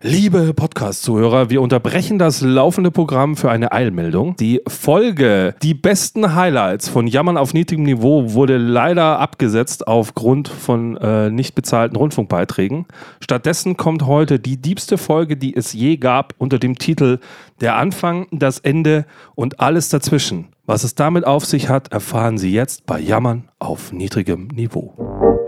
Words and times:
Liebe 0.00 0.54
Podcast-Zuhörer, 0.54 1.50
wir 1.50 1.60
unterbrechen 1.60 2.20
das 2.20 2.40
laufende 2.40 2.92
Programm 2.92 3.36
für 3.36 3.50
eine 3.50 3.72
Eilmeldung. 3.72 4.36
Die 4.36 4.60
Folge, 4.68 5.56
die 5.60 5.74
besten 5.74 6.36
Highlights 6.36 6.88
von 6.88 7.08
Jammern 7.08 7.36
auf 7.36 7.52
niedrigem 7.52 7.82
Niveau, 7.84 8.32
wurde 8.32 8.58
leider 8.58 9.18
abgesetzt 9.18 9.88
aufgrund 9.88 10.46
von 10.46 10.96
äh, 10.98 11.30
nicht 11.30 11.56
bezahlten 11.56 11.96
Rundfunkbeiträgen. 11.96 12.86
Stattdessen 13.18 13.76
kommt 13.76 14.06
heute 14.06 14.38
die 14.38 14.58
diebste 14.62 14.98
Folge, 14.98 15.36
die 15.36 15.56
es 15.56 15.72
je 15.72 15.96
gab, 15.96 16.32
unter 16.38 16.60
dem 16.60 16.78
Titel 16.78 17.18
Der 17.60 17.74
Anfang, 17.74 18.28
das 18.30 18.60
Ende 18.60 19.04
und 19.34 19.58
alles 19.58 19.88
dazwischen. 19.88 20.46
Was 20.64 20.84
es 20.84 20.94
damit 20.94 21.26
auf 21.26 21.44
sich 21.44 21.68
hat, 21.68 21.90
erfahren 21.90 22.38
Sie 22.38 22.52
jetzt 22.52 22.86
bei 22.86 23.00
Jammern 23.00 23.48
auf 23.58 23.92
niedrigem 23.92 24.46
Niveau. 24.46 25.47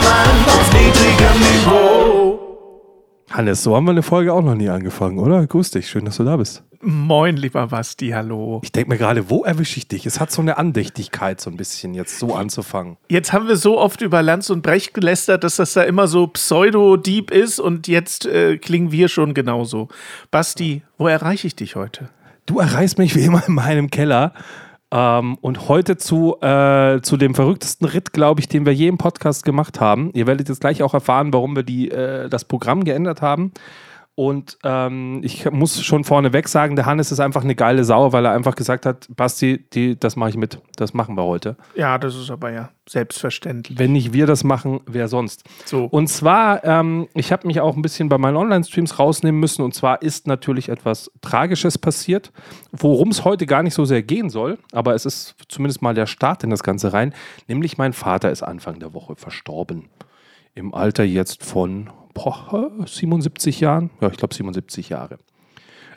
Hannes, 3.31 3.63
so 3.63 3.75
haben 3.75 3.85
wir 3.85 3.91
eine 3.91 4.03
Folge 4.03 4.33
auch 4.33 4.43
noch 4.43 4.55
nie 4.55 4.69
angefangen, 4.69 5.17
oder? 5.17 5.47
Grüß 5.47 5.71
dich, 5.71 5.89
schön, 5.89 6.05
dass 6.05 6.17
du 6.17 6.23
da 6.25 6.35
bist. 6.35 6.63
Moin, 6.81 7.37
lieber 7.37 7.67
Basti, 7.67 8.09
hallo. 8.09 8.59
Ich 8.63 8.71
denke 8.71 8.89
mir 8.89 8.97
gerade, 8.97 9.29
wo 9.29 9.43
erwische 9.43 9.77
ich 9.77 9.87
dich? 9.87 10.05
Es 10.05 10.19
hat 10.19 10.31
so 10.31 10.41
eine 10.41 10.57
Andächtigkeit, 10.57 11.39
so 11.39 11.49
ein 11.49 11.55
bisschen 11.55 11.93
jetzt 11.93 12.19
so 12.19 12.35
anzufangen. 12.35 12.97
Jetzt 13.07 13.31
haben 13.31 13.47
wir 13.47 13.55
so 13.55 13.79
oft 13.79 14.01
über 14.01 14.21
Lanz 14.21 14.49
und 14.49 14.63
Brecht 14.63 14.93
gelästert, 14.93 15.43
dass 15.43 15.57
das 15.57 15.73
da 15.73 15.83
immer 15.83 16.07
so 16.07 16.27
pseudo-deep 16.27 17.31
ist 17.31 17.59
und 17.59 17.87
jetzt 17.87 18.25
äh, 18.25 18.57
klingen 18.57 18.91
wir 18.91 19.07
schon 19.07 19.33
genauso. 19.33 19.87
Basti, 20.29 20.81
wo 20.97 21.07
erreiche 21.07 21.47
ich 21.47 21.55
dich 21.55 21.75
heute? 21.75 22.09
Du 22.47 22.59
erreichst 22.59 22.97
mich 22.97 23.15
wie 23.15 23.23
immer 23.25 23.43
in 23.47 23.53
meinem 23.53 23.89
Keller. 23.91 24.33
Ähm, 24.93 25.37
und 25.41 25.69
heute 25.69 25.97
zu, 25.97 26.35
äh, 26.41 27.01
zu 27.01 27.15
dem 27.17 27.33
verrücktesten 27.33 27.87
Ritt, 27.87 28.11
glaube 28.11 28.41
ich, 28.41 28.47
den 28.47 28.65
wir 28.65 28.73
je 28.73 28.87
im 28.87 28.97
Podcast 28.97 29.45
gemacht 29.45 29.79
haben. 29.79 30.11
Ihr 30.13 30.27
werdet 30.27 30.49
jetzt 30.49 30.61
gleich 30.61 30.83
auch 30.83 30.93
erfahren, 30.93 31.31
warum 31.33 31.55
wir 31.55 31.63
die, 31.63 31.89
äh, 31.89 32.27
das 32.27 32.45
Programm 32.45 32.83
geändert 32.83 33.21
haben. 33.21 33.53
Und 34.15 34.57
ähm, 34.63 35.21
ich 35.23 35.49
muss 35.51 35.81
schon 35.81 36.03
vorneweg 36.03 36.49
sagen, 36.49 36.75
der 36.75 36.85
Hannes 36.85 37.11
ist 37.13 37.21
einfach 37.21 37.43
eine 37.43 37.55
geile 37.55 37.85
Sau, 37.85 38.11
weil 38.11 38.25
er 38.25 38.33
einfach 38.33 38.55
gesagt 38.55 38.85
hat, 38.85 39.07
Basti, 39.15 39.65
die, 39.71 39.97
das 39.97 40.17
mache 40.17 40.31
ich 40.31 40.37
mit. 40.37 40.59
Das 40.75 40.93
machen 40.93 41.15
wir 41.15 41.23
heute. 41.23 41.55
Ja, 41.75 41.97
das 41.97 42.15
ist 42.15 42.29
aber 42.29 42.51
ja 42.51 42.69
selbstverständlich. 42.89 43.79
Wenn 43.79 43.93
nicht 43.93 44.11
wir 44.11 44.27
das 44.27 44.43
machen, 44.43 44.81
wer 44.85 45.07
sonst? 45.07 45.45
So. 45.65 45.85
Und 45.85 46.07
zwar, 46.07 46.63
ähm, 46.65 47.07
ich 47.13 47.31
habe 47.31 47.47
mich 47.47 47.61
auch 47.61 47.75
ein 47.77 47.81
bisschen 47.81 48.09
bei 48.09 48.17
meinen 48.17 48.35
Online-Streams 48.35 48.99
rausnehmen 48.99 49.39
müssen. 49.39 49.61
Und 49.61 49.73
zwar 49.73 50.01
ist 50.01 50.27
natürlich 50.27 50.67
etwas 50.67 51.09
Tragisches 51.21 51.77
passiert, 51.77 52.33
worum 52.73 53.09
es 53.09 53.23
heute 53.23 53.45
gar 53.45 53.63
nicht 53.63 53.73
so 53.73 53.85
sehr 53.85 54.03
gehen 54.03 54.29
soll. 54.29 54.59
Aber 54.73 54.93
es 54.93 55.05
ist 55.05 55.35
zumindest 55.47 55.81
mal 55.81 55.93
der 55.93 56.05
Start 56.05 56.43
in 56.43 56.49
das 56.49 56.63
Ganze 56.63 56.91
rein. 56.91 57.13
Nämlich 57.47 57.77
mein 57.77 57.93
Vater 57.93 58.29
ist 58.29 58.43
Anfang 58.43 58.79
der 58.79 58.93
Woche 58.93 59.15
verstorben. 59.15 59.87
Im 60.53 60.73
Alter 60.73 61.05
jetzt 61.05 61.45
von 61.45 61.89
boah, 62.13 62.71
77 62.85 63.59
Jahren. 63.59 63.89
Ja, 64.01 64.09
ich 64.09 64.17
glaube 64.17 64.33
77 64.33 64.89
Jahre. 64.89 65.17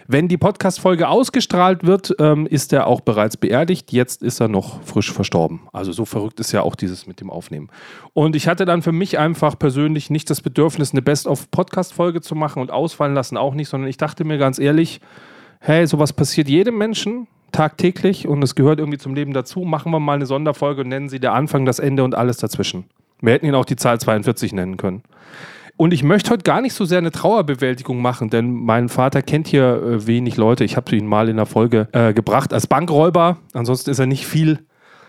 Wenn 0.06 0.28
die 0.28 0.36
Podcast-Folge 0.36 1.08
ausgestrahlt 1.08 1.86
wird, 1.86 2.14
ähm, 2.18 2.46
ist 2.46 2.74
er 2.74 2.86
auch 2.86 3.00
bereits 3.00 3.38
beerdigt. 3.38 3.90
Jetzt 3.90 4.22
ist 4.22 4.38
er 4.38 4.48
noch 4.48 4.82
frisch 4.82 5.10
verstorben. 5.10 5.60
Also 5.72 5.92
so 5.92 6.04
verrückt 6.04 6.40
ist 6.40 6.52
ja 6.52 6.60
auch 6.60 6.74
dieses 6.74 7.06
mit 7.06 7.22
dem 7.22 7.30
Aufnehmen. 7.30 7.70
Und 8.12 8.36
ich 8.36 8.46
hatte 8.46 8.66
dann 8.66 8.82
für 8.82 8.92
mich 8.92 9.18
einfach 9.18 9.58
persönlich 9.58 10.10
nicht 10.10 10.28
das 10.28 10.42
Bedürfnis, 10.42 10.92
eine 10.92 11.00
Best-of-Podcast-Folge 11.00 12.20
zu 12.20 12.34
machen 12.34 12.60
und 12.60 12.70
ausfallen 12.70 13.14
lassen 13.14 13.38
auch 13.38 13.54
nicht, 13.54 13.70
sondern 13.70 13.88
ich 13.88 13.96
dachte 13.96 14.24
mir 14.24 14.36
ganz 14.36 14.58
ehrlich, 14.58 15.00
hey, 15.60 15.86
sowas 15.86 16.12
passiert 16.12 16.50
jedem 16.50 16.76
Menschen 16.76 17.26
tagtäglich 17.50 18.28
und 18.28 18.44
es 18.44 18.54
gehört 18.54 18.80
irgendwie 18.80 18.98
zum 18.98 19.14
Leben 19.14 19.32
dazu. 19.32 19.60
Machen 19.60 19.90
wir 19.90 20.00
mal 20.00 20.14
eine 20.14 20.26
Sonderfolge 20.26 20.82
und 20.82 20.88
nennen 20.88 21.08
sie 21.08 21.20
der 21.20 21.32
Anfang, 21.32 21.64
das 21.64 21.78
Ende 21.78 22.04
und 22.04 22.14
alles 22.14 22.36
dazwischen. 22.36 22.84
Wir 23.22 23.32
hätten 23.32 23.46
ihn 23.46 23.54
auch 23.54 23.64
die 23.64 23.76
Zahl 23.76 23.98
42 23.98 24.52
nennen 24.52 24.76
können. 24.76 25.02
Und 25.76 25.92
ich 25.92 26.04
möchte 26.04 26.30
heute 26.30 26.44
gar 26.44 26.60
nicht 26.60 26.74
so 26.74 26.84
sehr 26.84 26.98
eine 26.98 27.10
Trauerbewältigung 27.10 28.00
machen, 28.00 28.30
denn 28.30 28.52
mein 28.52 28.88
Vater 28.88 29.22
kennt 29.22 29.48
hier 29.48 29.82
äh, 29.82 30.06
wenig 30.06 30.36
Leute. 30.36 30.64
Ich 30.64 30.76
habe 30.76 30.94
ihn 30.94 31.06
mal 31.06 31.28
in 31.28 31.36
der 31.36 31.46
Folge 31.46 31.88
äh, 31.92 32.12
gebracht 32.12 32.52
als 32.52 32.66
Bankräuber. 32.68 33.38
Ansonsten 33.52 33.90
ist 33.90 33.98
er 33.98 34.06
nicht 34.06 34.26
viel 34.26 34.60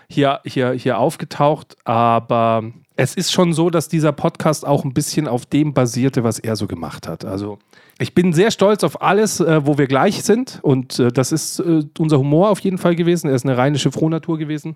hier, 0.08 0.40
hier, 0.44 0.72
hier 0.72 0.98
aufgetaucht. 0.98 1.76
Aber 1.84 2.64
es 2.96 3.14
ist 3.14 3.30
schon 3.30 3.52
so, 3.52 3.70
dass 3.70 3.88
dieser 3.88 4.10
Podcast 4.10 4.66
auch 4.66 4.84
ein 4.84 4.92
bisschen 4.92 5.28
auf 5.28 5.46
dem 5.46 5.72
basierte, 5.72 6.24
was 6.24 6.40
er 6.40 6.56
so 6.56 6.66
gemacht 6.66 7.06
hat. 7.06 7.24
Also 7.24 7.58
ich 7.98 8.14
bin 8.14 8.32
sehr 8.32 8.50
stolz 8.50 8.82
auf 8.82 9.00
alles, 9.00 9.38
äh, 9.38 9.64
wo 9.64 9.78
wir 9.78 9.86
gleich 9.86 10.24
sind. 10.24 10.58
Und 10.62 10.98
äh, 10.98 11.12
das 11.12 11.30
ist 11.30 11.60
äh, 11.60 11.84
unser 11.98 12.18
Humor 12.18 12.50
auf 12.50 12.58
jeden 12.58 12.78
Fall 12.78 12.96
gewesen. 12.96 13.28
Er 13.28 13.36
ist 13.36 13.46
eine 13.46 13.56
rheinische 13.56 13.92
Frohnatur 13.92 14.36
gewesen. 14.36 14.74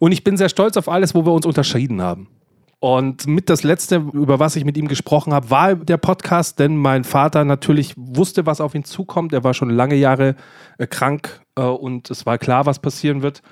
Und 0.00 0.10
ich 0.10 0.24
bin 0.24 0.36
sehr 0.36 0.48
stolz 0.48 0.76
auf 0.76 0.88
alles, 0.88 1.14
wo 1.14 1.24
wir 1.24 1.32
uns 1.32 1.46
unterschieden 1.46 2.02
haben. 2.02 2.26
Und 2.80 3.26
mit 3.26 3.50
das 3.50 3.64
Letzte, 3.64 3.96
über 4.12 4.38
was 4.38 4.54
ich 4.54 4.64
mit 4.64 4.76
ihm 4.76 4.86
gesprochen 4.86 5.34
habe, 5.34 5.50
war 5.50 5.74
der 5.74 5.96
Podcast, 5.96 6.60
denn 6.60 6.76
mein 6.76 7.02
Vater 7.02 7.44
natürlich 7.44 7.94
wusste, 7.96 8.46
was 8.46 8.60
auf 8.60 8.74
ihn 8.74 8.84
zukommt. 8.84 9.32
Er 9.32 9.42
war 9.42 9.52
schon 9.52 9.70
lange 9.70 9.96
Jahre 9.96 10.36
äh, 10.78 10.86
krank 10.86 11.40
äh, 11.56 11.62
und 11.62 12.08
es 12.10 12.24
war 12.24 12.38
klar, 12.38 12.66
was 12.66 12.78
passieren 12.78 13.22
wird. 13.22 13.42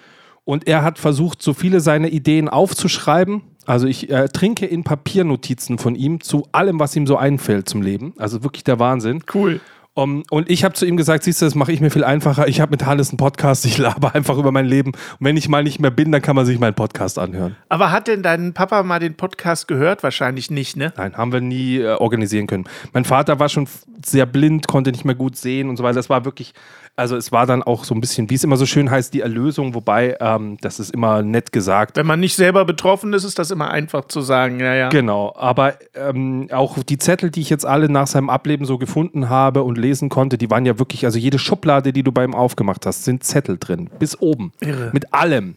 Und 0.44 0.68
er 0.68 0.84
hat 0.84 1.00
versucht, 1.00 1.42
so 1.42 1.54
viele 1.54 1.80
seiner 1.80 2.06
Ideen 2.06 2.48
aufzuschreiben. 2.48 3.42
Also 3.64 3.88
ich 3.88 4.10
äh, 4.10 4.28
trinke 4.28 4.64
in 4.64 4.84
Papiernotizen 4.84 5.78
von 5.78 5.96
ihm 5.96 6.20
zu 6.20 6.46
allem, 6.52 6.78
was 6.78 6.94
ihm 6.94 7.08
so 7.08 7.16
einfällt 7.16 7.68
zum 7.68 7.82
Leben. 7.82 8.14
Also 8.18 8.44
wirklich 8.44 8.62
der 8.62 8.78
Wahnsinn. 8.78 9.24
Cool. 9.34 9.60
Um, 9.98 10.24
und 10.28 10.50
ich 10.50 10.62
habe 10.62 10.74
zu 10.74 10.84
ihm 10.84 10.98
gesagt, 10.98 11.24
siehst 11.24 11.40
du, 11.40 11.46
das 11.46 11.54
mache 11.54 11.72
ich 11.72 11.80
mir 11.80 11.90
viel 11.90 12.04
einfacher. 12.04 12.46
Ich 12.48 12.60
habe 12.60 12.70
mit 12.70 12.84
Hannes 12.84 13.08
einen 13.08 13.16
Podcast, 13.16 13.64
ich 13.64 13.78
laber 13.78 14.14
einfach 14.14 14.36
über 14.36 14.52
mein 14.52 14.66
Leben. 14.66 14.90
Und 14.90 15.16
wenn 15.20 15.38
ich 15.38 15.48
mal 15.48 15.64
nicht 15.64 15.80
mehr 15.80 15.90
bin, 15.90 16.12
dann 16.12 16.20
kann 16.20 16.36
man 16.36 16.44
sich 16.44 16.58
meinen 16.58 16.74
Podcast 16.74 17.18
anhören. 17.18 17.56
Aber 17.70 17.92
hat 17.92 18.06
denn 18.06 18.22
dein 18.22 18.52
Papa 18.52 18.82
mal 18.82 19.00
den 19.00 19.14
Podcast 19.14 19.68
gehört? 19.68 20.02
Wahrscheinlich 20.02 20.50
nicht, 20.50 20.76
ne? 20.76 20.92
Nein, 20.98 21.16
haben 21.16 21.32
wir 21.32 21.40
nie 21.40 21.78
äh, 21.78 21.94
organisieren 21.94 22.46
können. 22.46 22.64
Mein 22.92 23.06
Vater 23.06 23.38
war 23.38 23.48
schon 23.48 23.66
sehr 24.04 24.26
blind, 24.26 24.68
konnte 24.68 24.92
nicht 24.92 25.06
mehr 25.06 25.14
gut 25.14 25.34
sehen 25.36 25.70
und 25.70 25.78
so 25.78 25.82
weiter. 25.82 25.94
Das 25.94 26.10
war 26.10 26.26
wirklich, 26.26 26.52
also 26.96 27.14
es 27.14 27.30
war 27.30 27.46
dann 27.46 27.62
auch 27.62 27.84
so 27.84 27.94
ein 27.94 28.00
bisschen, 28.00 28.30
wie 28.30 28.34
es 28.34 28.44
immer 28.44 28.56
so 28.56 28.64
schön 28.64 28.90
heißt, 28.90 29.12
die 29.12 29.20
Erlösung, 29.20 29.74
wobei 29.74 30.16
ähm, 30.18 30.56
das 30.62 30.80
ist 30.80 30.94
immer 30.94 31.22
nett 31.22 31.52
gesagt. 31.52 31.96
Wenn 31.96 32.06
man 32.06 32.20
nicht 32.20 32.34
selber 32.34 32.64
betroffen 32.64 33.12
ist, 33.12 33.24
ist 33.24 33.38
das 33.38 33.50
immer 33.50 33.70
einfach 33.70 34.06
zu 34.08 34.22
sagen, 34.22 34.60
ja, 34.60 34.74
ja. 34.74 34.88
Genau, 34.88 35.34
aber 35.36 35.74
ähm, 35.94 36.48
auch 36.50 36.82
die 36.82 36.96
Zettel, 36.96 37.30
die 37.30 37.42
ich 37.42 37.50
jetzt 37.50 37.66
alle 37.66 37.90
nach 37.90 38.06
seinem 38.06 38.30
Ableben 38.30 38.64
so 38.64 38.78
gefunden 38.78 39.28
habe 39.28 39.62
und 39.62 39.76
lesen 39.76 40.08
konnte, 40.08 40.38
die 40.38 40.50
waren 40.50 40.64
ja 40.64 40.78
wirklich, 40.78 41.04
also 41.04 41.18
jede 41.18 41.38
Schublade, 41.38 41.92
die 41.92 42.02
du 42.02 42.12
bei 42.12 42.24
ihm 42.24 42.34
aufgemacht 42.34 42.86
hast, 42.86 43.04
sind 43.04 43.22
Zettel 43.22 43.58
drin, 43.58 43.90
bis 43.98 44.18
oben. 44.18 44.52
Irre. 44.60 44.90
Mit 44.92 45.12
allem. 45.12 45.56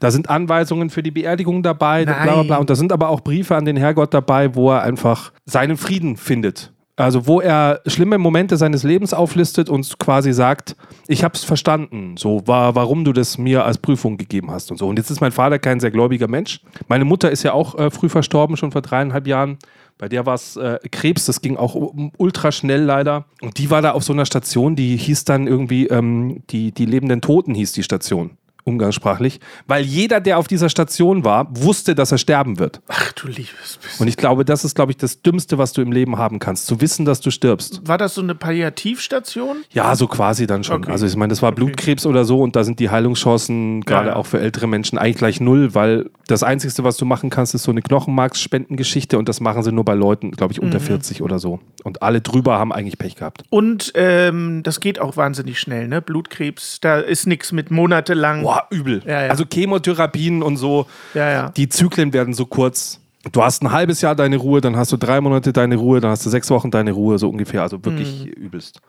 Da 0.00 0.10
sind 0.10 0.30
Anweisungen 0.30 0.88
für 0.88 1.02
die 1.02 1.10
Beerdigung 1.10 1.62
dabei, 1.62 2.04
Nein. 2.04 2.22
bla 2.22 2.34
bla 2.34 2.42
bla. 2.44 2.56
Und 2.56 2.70
da 2.70 2.74
sind 2.74 2.92
aber 2.92 3.10
auch 3.10 3.20
Briefe 3.20 3.56
an 3.56 3.66
den 3.66 3.76
Herrgott 3.76 4.14
dabei, 4.14 4.54
wo 4.54 4.70
er 4.70 4.82
einfach 4.82 5.32
seinen 5.44 5.76
Frieden 5.76 6.16
findet. 6.16 6.72
Also 6.98 7.28
wo 7.28 7.40
er 7.40 7.80
schlimme 7.86 8.18
Momente 8.18 8.56
seines 8.56 8.82
Lebens 8.82 9.14
auflistet 9.14 9.70
und 9.70 9.98
quasi 10.00 10.32
sagt, 10.32 10.74
ich 11.06 11.22
habe 11.22 11.34
es 11.34 11.44
verstanden, 11.44 12.16
so 12.16 12.42
war, 12.46 12.74
warum 12.74 13.04
du 13.04 13.12
das 13.12 13.38
mir 13.38 13.64
als 13.64 13.78
Prüfung 13.78 14.16
gegeben 14.16 14.50
hast 14.50 14.72
und 14.72 14.78
so. 14.78 14.88
Und 14.88 14.98
jetzt 14.98 15.10
ist 15.10 15.20
mein 15.20 15.30
Vater 15.30 15.60
kein 15.60 15.78
sehr 15.78 15.92
gläubiger 15.92 16.26
Mensch. 16.26 16.60
Meine 16.88 17.04
Mutter 17.04 17.30
ist 17.30 17.44
ja 17.44 17.52
auch 17.52 17.78
äh, 17.78 17.90
früh 17.90 18.08
verstorben, 18.08 18.56
schon 18.56 18.72
vor 18.72 18.82
dreieinhalb 18.82 19.28
Jahren. 19.28 19.58
Bei 19.96 20.08
der 20.08 20.26
war 20.26 20.34
es 20.34 20.56
äh, 20.56 20.78
Krebs, 20.90 21.26
das 21.26 21.40
ging 21.40 21.56
auch 21.56 21.76
ultra 22.16 22.50
schnell 22.50 22.82
leider. 22.82 23.26
Und 23.42 23.58
die 23.58 23.70
war 23.70 23.80
da 23.80 23.92
auf 23.92 24.02
so 24.02 24.12
einer 24.12 24.26
Station, 24.26 24.74
die 24.74 24.96
hieß 24.96 25.24
dann 25.24 25.46
irgendwie, 25.46 25.86
ähm, 25.86 26.42
die, 26.50 26.72
die 26.72 26.84
lebenden 26.84 27.20
Toten 27.20 27.54
hieß 27.54 27.72
die 27.72 27.84
Station, 27.84 28.37
umgangssprachlich. 28.68 29.40
Weil 29.66 29.84
jeder, 29.84 30.20
der 30.20 30.38
auf 30.38 30.46
dieser 30.46 30.68
Station 30.68 31.24
war, 31.24 31.48
wusste, 31.50 31.94
dass 31.94 32.12
er 32.12 32.18
sterben 32.18 32.58
wird. 32.58 32.80
Ach 32.88 33.12
du 33.12 33.26
liebes 33.28 33.78
bisschen. 33.82 34.00
Und 34.02 34.08
ich 34.08 34.16
glaube, 34.16 34.44
das 34.44 34.64
ist, 34.64 34.74
glaube 34.74 34.92
ich, 34.92 34.98
das 34.98 35.22
Dümmste, 35.22 35.58
was 35.58 35.72
du 35.72 35.80
im 35.82 35.90
Leben 35.92 36.18
haben 36.18 36.38
kannst. 36.38 36.66
Zu 36.66 36.80
wissen, 36.80 37.04
dass 37.04 37.20
du 37.20 37.30
stirbst. 37.30 37.80
War 37.86 37.98
das 37.98 38.14
so 38.14 38.20
eine 38.22 38.34
Palliativstation? 38.34 39.58
Ja, 39.72 39.94
so 39.96 40.06
quasi 40.06 40.46
dann 40.46 40.64
schon. 40.64 40.82
Okay. 40.82 40.92
Also 40.92 41.06
ich 41.06 41.16
meine, 41.16 41.30
das 41.30 41.42
war 41.42 41.52
Blutkrebs 41.52 42.06
oder 42.06 42.24
so 42.24 42.40
und 42.42 42.54
da 42.56 42.64
sind 42.64 42.78
die 42.80 42.90
Heilungschancen 42.90 43.80
gerade 43.82 44.08
Ja, 44.08 44.12
ja. 44.12 44.16
auch 44.16 44.26
für 44.26 44.40
ältere 44.40 44.66
Menschen 44.66 44.98
eigentlich 44.98 45.16
gleich 45.16 45.40
null, 45.40 45.74
weil 45.74 46.10
das 46.26 46.42
Einzige, 46.42 46.84
was 46.84 46.96
du 46.96 47.04
machen 47.04 47.30
kannst, 47.30 47.54
ist 47.54 47.62
so 47.64 47.70
eine 47.70 47.82
Knochenmarksspendengeschichte 47.82 49.18
und 49.18 49.28
das 49.28 49.40
machen 49.40 49.62
sie 49.62 49.72
nur 49.72 49.84
bei 49.84 49.94
Leuten, 49.94 50.30
glaube 50.32 50.52
ich, 50.52 50.58
Mhm. 50.60 50.66
unter 50.66 50.80
40 50.80 51.22
oder 51.22 51.38
so. 51.38 51.60
Und 51.84 52.02
alle 52.02 52.20
drüber 52.20 52.58
haben 52.58 52.72
eigentlich 52.72 52.98
Pech 52.98 53.16
gehabt. 53.16 53.42
Und 53.50 53.92
ähm, 53.94 54.62
das 54.62 54.80
geht 54.80 55.00
auch 55.00 55.16
wahnsinnig 55.16 55.58
schnell, 55.60 55.88
ne? 55.88 56.02
Blutkrebs, 56.02 56.80
da 56.80 56.98
ist 56.98 57.26
nichts 57.26 57.52
mit 57.52 57.70
monatelang. 57.70 58.42
Boah, 58.60 58.66
übel. 58.76 59.02
Ja, 59.06 59.24
ja. 59.24 59.30
Also 59.30 59.44
Chemotherapien 59.50 60.42
und 60.42 60.56
so, 60.56 60.86
Ja, 61.14 61.50
die 61.50 61.68
Zyklen 61.68 62.12
werden 62.12 62.34
so 62.34 62.46
kurz. 62.46 63.00
Du 63.32 63.42
hast 63.42 63.62
ein 63.62 63.72
halbes 63.72 64.00
Jahr 64.00 64.14
deine 64.14 64.36
Ruhe, 64.36 64.60
dann 64.60 64.76
hast 64.76 64.92
du 64.92 64.96
drei 64.96 65.20
Monate 65.20 65.52
deine 65.52 65.76
Ruhe, 65.76 66.00
dann 66.00 66.10
hast 66.10 66.24
du 66.24 66.30
sechs 66.30 66.48
Wochen 66.50 66.70
deine 66.70 66.92
Ruhe, 66.92 67.18
so 67.18 67.28
ungefähr. 67.28 67.62
Also 67.62 67.84
wirklich 67.84 68.24
Mhm. 68.24 68.32
übelst. 68.32 68.80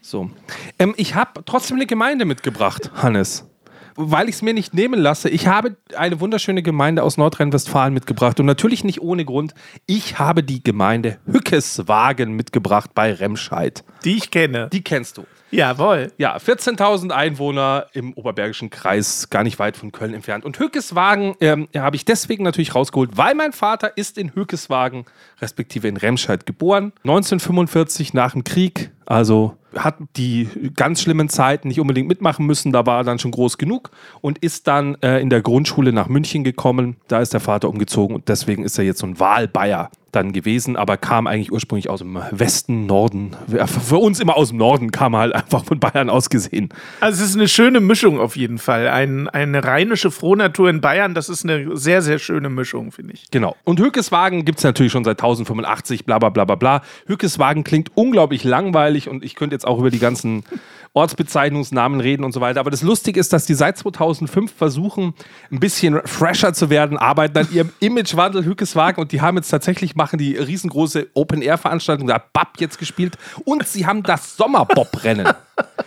So. 0.00 0.30
Ähm, 0.78 0.94
ich 0.96 1.14
habe 1.14 1.42
trotzdem 1.44 1.76
eine 1.76 1.86
Gemeinde 1.86 2.24
mitgebracht, 2.24 2.90
Hannes. 2.94 3.46
Weil 3.94 4.28
ich 4.30 4.36
es 4.36 4.42
mir 4.42 4.54
nicht 4.54 4.72
nehmen 4.72 4.98
lasse. 4.98 5.28
Ich 5.28 5.46
habe 5.48 5.76
eine 5.96 6.18
wunderschöne 6.18 6.62
Gemeinde 6.62 7.02
aus 7.02 7.18
Nordrhein-Westfalen 7.18 7.92
mitgebracht. 7.92 8.40
Und 8.40 8.46
natürlich 8.46 8.84
nicht 8.84 9.02
ohne 9.02 9.24
Grund. 9.26 9.52
Ich 9.86 10.18
habe 10.18 10.42
die 10.42 10.62
Gemeinde 10.62 11.18
Hückeswagen 11.30 12.32
mitgebracht 12.32 12.90
bei 12.94 13.12
Remscheid. 13.12 13.84
Die 14.04 14.16
ich 14.16 14.30
kenne. 14.30 14.70
Die 14.72 14.82
kennst 14.82 15.18
du. 15.18 15.24
Jawohl. 15.52 16.12
Ja, 16.16 16.38
14.000 16.38 17.10
Einwohner 17.10 17.86
im 17.92 18.14
Oberbergischen 18.14 18.70
Kreis, 18.70 19.28
gar 19.28 19.42
nicht 19.42 19.58
weit 19.58 19.76
von 19.76 19.92
Köln 19.92 20.14
entfernt. 20.14 20.46
Und 20.46 20.58
Hückeswagen 20.58 21.34
ähm, 21.40 21.68
habe 21.76 21.94
ich 21.94 22.06
deswegen 22.06 22.42
natürlich 22.42 22.74
rausgeholt, 22.74 23.18
weil 23.18 23.34
mein 23.34 23.52
Vater 23.52 23.96
ist 23.98 24.16
in 24.16 24.34
Hückeswagen, 24.34 25.04
respektive 25.42 25.88
in 25.88 25.98
Remscheid 25.98 26.46
geboren. 26.46 26.92
1945 27.04 28.14
nach 28.14 28.32
dem 28.32 28.44
Krieg, 28.44 28.92
also 29.04 29.58
hat 29.76 29.96
die 30.16 30.48
ganz 30.74 31.02
schlimmen 31.02 31.28
Zeiten 31.28 31.68
nicht 31.68 31.80
unbedingt 31.80 32.08
mitmachen 32.08 32.46
müssen, 32.46 32.72
da 32.72 32.86
war 32.86 33.00
er 33.00 33.04
dann 33.04 33.18
schon 33.18 33.30
groß 33.30 33.58
genug 33.58 33.90
und 34.22 34.38
ist 34.38 34.66
dann 34.66 34.96
äh, 35.02 35.20
in 35.20 35.28
der 35.28 35.42
Grundschule 35.42 35.92
nach 35.92 36.08
München 36.08 36.44
gekommen. 36.44 36.96
Da 37.08 37.20
ist 37.20 37.34
der 37.34 37.40
Vater 37.40 37.68
umgezogen 37.68 38.16
und 38.16 38.28
deswegen 38.28 38.64
ist 38.64 38.78
er 38.78 38.84
jetzt 38.84 39.00
so 39.00 39.06
ein 39.06 39.20
Wahlbayer 39.20 39.90
dann 40.12 40.32
gewesen, 40.32 40.76
aber 40.76 40.96
kam 40.98 41.26
eigentlich 41.26 41.50
ursprünglich 41.50 41.88
aus 41.88 42.00
dem 42.00 42.18
Westen, 42.30 42.86
Norden. 42.86 43.34
Für 43.66 43.96
uns 43.96 44.20
immer 44.20 44.36
aus 44.36 44.50
dem 44.50 44.58
Norden, 44.58 44.92
kam 44.92 45.14
er 45.14 45.20
halt 45.20 45.34
einfach 45.34 45.64
von 45.64 45.80
Bayern 45.80 46.10
aus 46.10 46.30
gesehen. 46.30 46.68
Also 47.00 47.22
es 47.22 47.30
ist 47.30 47.36
eine 47.36 47.48
schöne 47.48 47.80
Mischung 47.80 48.20
auf 48.20 48.36
jeden 48.36 48.58
Fall. 48.58 48.88
Ein, 48.88 49.28
eine 49.28 49.64
rheinische 49.64 50.10
Frohnatur 50.10 50.68
in 50.68 50.80
Bayern, 50.80 51.14
das 51.14 51.28
ist 51.28 51.44
eine 51.44 51.76
sehr, 51.76 52.02
sehr 52.02 52.18
schöne 52.18 52.50
Mischung, 52.50 52.92
finde 52.92 53.14
ich. 53.14 53.30
Genau. 53.30 53.56
Und 53.64 53.80
Hückeswagen 53.80 54.44
gibt 54.44 54.58
es 54.58 54.64
natürlich 54.64 54.92
schon 54.92 55.04
seit 55.04 55.18
1085, 55.18 56.04
bla 56.04 56.18
bla 56.18 56.28
bla 56.28 56.44
bla 56.44 56.56
bla. 56.56 56.82
Hückeswagen 57.06 57.64
klingt 57.64 57.90
unglaublich 57.94 58.44
langweilig 58.44 59.08
und 59.08 59.24
ich 59.24 59.34
könnte 59.34 59.54
jetzt 59.54 59.66
auch 59.66 59.78
über 59.78 59.90
die 59.90 59.98
ganzen 59.98 60.44
Ortsbezeichnungsnamen 60.94 62.00
reden 62.00 62.22
und 62.22 62.32
so 62.32 62.40
weiter. 62.42 62.60
Aber 62.60 62.70
das 62.70 62.82
Lustige 62.82 63.18
ist, 63.18 63.32
dass 63.32 63.46
die 63.46 63.54
seit 63.54 63.78
2005 63.78 64.52
versuchen, 64.52 65.14
ein 65.50 65.58
bisschen 65.58 66.00
fresher 66.04 66.52
zu 66.52 66.68
werden, 66.68 66.98
arbeiten 66.98 67.38
an 67.38 67.48
ihrem 67.50 67.70
Imagewandel 67.80 68.44
Hückeswagen 68.44 69.00
und 69.00 69.12
die 69.12 69.22
haben 69.22 69.36
jetzt 69.36 69.48
tatsächlich, 69.48 69.96
machen 70.02 70.18
die 70.18 70.36
riesengroße 70.36 71.10
Open-Air-Veranstaltung, 71.14 72.08
da 72.08 72.14
hat 72.14 72.32
Bab 72.32 72.58
jetzt 72.58 72.76
gespielt 72.76 73.16
und 73.44 73.68
sie 73.68 73.86
haben 73.86 74.02
das 74.02 74.36
Sommerbob-Rennen. 74.36 75.28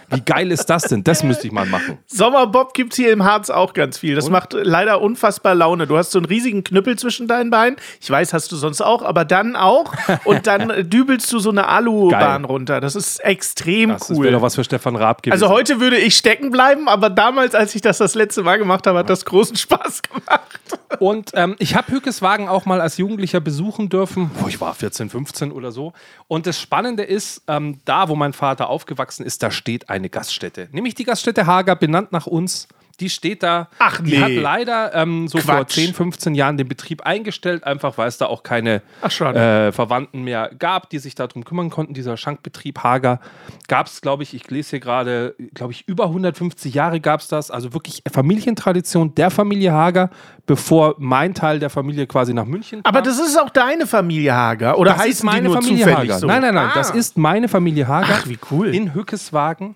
Wie 0.10 0.22
geil 0.22 0.51
ist 0.51 0.66
das 0.68 0.83
denn? 0.83 1.04
Das 1.04 1.24
müsste 1.24 1.48
ich 1.48 1.54
mal 1.54 1.66
machen. 1.66 1.98
Sommerbob 2.06 2.74
gibt 2.74 2.94
es 2.94 2.98
hier 2.98 3.12
im 3.12 3.24
Harz 3.24 3.50
auch 3.50 3.74
ganz 3.74 3.98
viel. 3.98 4.16
Das 4.16 4.30
macht 4.30 4.54
leider 4.54 5.01
unfassbar 5.01 5.56
Laune. 5.56 5.88
Du 5.88 5.98
hast 5.98 6.12
so 6.12 6.19
einen 6.19 6.25
riesigen 6.25 6.63
Knüppel 6.63 6.98
zwischen 6.98 7.27
deinen 7.27 7.50
Beinen. 7.50 7.77
Ich 8.01 8.10
weiß, 8.10 8.33
hast 8.33 8.51
du 8.51 8.56
sonst 8.56 8.81
auch, 8.81 9.01
aber 9.04 9.25
dann 9.25 9.56
auch. 9.56 9.94
Und 10.24 10.48
dann 10.48 10.72
dübelst 10.89 11.31
du 11.31 11.39
so 11.39 11.50
eine 11.50 11.68
Alubahn 11.68 12.44
Geil. 12.44 12.45
runter. 12.45 12.81
Das 12.81 12.95
ist 12.95 13.19
extrem 13.24 13.89
Das 13.89 14.10
cool. 14.10 14.24
wäre 14.24 14.33
doch 14.33 14.42
was 14.42 14.56
für 14.56 14.63
Stefan 14.63 14.95
Raab 14.95 15.24
gewesen. 15.24 15.42
Also 15.42 15.54
heute 15.54 15.80
würde 15.80 15.98
ich 15.98 16.16
stecken 16.16 16.51
bleiben, 16.51 16.88
aber 16.88 17.10
damals, 17.10 17.56
als 17.56 17.75
ich 17.75 17.81
das 17.81 17.98
das 17.98 18.16
letzte 18.16 18.44
Mal 18.44 18.57
gemacht 18.57 18.88
habe, 18.88 19.00
hat 19.00 19.10
das 19.10 19.25
großen 19.25 19.56
Spaß 19.57 20.01
gemacht. 20.04 20.42
Und 21.00 21.31
ähm, 21.33 21.56
ich 21.60 21.75
habe 21.75 21.92
Hückeswagen 21.92 22.48
auch 22.48 22.66
mal 22.66 22.80
als 22.80 22.98
Jugendlicher 22.98 23.42
besuchen 23.42 23.89
dürfen. 23.89 24.31
Boah, 24.39 24.48
ich 24.48 24.62
war 24.62 24.74
14, 24.74 25.10
15 25.10 25.51
oder 25.51 25.72
so. 25.72 25.92
Und 26.27 26.48
das 26.48 26.60
Spannende 26.62 27.04
ist, 27.04 27.42
ähm, 27.48 27.80
da, 27.86 28.07
wo 28.07 28.16
mein 28.16 28.31
Vater 28.33 28.69
aufgewachsen 28.69 29.25
ist, 29.25 29.44
da 29.44 29.51
steht 29.51 29.65
eine 29.90 30.10
Gaststätte. 30.10 30.70
Nämlich 30.72 30.96
die 30.96 31.04
Gaststätte 31.04 31.46
Hager, 31.46 31.76
benannt 31.76 32.12
nach 32.12 32.28
uns. 32.28 32.68
Die 32.98 33.10
steht 33.10 33.44
da. 33.44 33.68
Ach, 33.80 34.02
Die 34.02 34.12
nee. 34.12 34.22
hat 34.22 34.32
leider 34.32 34.94
ähm, 34.96 35.28
so 35.28 35.38
vor 35.40 35.56
Quatsch. 35.56 35.74
10, 35.74 35.94
15 35.94 36.36
Jahren 36.36 36.58
den 36.58 36.68
Betrieb 36.68 37.02
eingestellt, 37.06 37.64
einfach 37.64 37.98
weil 37.98 38.08
es 38.08 38.18
da 38.18 38.28
auch 38.28 38.44
keine 38.44 38.82
äh, 39.04 39.72
Verwandten 39.72 40.24
mehr 40.24 40.52
gab, 40.58 40.90
die 40.90 41.00
sich 41.00 41.16
darum 41.16 41.44
kümmern 41.44 41.70
konnten. 41.70 41.94
Dieser 41.94 42.16
Schankbetrieb 42.18 42.80
Hager 42.84 43.20
gab 43.68 43.88
es, 43.88 44.02
glaube 44.02 44.24
ich, 44.24 44.34
ich 44.34 44.50
lese 44.50 44.72
hier 44.72 44.80
gerade, 44.80 45.36
glaube 45.54 45.74
ich, 45.74 45.88
über 45.88 46.06
150 46.06 46.74
Jahre 46.74 47.00
gab 47.00 47.20
es 47.20 47.28
das. 47.28 47.52
Also 47.52 47.74
wirklich 47.74 48.02
Familientradition 48.12 49.14
der 49.16 49.30
Familie 49.32 49.72
Hager, 49.72 50.10
bevor 50.46 50.96
mein 50.98 51.34
Teil 51.34 51.60
der 51.60 51.70
Familie 51.70 52.08
quasi 52.08 52.34
nach 52.34 52.46
München 52.46 52.84
kam. 52.84 52.90
Aber 52.96 53.02
das 53.02 53.20
ist 53.20 53.40
auch 53.40 53.50
deine 53.50 53.88
Familie 53.88 54.34
Hager. 54.34 54.78
Oder 54.78 54.92
Das 54.92 55.02
heißt 55.02 55.10
ist 55.12 55.24
meine 55.24 55.42
die 55.42 55.46
nur 55.48 55.56
Familie 55.56 55.78
zufällig 55.86 55.98
Hager. 56.12 56.20
so? 56.20 56.28
Nein, 56.28 56.42
nein, 56.42 56.54
nein, 56.56 56.70
Ah. 56.70 56.74
das 56.76 56.92
ist 56.92 57.18
meine 57.18 57.48
Familie 57.48 57.88
Hager. 57.88 58.20
Ach, 58.22 58.28
wie 58.28 58.38
cool. 58.52 58.74
In 58.74 58.94
Hückeswagen. 58.94 59.76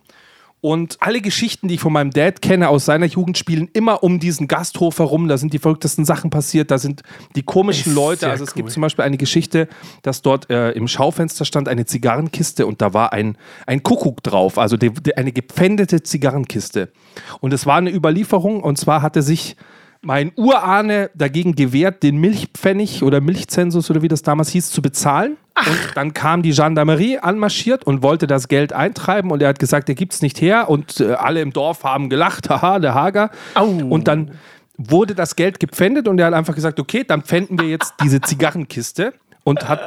Und 0.61 0.97
alle 0.99 1.21
Geschichten, 1.21 1.69
die 1.69 1.75
ich 1.75 1.79
von 1.79 1.93
meinem 1.93 2.11
Dad 2.11 2.41
kenne 2.41 2.67
aus 2.67 2.83
seiner 2.83 3.05
Jugend, 3.05 3.37
spielen 3.37 3.69
immer 3.71 4.03
um 4.03 4.19
diesen 4.19 4.47
Gasthof 4.47 4.99
herum. 4.99 5.29
Da 5.29 5.37
sind 5.37 5.53
die 5.53 5.59
verrücktesten 5.59 6.03
Sachen 6.03 6.29
passiert, 6.29 6.69
da 6.69 6.77
sind 6.77 7.01
die 7.35 7.43
komischen 7.43 7.95
Leute. 7.95 8.29
Also 8.29 8.43
es 8.43 8.53
gibt 8.53 8.67
cool. 8.67 8.73
zum 8.73 8.81
Beispiel 8.81 9.05
eine 9.05 9.17
Geschichte, 9.17 9.69
dass 10.01 10.21
dort 10.21 10.49
äh, 10.49 10.71
im 10.71 10.89
Schaufenster 10.89 11.45
stand 11.45 11.69
eine 11.69 11.85
Zigarrenkiste 11.85 12.65
und 12.65 12.81
da 12.81 12.93
war 12.93 13.13
ein, 13.13 13.37
ein 13.67 13.83
Kuckuck 13.83 14.21
drauf, 14.21 14.57
also 14.57 14.75
die, 14.75 14.89
die, 14.91 15.15
eine 15.15 15.31
gepfändete 15.31 16.03
Zigarrenkiste. 16.03 16.91
Und 17.39 17.53
es 17.53 17.65
war 17.65 17.77
eine 17.77 17.93
Überlieferung 17.93 18.61
und 18.61 18.77
zwar 18.77 19.01
hatte 19.01 19.21
sich 19.21 19.55
mein 20.01 20.31
Urahne 20.35 21.09
dagegen 21.13 21.55
gewehrt, 21.55 22.03
den 22.03 22.17
Milchpfennig 22.17 23.03
oder 23.03 23.21
Milchzensus 23.21 23.89
oder 23.89 24.01
wie 24.01 24.07
das 24.07 24.21
damals 24.21 24.49
hieß, 24.49 24.71
zu 24.71 24.81
bezahlen. 24.81 25.37
Und 25.57 25.79
dann 25.95 26.13
kam 26.13 26.41
die 26.41 26.51
Gendarmerie 26.51 27.19
anmarschiert 27.19 27.85
und 27.85 28.01
wollte 28.01 28.27
das 28.27 28.47
Geld 28.47 28.71
eintreiben 28.71 29.29
und 29.29 29.41
er 29.41 29.49
hat 29.49 29.59
gesagt, 29.59 29.89
er 29.89 29.95
gibt 29.95 30.13
es 30.13 30.21
nicht 30.21 30.39
her 30.39 30.69
und 30.69 31.01
äh, 31.01 31.13
alle 31.13 31.41
im 31.41 31.51
Dorf 31.51 31.83
haben 31.83 32.09
gelacht, 32.09 32.49
haha, 32.49 32.79
der 32.79 32.93
Hager. 32.93 33.29
Au. 33.55 33.65
Und 33.65 34.07
dann 34.07 34.31
wurde 34.77 35.15
das 35.15 35.35
Geld 35.35 35.59
gepfändet 35.59 36.07
und 36.07 36.17
er 36.19 36.27
hat 36.27 36.33
einfach 36.33 36.55
gesagt, 36.55 36.79
okay, 36.79 37.03
dann 37.03 37.23
pfänden 37.23 37.59
wir 37.59 37.67
jetzt 37.67 37.93
diese 38.01 38.21
Zigarrenkiste 38.21 39.13
und 39.43 39.67
hat, 39.67 39.79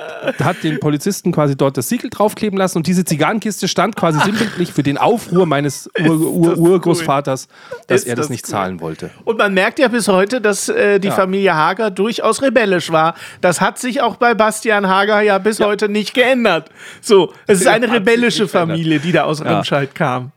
hat 0.43 0.63
den 0.63 0.81
Polizisten 0.81 1.31
quasi 1.31 1.57
dort 1.57 1.77
das 1.77 1.89
Siegel 1.89 2.11
draufkleben 2.11 2.59
lassen 2.59 2.79
und 2.79 2.87
diese 2.87 3.05
Zigarrenkiste 3.05 3.69
stand 3.69 3.95
quasi 3.97 4.19
sinnbildlich 4.21 4.73
für 4.73 4.83
den 4.83 4.99
Aufruhr 4.99 5.47
meines 5.47 5.89
Ur 6.01 6.21
Ur 6.21 6.59
Urgroßvaters, 6.59 7.49
dass 7.87 8.03
Ist 8.03 8.09
er 8.09 8.17
das 8.17 8.25
das 8.27 8.31
nicht 8.31 8.45
cool. 8.47 8.51
zahlen 8.51 8.81
wollte. 8.81 9.11
Und 9.25 9.39
man 9.39 9.55
merkt 9.55 9.79
ja 9.79 9.89
bis 9.89 10.09
heute, 10.09 10.41
dass 10.41 10.69
äh, 10.69 10.99
die 10.99 11.09
Ja. 11.09 11.15
Familie 11.15 11.55
Hager 11.55 11.91
durchaus 11.91 12.43
rebellisch 12.43 12.91
war. 12.91 13.15
Das 13.41 13.61
hat 13.61 13.79
sich 13.79 14.01
auch 14.01 14.17
bei 14.17 14.35
Bastian 14.35 14.89
Hager 14.89 15.21
ja 15.21 15.39
bis 15.39 15.61
heute 15.61 15.89
nicht 15.89 16.15
geändert. 16.15 16.71
So, 17.01 17.33
es 17.47 17.59
ist 17.61 17.67
Ja, 17.67 17.73
eine 17.73 17.91
rebellische. 17.93 18.49
Familie, 18.49 18.99
die 19.01 19.13
da 19.13 19.25
aus 19.25 19.45
Remscheid 19.45 19.95
kam. 19.95 20.33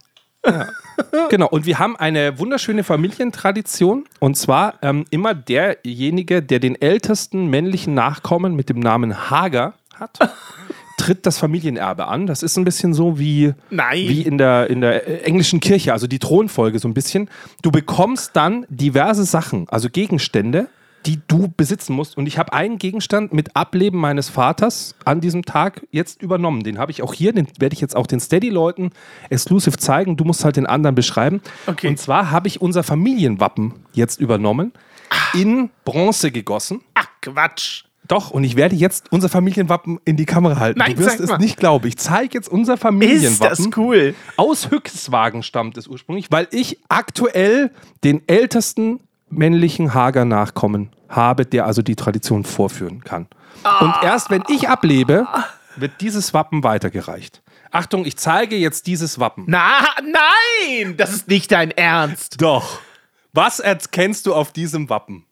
Genau, 1.30 1.48
und 1.48 1.66
wir 1.66 1.80
haben 1.80 1.96
eine 1.96 2.40
wunderschöne 2.40 2.84
Familientradition. 2.84 4.06
Und 4.20 4.38
zwar 4.38 4.75
ähm, 4.82 5.06
immer 5.10 5.34
derjenige, 5.34 6.42
der 6.42 6.60
den 6.60 6.80
ältesten 6.80 7.48
männlichen 7.48 7.94
Nachkommen 7.94 8.56
mit 8.56 8.70
dem 8.70 8.80
Namen 8.80 9.30
Hager 9.30 9.74
hat, 9.96 10.20
tritt 10.98 11.25
das 11.25 11.38
Familienerbe 11.38 12.08
an. 12.08 12.28
Das 12.28 12.44
ist 12.44 12.58
ein 12.58 12.64
bisschen 12.64 12.94
so 12.94 13.20
wie, 13.20 13.54
Nein. 13.70 13.98
wie 13.98 14.22
in, 14.22 14.38
der, 14.38 14.70
in 14.70 14.82
der 14.82 15.08
äh, 15.08 15.24
englischen 15.24 15.60
Kirche, 15.60 15.94
also 15.94 16.08
die 16.08 16.20
Thronfolge 16.20 16.80
so 16.80 16.88
ein 16.88 16.94
bisschen. 16.94 17.30
Du 17.62 17.72
bekommst 17.72 18.36
dann 18.36 18.66
diverse 18.70 19.25
Sachen, 19.25 19.68
also 19.70 19.90
Gegenstände, 19.90 20.68
die 21.06 21.20
du 21.28 21.48
besitzen 21.56 21.94
musst. 21.94 22.18
Und 22.18 22.26
ich 22.28 22.38
habe 22.38 22.54
einen 22.54 22.78
Gegenstand 22.78 23.34
mit 23.34 23.56
Ableben 23.56 24.00
meines 24.00 24.30
Vaters 24.30 24.96
an 25.06 25.22
diesem 25.22 25.46
Tag 25.46 25.86
jetzt 25.92 26.22
übernommen. 26.22 26.64
Den 26.64 26.78
habe 26.80 26.92
ich 26.92 27.04
auch 27.04 27.14
hier, 27.14 27.34
den 27.34 27.48
werde 27.60 27.74
ich 27.74 27.82
jetzt 27.82 27.96
auch 27.96 28.08
den 28.08 28.20
Steady-Leuten 28.20 28.92
exclusive 29.30 29.78
zeigen. 29.78 30.18
Du 30.18 30.24
musst 30.24 30.44
halt 30.44 30.56
den 30.56 30.66
anderen 30.66 30.96
beschreiben. 30.96 31.42
Okay. 31.68 31.88
Und 31.88 32.00
zwar 32.00 32.32
habe 32.32 32.48
ich 32.48 32.62
unser 32.62 32.84
Familienwappen 32.84 33.74
jetzt 33.94 34.20
übernommen, 34.20 34.74
in 35.34 35.70
Bronze 35.84 36.32
gegossen. 36.32 36.82
Ach, 36.96 37.08
Quatsch. 37.22 37.84
Doch, 38.08 38.30
und 38.32 38.44
ich 38.44 38.56
werde 38.56 38.76
jetzt 38.76 39.12
unser 39.12 39.30
Familienwappen 39.30 40.00
in 40.06 40.16
die 40.16 40.26
Kamera 40.26 40.60
halten. 40.60 40.80
Nein, 40.80 40.96
du 40.96 41.04
wirst 41.04 41.20
es 41.20 41.30
mal. 41.30 41.38
nicht 41.40 41.58
glauben. 41.58 41.88
Ich 41.88 41.98
zeige 41.98 42.36
jetzt 42.36 42.48
unser 42.48 42.76
Ist 42.76 42.82
Familienwappen. 42.82 43.72
das 43.72 43.78
cool. 43.78 44.14
Aus 44.38 44.70
Hückeswagen 44.70 45.42
stammt 45.42 45.78
es 45.78 45.88
ursprünglich, 45.88 46.28
weil 46.30 46.48
ich 46.52 46.80
aktuell 46.88 47.72
den 48.04 48.22
ältesten 48.28 49.00
männlichen 49.38 49.94
Hager-Nachkommen 49.94 50.92
habe, 51.10 51.46
der 51.46 51.65
also 51.65 51.82
die 51.82 51.96
Tradition 51.96 52.44
vorführen 52.44 53.04
kann. 53.04 53.27
Und 53.80 53.94
erst 54.04 54.30
wenn 54.30 54.44
ich 54.50 54.70
ablebe, 54.70 55.27
wird 55.75 56.01
dieses 56.01 56.34
Wappen 56.34 56.63
weitergereicht. 56.63 57.42
Achtung, 57.72 58.06
ich 58.06 58.15
zeige 58.15 58.56
jetzt 58.56 58.88
dieses 58.88 59.20
Wappen. 59.20 59.44
Na, 59.48 59.82
nein! 60.01 60.96
Das 60.98 61.12
ist 61.12 61.27
nicht 61.27 61.51
dein 61.51 61.72
Ernst. 61.72 62.42
Doch. 62.42 62.80
Was 63.34 63.60
erkennst 63.60 64.27
du 64.27 64.34
auf 64.34 64.54
diesem 64.54 64.89
Wappen? 64.89 65.25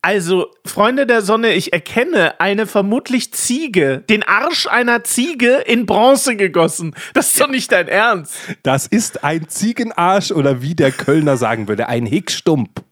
Also, 0.00 0.50
Freunde 0.66 1.06
der 1.06 1.22
Sonne, 1.22 1.54
ich 1.54 1.72
erkenne 1.72 2.38
eine 2.38 2.66
vermutlich 2.66 3.32
Ziege, 3.32 4.04
den 4.08 4.22
Arsch 4.22 4.66
einer 4.66 5.02
Ziege 5.02 5.56
in 5.66 5.86
Bronze 5.86 6.36
gegossen. 6.36 6.94
Das 7.14 7.28
ist 7.28 7.40
doch 7.40 7.48
nicht 7.48 7.72
dein 7.72 7.88
Ernst. 7.88 8.36
Das 8.62 8.86
ist 8.86 9.24
ein 9.24 9.48
Ziegenarsch 9.48 10.30
oder 10.30 10.60
wie 10.60 10.74
der 10.74 10.92
Kölner 10.92 11.38
sagen 11.38 11.68
würde, 11.68 11.88
ein 11.88 12.04
Hickstump. 12.04 12.84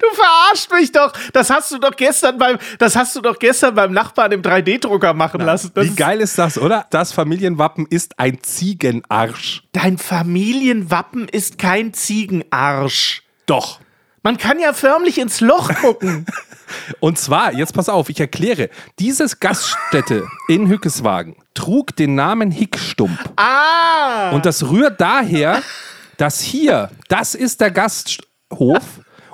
Du 0.00 0.06
verarschst 0.14 0.70
mich 0.72 0.92
doch. 0.92 1.12
Das 1.32 1.50
hast 1.50 1.70
du 1.72 1.78
doch 1.78 1.94
gestern 1.96 2.38
beim, 2.38 2.58
das 2.78 2.96
hast 2.96 3.14
du 3.16 3.20
doch 3.20 3.38
gestern 3.38 3.74
beim 3.74 3.92
Nachbarn 3.92 4.32
im 4.32 4.42
3D-Drucker 4.42 5.14
machen 5.14 5.40
lassen. 5.40 5.70
Das 5.74 5.86
Wie 5.86 5.94
geil 5.94 6.20
ist 6.20 6.38
das, 6.38 6.58
oder? 6.58 6.86
Das 6.90 7.12
Familienwappen 7.12 7.86
ist 7.86 8.18
ein 8.18 8.42
Ziegenarsch. 8.42 9.62
Dein 9.72 9.98
Familienwappen 9.98 11.28
ist 11.28 11.58
kein 11.58 11.92
Ziegenarsch. 11.94 13.22
Doch. 13.46 13.80
Man 14.22 14.38
kann 14.38 14.58
ja 14.58 14.72
förmlich 14.72 15.18
ins 15.18 15.40
Loch 15.40 15.72
gucken. 15.74 16.26
Und 17.00 17.16
zwar, 17.16 17.52
jetzt 17.52 17.74
pass 17.74 17.88
auf, 17.88 18.08
ich 18.08 18.18
erkläre. 18.18 18.70
Dieses 18.98 19.38
Gaststätte 19.38 20.26
in 20.48 20.68
Hückeswagen 20.68 21.36
trug 21.54 21.94
den 21.94 22.16
Namen 22.16 22.50
Hickstump. 22.50 23.18
ah! 23.36 24.30
Und 24.30 24.44
das 24.44 24.68
rührt 24.68 25.00
daher, 25.00 25.62
dass 26.16 26.40
hier, 26.40 26.90
das 27.08 27.36
ist 27.36 27.60
der 27.60 27.70
Gasthof 27.70 28.82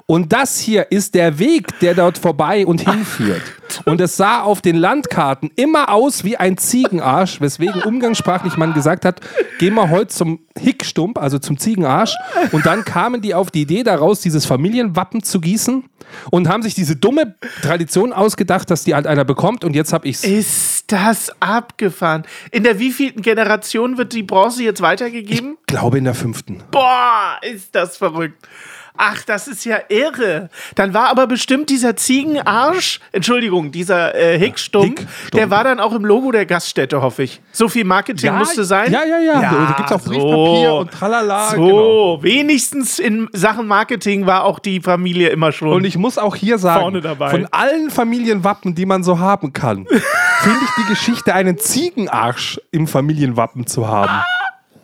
und 0.07 0.33
das 0.33 0.59
hier 0.59 0.91
ist 0.91 1.15
der 1.15 1.39
Weg, 1.39 1.79
der 1.81 1.95
dort 1.95 2.19
vorbei 2.19 2.67
und 2.67 2.89
hinführt. 2.89 3.43
Und 3.85 4.01
es 4.01 4.17
sah 4.17 4.43
auf 4.43 4.61
den 4.61 4.77
Landkarten 4.77 5.51
immer 5.57 5.91
aus 5.91 6.25
wie 6.25 6.37
ein 6.37 6.59
Ziegenarsch, 6.59 7.41
weswegen 7.41 7.83
umgangssprachlich 7.83 8.57
man 8.57 8.75
gesagt 8.75 9.05
hat, 9.05 9.21
gehen 9.59 9.75
wir 9.75 9.91
heute 9.91 10.09
zum 10.09 10.41
Hickstump, 10.59 11.19
also 11.19 11.39
zum 11.39 11.59
Ziegenarsch. 11.59 12.15
Und 12.53 12.67
dann 12.67 12.85
kamen 12.85 13.23
die 13.23 13.35
auf 13.35 13.51
die 13.51 13.63
Idee 13.63 13.83
daraus, 13.83 14.21
dieses 14.21 14.45
Familienwappen 14.45 15.23
zu 15.23 15.41
gießen 15.41 15.85
und 16.31 16.49
haben 16.49 16.63
sich 16.63 16.75
diese 16.75 16.97
dumme 16.97 17.37
Tradition 17.63 18.13
ausgedacht, 18.13 18.71
dass 18.71 18.85
die 18.85 18.95
halt 18.95 19.07
einer 19.07 19.25
bekommt. 19.25 19.65
Und 19.65 19.75
jetzt 19.75 19.93
habe 19.93 20.07
ich's. 20.09 20.25
ist 20.25 20.93
das 20.93 21.33
abgefahren? 21.41 22.25
In 22.51 22.65
der 22.65 22.79
wievielten 22.79 23.23
Generation 23.23 23.97
wird 23.97 24.13
die 24.13 24.23
Bronze 24.23 24.63
jetzt 24.63 24.83
weitergegeben? 24.83 25.57
glaube 25.67 25.99
in 25.99 26.05
der 26.05 26.15
fünften. 26.15 26.63
Boah, 26.71 27.39
ist 27.41 27.75
das 27.75 27.97
verrückt. 27.97 28.47
Ach, 28.97 29.23
das 29.25 29.49
ist 29.49 29.65
ja 29.65 29.79
irre. 29.89 30.51
Dann 30.75 30.93
war 30.95 31.09
aber 31.09 31.27
bestimmt 31.27 31.71
dieser 31.71 31.97
Ziegenarsch, 31.97 33.01
Entschuldigung, 33.13 33.73
dieser 33.73 34.15
äh, 34.15 34.39
Hickstump, 34.39 34.99
Hickstump. 34.99 35.31
der 35.33 35.51
war 35.51 35.65
dann 35.65 35.81
auch 35.81 35.93
im 35.93 36.05
Logo 36.05 36.31
der 36.31 36.45
Gaststätte, 36.47 37.01
hoffe 37.03 37.23
ich. 37.25 37.41
So 37.53 37.69
viel 37.69 37.85
Marketing 37.85 38.35
musste 38.35 38.65
sein. 38.65 38.93
Ja, 38.93 39.03
ja, 39.05 39.19
ja. 39.19 39.41
da 39.41 39.75
gibt 39.77 39.91
es 39.91 39.97
auch 39.97 40.01
so. 40.01 40.11
Briefpapier 40.11 40.75
und 40.75 40.91
tralala. 40.91 41.51
So, 41.51 41.57
Genau. 41.57 42.23
wenigstens 42.23 42.99
in 42.99 43.29
Sachen 43.33 43.67
Marketing 43.67 44.27
war 44.27 44.45
auch 44.45 44.59
die 44.59 44.81
Familie 44.81 45.31
immer 45.31 45.53
schon. 45.53 45.69
Und 45.73 45.85
ich 45.85 45.97
muss 45.97 46.19
auch 46.19 46.37
hier 46.37 46.59
sagen, 46.59 47.03
von 47.03 47.47
allen 47.51 47.91
Familienwappen, 47.91 48.75
die 48.75 48.87
man 48.87 49.03
so 49.03 49.19
haben 49.19 49.53
kann, 49.53 49.87
finde 50.41 50.59
ich 50.65 50.85
die 50.85 50.89
Geschichte, 50.91 51.35
einen 51.35 51.59
Ziegenarsch 51.59 52.61
im 52.71 52.87
Familienwappen 52.87 53.67
zu 53.67 53.89
haben. 53.89 54.23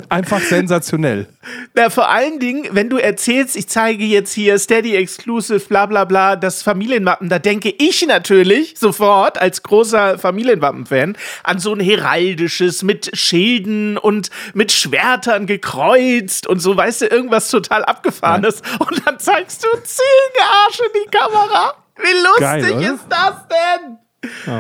Einfach 0.08 0.40
sensationell. 0.40 1.28
Na, 1.74 1.90
vor 1.90 2.08
allen 2.08 2.38
Dingen, 2.38 2.68
wenn 2.72 2.88
du 2.88 2.96
erzählst, 2.96 3.56
ich 3.56 3.68
zeige 3.68 4.04
jetzt 4.04 4.32
hier 4.32 4.58
Steady 4.58 4.96
Exclusive, 4.96 5.60
bla 5.60 5.86
bla 5.86 6.04
bla, 6.04 6.36
das 6.36 6.62
Familienwappen, 6.62 7.28
da 7.28 7.38
denke 7.38 7.74
ich 7.76 8.06
natürlich 8.06 8.74
sofort 8.78 9.38
als 9.38 9.62
großer 9.62 10.18
Familienwappen-Fan 10.18 11.16
an 11.44 11.58
so 11.58 11.74
ein 11.74 11.80
heraldisches 11.80 12.82
mit 12.82 13.10
Schilden 13.16 13.98
und 13.98 14.30
mit 14.54 14.72
Schwertern 14.72 15.46
gekreuzt 15.46 16.46
und 16.46 16.60
so, 16.60 16.76
weißt 16.76 17.02
du, 17.02 17.06
irgendwas 17.06 17.50
total 17.50 17.84
abgefahrenes. 17.84 18.62
Und 18.78 19.06
dann 19.06 19.18
zeigst 19.18 19.64
du 19.64 19.68
Ziegenarsch 19.82 20.80
in 20.80 21.02
die 21.02 21.10
Kamera. 21.10 21.74
Wie 21.96 22.22
lustig 22.22 22.78
Geil, 22.78 22.94
ist 22.94 23.04
das 23.08 23.34
denn? 23.48 23.98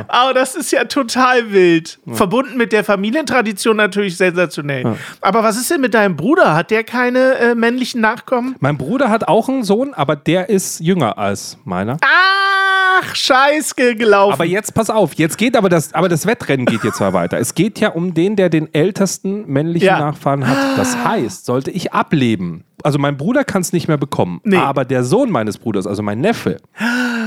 Aber 0.06 0.34
das 0.34 0.54
ist 0.54 0.70
ja 0.70 0.84
total 0.84 1.50
wild. 1.52 1.98
Verbunden 2.12 2.56
mit 2.56 2.72
der 2.72 2.84
Familientradition 2.84 3.76
natürlich 3.76 4.16
sensationell. 4.16 4.96
Aber 5.20 5.42
was 5.42 5.56
ist 5.56 5.70
denn 5.70 5.80
mit 5.80 5.94
deinem 5.94 6.16
Bruder? 6.16 6.54
Hat 6.54 6.70
der 6.70 6.84
keine 6.84 7.34
äh, 7.38 7.54
männlichen 7.56 8.00
Nachkommen? 8.00 8.54
Mein 8.60 8.78
Bruder 8.78 9.10
hat 9.10 9.26
auch 9.26 9.48
einen 9.48 9.64
Sohn, 9.64 9.94
aber 9.94 10.14
der 10.14 10.48
ist 10.48 10.78
jünger 10.80 11.18
als 11.18 11.58
meiner. 11.64 11.96
Ach, 12.02 13.14
scheiß 13.14 13.74
ge- 13.76 13.94
gelaufen. 13.94 14.32
Aber 14.34 14.44
jetzt 14.44 14.74
pass 14.74 14.90
auf, 14.90 15.14
jetzt 15.14 15.38
geht 15.38 15.56
aber 15.56 15.68
das, 15.68 15.92
aber 15.92 16.08
das 16.08 16.26
Wettrennen 16.26 16.66
geht 16.66 16.84
jetzt 16.84 17.00
mal 17.00 17.12
weiter. 17.12 17.38
Es 17.38 17.54
geht 17.54 17.78
ja 17.80 17.90
um 17.90 18.14
den, 18.14 18.36
der 18.36 18.48
den 18.50 18.72
ältesten 18.72 19.44
männlichen 19.46 19.86
Ja. 19.86 19.98
Nachfahren 19.98 20.46
hat. 20.46 20.56
Das 20.78 20.96
heißt, 21.04 21.44
sollte 21.46 21.70
ich 21.70 21.92
ableben, 21.92 22.64
also 22.84 22.98
mein 22.98 23.16
Bruder 23.16 23.44
kann 23.44 23.62
es 23.62 23.72
nicht 23.72 23.88
mehr 23.88 23.96
bekommen, 23.98 24.40
Nee. 24.44 24.56
aber 24.56 24.84
der 24.84 25.04
Sohn 25.04 25.30
meines 25.30 25.58
Bruders, 25.58 25.86
also 25.86 26.02
mein 26.02 26.20
Neffe, 26.20 26.58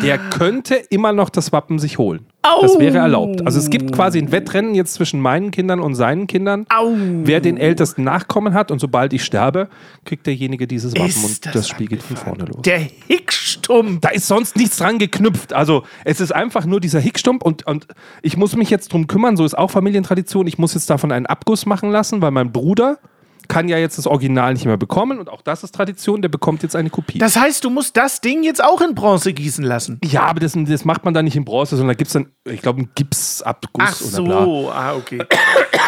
der 0.03 0.17
könnte 0.17 0.75
immer 0.75 1.13
noch 1.13 1.29
das 1.29 1.51
Wappen 1.51 1.79
sich 1.79 1.98
holen. 1.98 2.25
Au. 2.43 2.62
Das 2.63 2.79
wäre 2.79 2.98
erlaubt. 2.98 3.46
Also 3.46 3.60
es 3.60 3.70
gibt 3.70 3.91
quasi 3.91 4.17
ein 4.17 4.31
Wettrennen 4.31 4.74
jetzt 4.74 4.96
zwischen 4.96 5.20
meinen 5.20 5.51
Kindern 5.51 5.79
und 5.79 5.93
seinen 5.93 6.25
Kindern, 6.25 6.65
Au. 6.70 6.91
wer 7.24 7.39
den 7.39 7.58
ältesten 7.58 8.03
Nachkommen 8.03 8.53
hat 8.55 8.72
und 8.72 8.79
sobald 8.79 9.13
ich 9.13 9.24
sterbe, 9.24 9.67
kriegt 10.05 10.25
derjenige 10.25 10.65
dieses 10.65 10.93
Wappen 10.93 11.05
Ist 11.08 11.24
und 11.24 11.46
das 11.46 11.53
das, 11.53 11.67
Spiel 11.70 11.88
geht 11.88 12.01
von 12.01 12.17
vorne 12.17 12.46
los. 12.46 12.62
der 12.63 12.79
Hickstump. 12.79 14.01
Da 14.01 14.10
ist 14.10 14.27
sonst 14.27 14.55
nichts 14.55 14.77
dran 14.77 14.98
geknüpft. 14.98 15.53
Also 15.53 15.84
es 16.03 16.20
ist 16.20 16.34
einfach 16.34 16.65
nur 16.65 16.79
dieser 16.79 17.00
Hickstump 17.00 17.43
und, 17.43 17.67
und 17.67 17.86
ich 18.24 18.38
muss 18.38 18.55
mich 18.55 18.70
jetzt 18.72 18.91
drum 18.93 19.05
kümmern, 19.08 19.38
so 19.38 19.46
ist 19.46 19.58
auch 19.58 19.70
Familientradition. 19.70 20.48
Ich 20.48 20.58
muss 20.58 20.74
jetzt 20.74 20.89
davon 20.89 21.12
einen 21.12 21.27
Abguss 21.27 21.65
machen 21.67 21.91
lassen, 21.91 22.22
weil 22.24 22.31
mein 22.31 22.51
Bruder 22.51 22.98
kann 23.51 23.67
ja 23.67 23.77
jetzt 23.77 23.98
das 23.98 24.08
Original 24.08 24.53
nicht 24.53 24.65
mehr 24.65 24.77
bekommen 24.77 25.20
und 25.20 25.29
auch 25.29 25.41
das 25.41 25.63
ist 25.63 25.75
Tradition, 25.75 26.22
der 26.22 26.29
bekommt 26.29 26.63
jetzt 26.63 26.75
eine 26.75 26.89
Kopie. 26.89 27.17
Das 27.20 27.36
heißt, 27.36 27.63
du 27.65 27.70
musst 27.70 27.98
das 27.98 28.22
Ding 28.22 28.43
jetzt 28.43 28.63
auch 28.63 28.79
in 28.79 28.96
Bronze 28.96 29.34
gießen 29.34 29.65
lassen. 29.65 30.00
ja, 30.05 30.22
aber 30.24 30.39
das, 30.39 30.53
das 30.55 30.86
macht 30.86 31.03
man 31.03 31.13
dann 31.13 31.25
nicht 31.25 31.36
in 31.36 31.43
Bronze, 31.43 31.75
sondern 31.75 31.96
da 31.96 31.98
gibt 31.98 32.08
es 32.08 32.13
dann, 32.13 32.27
ich 32.46 32.62
glaube, 32.62 32.79
einen 32.79 32.89
Gipsabguss 32.96 33.84
Ach 33.86 34.01
oder 34.20 34.24
bla. 34.24 34.46
so, 34.46 34.72
ah, 34.72 34.96
okay. 34.96 35.20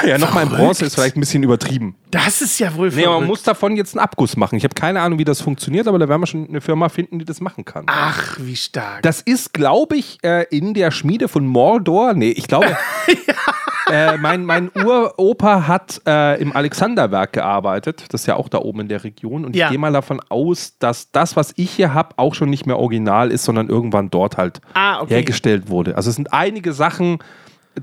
Ja, 0.05 0.17
nochmal 0.17 0.43
in 0.43 0.50
Bronze 0.50 0.84
ist 0.84 0.96
vielleicht 0.96 1.15
ein 1.15 1.22
bisschen 1.22 1.43
übertrieben. 1.43 1.96
Das 2.12 2.41
ist 2.41 2.60
ja 2.60 2.75
wohl 2.75 2.89
Nee, 2.89 3.03
aber 3.05 3.12
man 3.12 3.20
verrückt. 3.22 3.27
muss 3.29 3.43
davon 3.43 3.77
jetzt 3.77 3.96
einen 3.96 4.03
Abguss 4.03 4.36
machen. 4.36 4.58
Ich 4.58 4.65
habe 4.65 4.75
keine 4.75 5.00
Ahnung, 5.00 5.17
wie 5.17 5.24
das 5.24 5.39
funktioniert, 5.39 5.88
aber 5.88 5.98
da 5.98 6.10
werden 6.10 6.22
wir 6.22 6.27
schon 6.27 6.50
eine 6.50 6.60
Firma 6.60 6.89
finden, 6.89 7.20
die 7.20 7.25
das 7.25 7.39
machen 7.39 7.63
kann. 7.63 7.86
Ach, 7.88 8.38
wie 8.41 8.58
stark. 8.58 9.01
Das 9.03 9.22
ist, 9.22 9.53
glaube 9.53 9.96
ich, 9.96 10.17
äh, 10.22 10.46
in 10.50 10.74
der 10.74 10.91
Schmiede 10.91 11.29
von 11.29 11.48
Mordor. 11.48 12.13
Nee, 12.15 12.32
ich 12.32 12.48
glaube. 12.48 12.75
äh, 13.94 14.18
mein, 14.18 14.44
mein 14.46 14.72
Uropa 14.76 15.68
hat 15.68 16.02
äh, 16.08 16.42
im 16.42 16.56
Alexanderwerk 16.56 17.34
gearbeitet. 17.34 18.06
Das 18.10 18.22
ist 18.22 18.28
ja 18.28 18.36
auch 18.36 18.50
da 18.50 18.58
oben 18.60 18.82
in 18.82 18.88
der 18.88 19.04
Region. 19.04 19.46
Und 19.46 19.56
Ja. 19.56 19.66
ich 19.68 19.72
gehe 19.72 19.80
mal 19.80 19.94
davon 19.94 20.20
aus, 20.30 20.78
dass 20.80 21.12
das, 21.12 21.36
was 21.36 21.54
ich 21.56 21.72
hier 21.72 21.94
habe, 21.94 22.10
auch 22.18 22.34
schon 22.34 22.50
nicht 22.50 22.66
mehr 22.66 22.80
original 22.80 23.32
ist, 23.32 23.44
sondern 23.46 23.70
irgendwann 23.70 24.10
dort 24.10 24.38
halt 24.38 24.60
Ah, 24.74 25.02
okay. 25.02 25.14
hergestellt 25.16 25.70
wurde. 25.70 25.96
Also 25.96 26.10
es 26.10 26.16
sind 26.16 26.34
einige 26.34 26.74
Sachen 26.74 27.20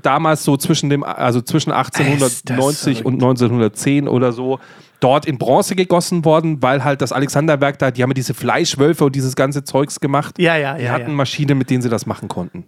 damals 0.01 0.43
so 0.43 0.55
zwischen 0.57 0.89
dem, 0.89 1.03
also 1.03 1.41
zwischen 1.41 1.71
1890 1.71 2.99
verrückt. 2.99 3.05
und 3.05 3.13
1910 3.15 4.07
oder 4.07 4.31
so 4.31 4.59
dort 4.99 5.25
in 5.25 5.37
Bronze 5.37 5.75
gegossen 5.75 6.23
worden, 6.25 6.61
weil 6.61 6.83
halt 6.83 7.01
das 7.01 7.11
Alexanderwerk 7.11 7.79
da, 7.79 7.89
die 7.91 8.03
haben 8.03 8.11
ja 8.11 8.15
diese 8.15 8.33
Fleischwölfe 8.33 9.05
und 9.05 9.15
dieses 9.15 9.35
ganze 9.35 9.63
Zeugs 9.63 9.99
gemacht. 9.99 10.35
Ja, 10.37 10.55
ja, 10.55 10.75
Die 10.75 10.83
ja, 10.85 10.91
hatten 10.91 11.09
ja. 11.09 11.15
Maschinen, 11.15 11.57
mit 11.57 11.69
denen 11.69 11.81
sie 11.81 11.89
das 11.89 12.05
machen 12.05 12.27
konnten. 12.27 12.65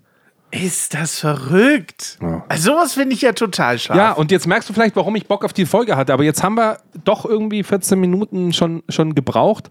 Ist 0.54 0.94
das 0.94 1.20
verrückt? 1.20 2.20
Ja. 2.22 2.46
Also 2.48 2.72
sowas 2.74 2.94
finde 2.94 3.16
ich 3.16 3.22
ja 3.22 3.32
total 3.32 3.80
scharf. 3.80 3.98
Ja, 3.98 4.12
und 4.12 4.30
jetzt 4.30 4.46
merkst 4.46 4.70
du 4.70 4.74
vielleicht, 4.74 4.96
warum 4.96 5.16
ich 5.16 5.26
Bock 5.26 5.44
auf 5.44 5.54
die 5.54 5.66
Folge 5.66 5.96
hatte. 5.96 6.14
Aber 6.14 6.24
jetzt 6.24 6.44
haben 6.44 6.56
wir 6.56 6.78
doch 7.04 7.26
irgendwie 7.26 7.64
14 7.64 8.00
Minuten 8.00 8.54
schon, 8.54 8.84
schon 8.88 9.16
gebraucht. 9.16 9.70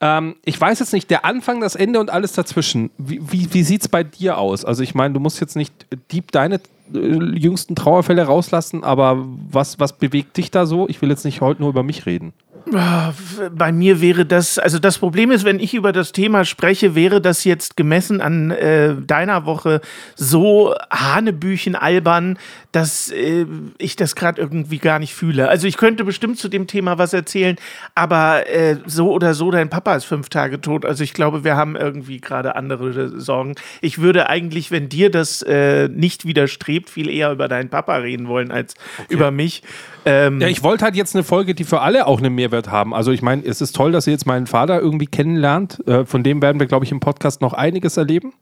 Ähm, 0.00 0.36
ich 0.44 0.60
weiß 0.60 0.80
jetzt 0.80 0.92
nicht, 0.92 1.08
der 1.08 1.24
Anfang, 1.24 1.60
das 1.60 1.74
Ende 1.74 1.98
und 1.98 2.10
alles 2.10 2.32
dazwischen. 2.32 2.90
Wie, 2.98 3.20
wie, 3.32 3.54
wie 3.54 3.62
sieht 3.62 3.80
es 3.80 3.88
bei 3.88 4.04
dir 4.04 4.36
aus? 4.36 4.66
Also, 4.66 4.82
ich 4.82 4.94
meine, 4.94 5.14
du 5.14 5.20
musst 5.20 5.40
jetzt 5.40 5.56
nicht 5.56 5.72
deep 6.12 6.30
deine 6.30 6.60
äh, 6.94 6.98
jüngsten 6.98 7.74
Trauerfälle 7.74 8.22
rauslassen, 8.22 8.84
aber 8.84 9.24
was, 9.50 9.80
was 9.80 9.94
bewegt 9.94 10.36
dich 10.36 10.50
da 10.50 10.66
so? 10.66 10.88
Ich 10.88 11.00
will 11.00 11.08
jetzt 11.08 11.24
nicht 11.24 11.40
heute 11.40 11.62
nur 11.62 11.70
über 11.70 11.82
mich 11.82 12.04
reden. 12.04 12.34
Bei 12.66 13.72
mir 13.72 14.00
wäre 14.00 14.26
das, 14.26 14.58
also 14.58 14.78
das 14.78 14.98
Problem 14.98 15.30
ist, 15.30 15.44
wenn 15.44 15.60
ich 15.60 15.74
über 15.74 15.92
das 15.92 16.12
Thema 16.12 16.44
spreche, 16.44 16.94
wäre 16.94 17.20
das 17.20 17.44
jetzt 17.44 17.76
gemessen 17.76 18.20
an 18.20 18.50
äh, 18.50 18.94
deiner 18.94 19.46
Woche 19.46 19.80
so 20.14 20.74
Hanebüchen 20.90 21.74
albern, 21.74 22.38
dass 22.72 23.10
äh, 23.10 23.46
ich 23.78 23.96
das 23.96 24.14
gerade 24.14 24.40
irgendwie 24.40 24.78
gar 24.78 24.98
nicht 24.98 25.14
fühle. 25.14 25.48
Also 25.48 25.66
ich 25.66 25.76
könnte 25.76 26.04
bestimmt 26.04 26.38
zu 26.38 26.48
dem 26.48 26.66
Thema 26.66 26.98
was 26.98 27.12
erzählen, 27.12 27.56
aber 27.94 28.48
äh, 28.48 28.76
so 28.86 29.12
oder 29.12 29.34
so, 29.34 29.50
dein 29.50 29.70
Papa 29.70 29.94
ist 29.94 30.04
fünf 30.04 30.28
Tage 30.28 30.60
tot. 30.60 30.84
Also 30.84 31.04
ich 31.04 31.14
glaube, 31.14 31.44
wir 31.44 31.56
haben 31.56 31.76
irgendwie 31.76 32.20
gerade 32.20 32.56
andere 32.56 33.20
Sorgen. 33.20 33.54
Ich 33.80 33.98
würde 33.98 34.28
eigentlich, 34.28 34.70
wenn 34.70 34.88
dir 34.88 35.10
das 35.10 35.42
äh, 35.42 35.88
nicht 35.88 36.26
widerstrebt, 36.26 36.90
viel 36.90 37.08
eher 37.08 37.32
über 37.32 37.48
deinen 37.48 37.70
Papa 37.70 37.96
reden 37.96 38.28
wollen 38.28 38.50
als 38.50 38.74
über 39.08 39.30
mich. 39.30 39.62
Ähm, 40.10 40.40
Ja, 40.40 40.48
ich 40.48 40.62
wollte 40.62 40.84
halt 40.84 40.96
jetzt 40.96 41.14
eine 41.14 41.22
Folge, 41.24 41.54
die 41.54 41.64
für 41.64 41.80
alle 41.80 42.06
auch 42.06 42.18
einen 42.18 42.34
Mehrwert 42.34 42.70
haben. 42.70 42.94
Also 42.94 43.10
ich 43.12 43.20
meine, 43.20 43.44
es 43.44 43.60
ist 43.60 43.76
toll, 43.76 43.92
dass 43.92 44.06
ihr 44.06 44.12
jetzt 44.12 44.26
meinen 44.26 44.46
Vater 44.46 44.80
irgendwie 44.80 45.06
kennenlernt. 45.06 45.86
Äh, 45.86 46.04
von 46.06 46.22
dem 46.22 46.40
werden 46.40 46.58
wir, 46.58 46.66
glaube 46.66 46.84
ich, 46.84 46.92
im 46.92 47.00
Podcast 47.00 47.40
noch 47.42 47.52
einiges 47.52 47.96
erleben. 47.96 48.32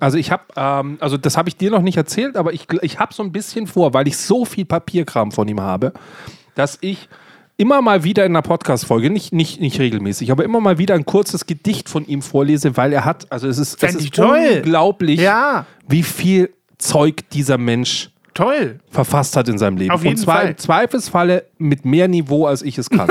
Also 0.00 0.18
ich 0.18 0.32
habe, 0.32 0.42
ähm, 0.56 0.96
also 1.00 1.16
das 1.16 1.36
habe 1.36 1.48
ich 1.48 1.56
dir 1.56 1.70
noch 1.70 1.82
nicht 1.82 1.96
erzählt, 1.96 2.36
aber 2.36 2.52
ich, 2.52 2.66
ich 2.82 2.98
habe 2.98 3.14
so 3.14 3.22
ein 3.22 3.30
bisschen 3.30 3.66
vor, 3.68 3.94
weil 3.94 4.08
ich 4.08 4.16
so 4.16 4.44
viel 4.44 4.64
Papierkram 4.64 5.30
von 5.30 5.46
ihm 5.46 5.60
habe, 5.60 5.92
dass 6.56 6.78
ich 6.80 7.08
immer 7.56 7.80
mal 7.82 8.02
wieder 8.02 8.24
in 8.26 8.32
einer 8.32 8.42
Podcast-Folge, 8.42 9.10
nicht, 9.10 9.32
nicht, 9.32 9.60
nicht 9.60 9.78
regelmäßig, 9.78 10.32
aber 10.32 10.42
immer 10.42 10.58
mal 10.60 10.78
wieder 10.78 10.94
ein 10.96 11.04
kurzes 11.04 11.46
Gedicht 11.46 11.88
von 11.88 12.04
ihm 12.06 12.20
vorlese, 12.22 12.76
weil 12.76 12.92
er 12.92 13.04
hat, 13.04 13.30
also 13.30 13.46
es 13.46 13.58
ist, 13.58 13.74
es 13.74 13.78
Fänd 13.78 14.00
ich 14.00 14.06
ist 14.06 14.14
toll. 14.14 14.40
unglaublich, 14.56 15.20
Ja. 15.20 15.66
wie 15.86 16.02
viel 16.02 16.50
Zeug 16.78 17.28
dieser 17.30 17.58
Mensch 17.58 18.10
Toll. 18.34 18.78
verfasst 18.90 19.36
hat 19.36 19.48
in 19.48 19.58
seinem 19.58 19.76
Leben. 19.76 19.90
Auf 19.90 20.02
jeden 20.04 20.16
Und 20.16 20.22
zwar 20.22 20.38
Fall. 20.38 20.50
im 20.50 20.58
Zweifelsfalle 20.58 21.44
mit 21.58 21.84
mehr 21.84 22.08
Niveau, 22.08 22.46
als 22.46 22.62
ich 22.62 22.78
es 22.78 22.88
kann. 22.90 23.08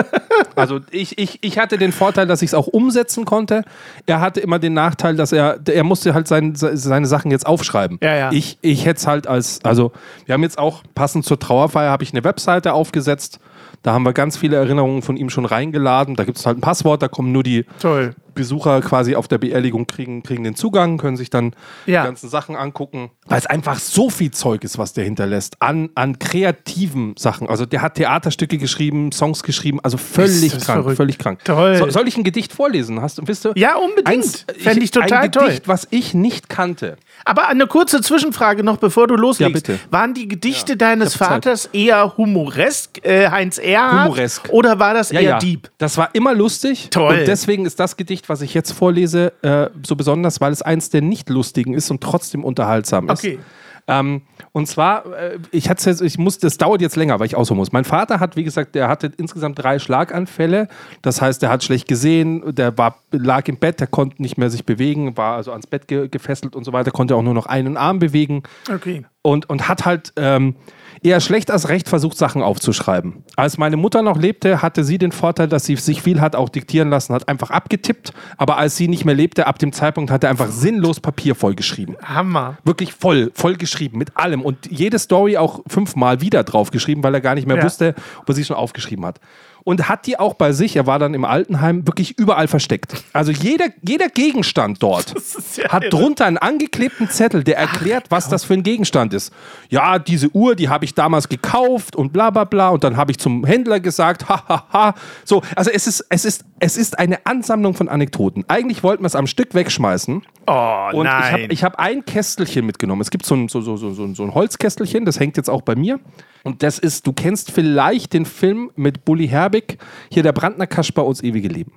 also 0.56 0.80
ich, 0.90 1.18
ich, 1.18 1.38
ich 1.42 1.58
hatte 1.58 1.78
den 1.78 1.92
Vorteil, 1.92 2.26
dass 2.26 2.42
ich 2.42 2.50
es 2.50 2.54
auch 2.54 2.66
umsetzen 2.66 3.24
konnte. 3.24 3.62
Er 4.06 4.20
hatte 4.20 4.40
immer 4.40 4.58
den 4.58 4.74
Nachteil, 4.74 5.16
dass 5.16 5.32
er, 5.32 5.58
er 5.66 5.84
musste 5.84 6.14
halt 6.14 6.28
sein, 6.28 6.54
seine 6.54 7.06
Sachen 7.06 7.30
jetzt 7.30 7.46
aufschreiben. 7.46 7.98
Ja, 8.02 8.14
ja. 8.16 8.32
Ich, 8.32 8.58
ich 8.60 8.84
hätte 8.86 8.98
es 8.98 9.06
halt 9.06 9.26
als, 9.26 9.60
also 9.62 9.92
wir 10.24 10.32
haben 10.34 10.42
jetzt 10.42 10.58
auch 10.58 10.82
passend 10.94 11.24
zur 11.24 11.38
Trauerfeier, 11.38 11.90
habe 11.90 12.04
ich 12.04 12.12
eine 12.12 12.24
Webseite 12.24 12.72
aufgesetzt. 12.72 13.38
Da 13.82 13.92
haben 13.92 14.02
wir 14.02 14.12
ganz 14.12 14.36
viele 14.36 14.56
Erinnerungen 14.56 15.02
von 15.02 15.16
ihm 15.16 15.30
schon 15.30 15.44
reingeladen. 15.44 16.16
Da 16.16 16.24
gibt 16.24 16.38
es 16.38 16.46
halt 16.46 16.58
ein 16.58 16.60
Passwort, 16.60 17.02
da 17.02 17.08
kommen 17.08 17.30
nur 17.32 17.42
die 17.42 17.64
Toll. 17.80 18.14
Besucher 18.36 18.80
quasi 18.82 19.16
auf 19.16 19.26
der 19.26 19.38
Beerdigung 19.38 19.88
kriegen, 19.88 20.22
kriegen 20.22 20.44
den 20.44 20.54
Zugang, 20.54 20.96
können 20.98 21.16
sich 21.16 21.30
dann 21.30 21.54
Ja. 21.86 22.02
die 22.02 22.06
ganzen 22.06 22.28
Sachen 22.28 22.54
angucken. 22.54 23.10
Weil 23.26 23.38
es 23.38 23.46
einfach 23.46 23.80
so 23.80 24.08
viel 24.10 24.30
Zeug 24.30 24.62
ist, 24.62 24.78
was 24.78 24.92
der 24.92 25.02
hinterlässt. 25.02 25.60
An, 25.60 25.90
an 25.96 26.20
kreativen 26.20 27.14
Sachen. 27.18 27.48
Also 27.48 27.66
der 27.66 27.82
hat 27.82 27.94
Theaterstücke 27.96 28.58
geschrieben, 28.58 29.10
Songs 29.10 29.42
geschrieben, 29.42 29.80
also 29.82 29.96
völlig 29.96 30.52
krank, 30.52 30.64
verrückt. 30.82 30.96
völlig 30.96 31.18
krank. 31.18 31.40
Toll. 31.44 31.76
So, 31.78 31.90
soll 31.90 32.06
ich 32.06 32.16
ein 32.16 32.22
Gedicht 32.24 32.52
vorlesen? 32.52 33.02
Hast 33.02 33.18
du, 33.18 33.26
wisst 33.26 33.44
du? 33.44 33.52
Ja, 33.56 33.74
unbedingt. 33.76 34.06
Eins, 34.08 34.46
Fänd 34.58 34.82
ich 34.82 34.92
total 34.92 35.24
ein 35.24 35.32
toll. 35.32 35.46
Gedicht, 35.46 35.66
was 35.66 35.88
ich 35.90 36.14
nicht 36.14 36.48
kannte. 36.48 36.96
Aber 37.28 37.48
eine 37.48 37.66
kurze 37.66 38.00
Zwischenfrage 38.00 38.62
noch, 38.62 38.76
bevor 38.76 39.08
du 39.08 39.16
loslegst. 39.16 39.66
Ja, 39.66 39.74
bitte. 39.74 39.84
Waren 39.90 40.14
die 40.14 40.28
Gedichte 40.28 40.76
deines 40.76 41.16
ich 41.16 41.20
hab 41.20 41.28
Zeit. 41.28 41.44
Vaters 41.44 41.66
eher 41.72 42.16
humoresk, 42.16 43.04
äh, 43.04 43.28
Heinz 43.28 43.58
Erhardt? 43.58 44.04
Humoresk. 44.04 44.48
Oder 44.50 44.78
war 44.78 44.94
das 44.94 45.10
eher 45.10 45.38
Dieb? 45.38 45.68
Das 45.78 45.98
war 45.98 46.10
immer 46.14 46.34
lustig. 46.34 46.88
Toll. 46.90 47.18
Und 47.18 47.26
deswegen 47.26 47.66
ist 47.66 47.80
das 47.80 47.96
Gedicht, 47.96 48.28
was 48.28 48.42
ich 48.42 48.54
jetzt 48.54 48.70
vorlese, 48.70 49.32
äh, 49.42 49.68
so 49.84 49.96
besonders, 49.96 50.40
weil 50.40 50.52
es 50.52 50.62
eins 50.62 50.90
der 50.90 51.02
nicht 51.02 51.28
lustigen 51.28 51.74
ist 51.74 51.90
und 51.90 52.00
trotzdem 52.00 52.44
unterhaltsam 52.44 53.08
ist. 53.08 53.24
Okay. 53.24 53.40
Ähm, 53.88 54.22
und 54.52 54.66
zwar, 54.66 55.06
äh, 55.14 55.38
ich 55.52 55.68
hatte 55.70 56.04
ich 56.04 56.18
muss, 56.18 56.38
das 56.38 56.58
dauert 56.58 56.80
jetzt 56.80 56.96
länger, 56.96 57.20
weil 57.20 57.26
ich 57.26 57.36
ausholen 57.36 57.58
muss. 57.58 57.72
Mein 57.72 57.84
Vater 57.84 58.20
hat, 58.20 58.36
wie 58.36 58.44
gesagt, 58.44 58.74
der 58.74 58.88
hatte 58.88 59.12
insgesamt 59.16 59.62
drei 59.62 59.78
Schlaganfälle. 59.78 60.68
Das 61.02 61.20
heißt, 61.20 61.40
der 61.42 61.50
hat 61.50 61.62
schlecht 61.62 61.86
gesehen, 61.88 62.54
der 62.54 62.76
war, 62.76 63.02
lag 63.12 63.46
im 63.48 63.58
Bett, 63.58 63.80
der 63.80 63.86
konnte 63.86 64.20
nicht 64.20 64.38
mehr 64.38 64.50
sich 64.50 64.64
bewegen, 64.64 65.16
war 65.16 65.36
also 65.36 65.52
ans 65.52 65.66
Bett 65.66 65.88
ge 65.88 66.08
gefesselt 66.08 66.56
und 66.56 66.64
so 66.64 66.72
weiter, 66.72 66.90
konnte 66.90 67.14
auch 67.16 67.22
nur 67.22 67.34
noch 67.34 67.46
einen 67.46 67.76
Arm 67.76 67.98
bewegen 67.98 68.42
Okay. 68.72 69.04
Und, 69.26 69.50
und 69.50 69.68
hat 69.68 69.84
halt 69.84 70.12
ähm, 70.16 70.54
eher 71.02 71.20
schlecht 71.20 71.50
als 71.50 71.68
recht 71.68 71.88
versucht, 71.88 72.16
Sachen 72.16 72.42
aufzuschreiben. 72.42 73.24
Als 73.36 73.58
meine 73.58 73.76
Mutter 73.76 74.02
noch 74.02 74.16
lebte, 74.18 74.62
hatte 74.62 74.84
sie 74.84 74.98
den 74.98 75.12
Vorteil, 75.12 75.48
dass 75.48 75.64
sie 75.64 75.76
sich 75.76 76.00
viel 76.00 76.20
hat 76.20 76.36
auch 76.36 76.48
diktieren 76.48 76.90
lassen, 76.90 77.12
hat 77.12 77.28
einfach 77.28 77.50
abgetippt. 77.50 78.12
Aber 78.36 78.56
als 78.56 78.76
sie 78.76 78.88
nicht 78.88 79.04
mehr 79.04 79.14
lebte, 79.14 79.46
ab 79.46 79.58
dem 79.58 79.72
Zeitpunkt 79.72 80.10
hat 80.10 80.24
er 80.24 80.30
einfach 80.30 80.48
sinnlos 80.48 81.00
Papier 81.00 81.34
vollgeschrieben. 81.34 81.96
Hammer. 82.02 82.58
Wirklich 82.64 82.92
voll, 82.92 83.30
voll 83.34 83.56
geschrieben, 83.56 83.98
mit 83.98 84.16
allem. 84.16 84.42
Und 84.42 84.70
jede 84.70 84.98
Story 84.98 85.36
auch 85.36 85.60
fünfmal 85.66 86.20
wieder 86.20 86.44
drauf 86.44 86.70
geschrieben, 86.70 87.02
weil 87.02 87.14
er 87.14 87.20
gar 87.20 87.34
nicht 87.34 87.46
mehr 87.46 87.56
Ja. 87.58 87.64
wusste, 87.64 87.94
ob 88.20 88.28
er 88.28 88.34
sie 88.34 88.44
schon 88.44 88.56
aufgeschrieben 88.56 89.04
hat. 89.04 89.20
Und 89.66 89.88
hat 89.88 90.06
die 90.06 90.16
auch 90.16 90.34
bei 90.34 90.52
sich, 90.52 90.76
er 90.76 90.86
war 90.86 91.00
dann 91.00 91.12
im 91.12 91.24
Altenheim, 91.24 91.88
wirklich 91.88 92.16
überall 92.20 92.46
versteckt. 92.46 93.02
Also 93.12 93.32
jeder, 93.32 93.66
jeder 93.82 94.08
Gegenstand 94.08 94.80
dort 94.80 95.12
ja 95.56 95.70
hat 95.70 95.82
irre. 95.82 95.90
drunter 95.90 96.24
einen 96.24 96.38
angeklebten 96.38 97.10
Zettel, 97.10 97.42
der 97.42 97.56
erklärt, 97.58 98.04
was 98.10 98.28
das 98.28 98.44
für 98.44 98.54
ein 98.54 98.62
Gegenstand 98.62 99.12
ist. 99.12 99.32
Ja, 99.68 99.98
diese 99.98 100.32
Uhr, 100.32 100.54
die 100.54 100.68
habe 100.68 100.84
ich 100.84 100.94
damals 100.94 101.28
gekauft 101.28 101.96
und 101.96 102.12
bla 102.12 102.30
bla 102.30 102.44
bla. 102.44 102.68
Und 102.68 102.84
dann 102.84 102.96
habe 102.96 103.10
ich 103.10 103.18
zum 103.18 103.44
Händler 103.44 103.80
gesagt, 103.80 104.28
ha 104.28 104.44
ha 104.48 104.66
ha. 104.72 104.94
So, 105.24 105.42
also 105.56 105.72
es 105.72 105.88
ist, 105.88 106.06
es 106.10 106.24
ist, 106.24 106.44
es 106.60 106.76
ist 106.76 106.96
eine 107.00 107.26
Ansammlung 107.26 107.74
von 107.74 107.88
Anekdoten. 107.88 108.44
Eigentlich 108.46 108.84
wollten 108.84 109.02
wir 109.02 109.08
es 109.08 109.16
am 109.16 109.26
Stück 109.26 109.52
wegschmeißen. 109.52 110.22
Oh, 110.46 110.88
Und 110.92 111.06
ich 111.06 111.12
habe 111.12 111.32
nein. 111.32 111.48
ich 111.50 111.64
hab 111.64 111.76
ein 111.80 112.04
Kästelchen 112.04 112.66
mitgenommen. 112.66 113.00
Es 113.00 113.10
gibt 113.10 113.26
so 113.26 113.34
ein, 113.34 113.48
so, 113.48 113.60
so, 113.60 113.76
so, 113.76 113.90
so 113.90 114.22
ein 114.22 114.32
Holzkästelchen, 114.32 115.04
das 115.04 115.18
hängt 115.18 115.36
jetzt 115.36 115.50
auch 115.50 115.62
bei 115.62 115.74
mir. 115.74 115.98
Und 116.46 116.62
das 116.62 116.78
ist, 116.78 117.08
du 117.08 117.12
kennst 117.12 117.50
vielleicht 117.50 118.12
den 118.12 118.24
Film 118.24 118.70
mit 118.76 119.04
Bully 119.04 119.26
Herbig, 119.26 119.78
hier 120.12 120.22
der 120.22 120.30
Brandner 120.30 120.68
Kasper 120.68 121.04
uns 121.04 121.20
ewige 121.20 121.48
Leben. 121.48 121.72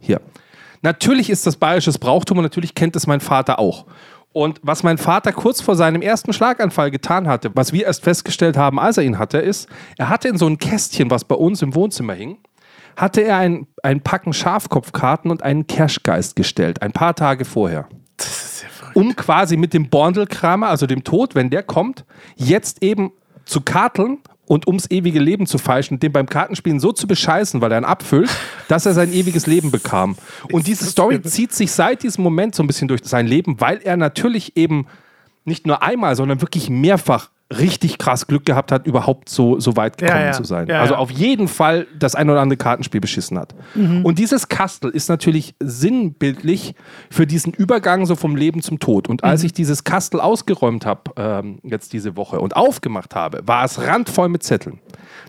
Hier. 0.00 0.22
Natürlich 0.80 1.28
ist 1.28 1.46
das 1.46 1.56
bayerisches 1.56 1.98
Brauchtum 1.98 2.38
und 2.38 2.44
natürlich 2.44 2.74
kennt 2.74 2.96
es 2.96 3.06
mein 3.06 3.20
Vater 3.20 3.58
auch. 3.58 3.84
Und 4.32 4.58
was 4.62 4.84
mein 4.84 4.96
Vater 4.96 5.32
kurz 5.32 5.60
vor 5.60 5.76
seinem 5.76 6.00
ersten 6.00 6.32
Schlaganfall 6.32 6.90
getan 6.90 7.28
hatte, 7.28 7.50
was 7.54 7.74
wir 7.74 7.84
erst 7.84 8.02
festgestellt 8.02 8.56
haben, 8.56 8.80
als 8.80 8.96
er 8.96 9.04
ihn 9.04 9.18
hatte, 9.18 9.36
ist, 9.36 9.68
er 9.98 10.08
hatte 10.08 10.28
in 10.28 10.38
so 10.38 10.46
ein 10.46 10.56
Kästchen, 10.56 11.10
was 11.10 11.24
bei 11.24 11.34
uns 11.34 11.60
im 11.60 11.74
Wohnzimmer 11.74 12.14
hing, 12.14 12.38
hatte 12.96 13.20
er 13.20 13.36
ein, 13.36 13.66
ein 13.82 14.00
Packen 14.00 14.32
Schafkopfkarten 14.32 15.30
und 15.30 15.42
einen 15.42 15.66
Cashgeist 15.66 16.36
gestellt, 16.36 16.80
ein 16.80 16.92
paar 16.92 17.14
Tage 17.14 17.44
vorher 17.44 17.86
das 18.16 18.44
ist 18.44 18.62
ja 18.62 18.68
verrückt. 18.68 18.96
um 18.96 19.16
quasi 19.16 19.56
mit 19.56 19.74
dem 19.74 19.88
Borndelkramer, 19.88 20.68
also 20.68 20.86
dem 20.86 21.04
Tod, 21.04 21.34
wenn 21.34 21.50
der 21.50 21.62
kommt, 21.62 22.04
jetzt 22.36 22.82
eben 22.82 23.12
zu 23.44 23.60
karteln 23.60 24.18
und 24.46 24.66
ums 24.66 24.90
ewige 24.90 25.20
Leben 25.20 25.46
zu 25.46 25.58
feilschen, 25.58 25.98
den 26.00 26.12
beim 26.12 26.26
Kartenspielen 26.26 26.80
so 26.80 26.92
zu 26.92 27.06
bescheißen, 27.06 27.60
weil 27.60 27.72
er 27.72 27.78
ihn 27.78 27.84
abfüllt, 27.84 28.30
dass 28.68 28.86
er 28.86 28.92
sein 28.92 29.12
ewiges 29.12 29.46
Leben 29.46 29.70
bekam. 29.70 30.16
Und 30.52 30.66
diese 30.66 30.84
Story 30.84 31.22
zieht 31.22 31.52
sich 31.52 31.72
seit 31.72 32.02
diesem 32.02 32.24
Moment 32.24 32.54
so 32.54 32.62
ein 32.62 32.66
bisschen 32.66 32.88
durch 32.88 33.02
sein 33.04 33.26
Leben, 33.26 33.60
weil 33.60 33.80
er 33.82 33.96
natürlich 33.96 34.56
eben 34.56 34.86
nicht 35.44 35.66
nur 35.66 35.82
einmal, 35.82 36.16
sondern 36.16 36.40
wirklich 36.40 36.70
mehrfach 36.70 37.30
richtig 37.58 37.98
krass 37.98 38.26
Glück 38.26 38.44
gehabt 38.44 38.72
hat, 38.72 38.86
überhaupt 38.86 39.28
so, 39.28 39.58
so 39.60 39.76
weit 39.76 39.98
gekommen 39.98 40.20
Ja, 40.20 40.26
ja. 40.26 40.32
zu 40.32 40.44
sein. 40.44 40.66
Ja, 40.68 40.80
also 40.80 40.94
auf 40.94 41.10
jeden 41.10 41.48
Fall 41.48 41.86
das 41.98 42.14
ein 42.14 42.28
oder 42.30 42.40
andere 42.40 42.56
Kartenspiel 42.56 43.00
beschissen 43.00 43.38
hat. 43.38 43.54
Und 43.74 44.18
dieses 44.18 44.48
Kastel 44.48 44.90
ist 44.90 45.08
natürlich 45.08 45.54
sinnbildlich 45.60 46.74
für 47.10 47.26
diesen 47.26 47.52
Übergang 47.52 48.06
so 48.06 48.16
vom 48.16 48.36
Leben 48.36 48.62
zum 48.62 48.78
Tod. 48.78 49.08
Und 49.08 49.24
als 49.24 49.42
ich 49.44 49.52
dieses 49.52 49.84
Kastel 49.84 50.20
ausgeräumt 50.20 50.86
habe, 50.86 51.02
ähm, 51.16 51.58
jetzt 51.62 51.92
diese 51.92 52.16
Woche, 52.16 52.40
und 52.40 52.56
aufgemacht 52.56 53.14
habe, 53.14 53.40
war 53.46 53.64
es 53.64 53.80
randvoll 53.86 54.28
mit 54.28 54.42
Zetteln. 54.42 54.80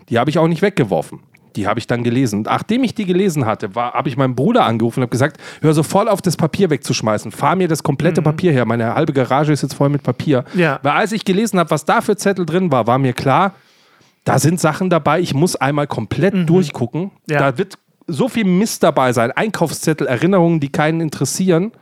Die 0.08 0.18
habe 0.18 0.30
ich 0.30 0.38
auch 0.38 0.48
nicht 0.48 0.62
weggeworfen. 0.62 1.20
Die 1.56 1.66
habe 1.66 1.78
ich 1.78 1.86
dann 1.86 2.04
gelesen. 2.04 2.40
Und 2.40 2.46
nachdem 2.46 2.84
ich 2.84 2.94
die 2.94 3.06
gelesen 3.06 3.46
hatte, 3.46 3.70
habe 3.74 4.08
ich 4.08 4.16
meinen 4.16 4.34
Bruder 4.34 4.64
angerufen 4.64 5.00
und 5.00 5.04
habe 5.04 5.10
gesagt, 5.10 5.40
hör 5.62 5.74
sofort 5.74 6.08
auf, 6.08 6.22
das 6.22 6.36
Papier 6.36 6.70
wegzuschmeißen. 6.70 7.32
Fahr 7.32 7.56
mir 7.56 7.66
das 7.66 7.82
komplette 7.82 8.22
Papier 8.22 8.52
her. 8.52 8.64
Meine 8.66 8.94
halbe 8.94 9.12
Garage 9.12 9.52
ist 9.52 9.62
jetzt 9.62 9.74
voll 9.74 9.88
mit 9.88 10.02
Papier. 10.02 10.44
Ja. 10.54 10.78
Weil 10.82 10.92
als 10.92 11.12
ich 11.12 11.24
gelesen 11.24 11.58
habe, 11.58 11.70
was 11.70 11.84
da 11.84 12.00
für 12.00 12.16
Zettel 12.16 12.46
drin 12.46 12.70
war, 12.70 12.86
war 12.86 12.98
mir 12.98 13.14
klar, 13.14 13.54
da 14.24 14.38
sind 14.38 14.60
Sachen 14.60 14.90
dabei, 14.90 15.20
ich 15.20 15.34
muss 15.34 15.56
einmal 15.56 15.86
komplett 15.86 16.48
durchgucken. 16.48 17.02
Mhm. 17.02 17.10
Ja. 17.28 17.38
Da 17.38 17.58
wird 17.58 17.78
so 18.06 18.28
viel 18.28 18.44
Mist 18.44 18.82
dabei 18.82 19.12
sein. 19.12 19.32
Einkaufszettel, 19.32 20.06
Erinnerungen, 20.06 20.60
die 20.60 20.68
keinen 20.68 21.00
interessieren. 21.00 21.72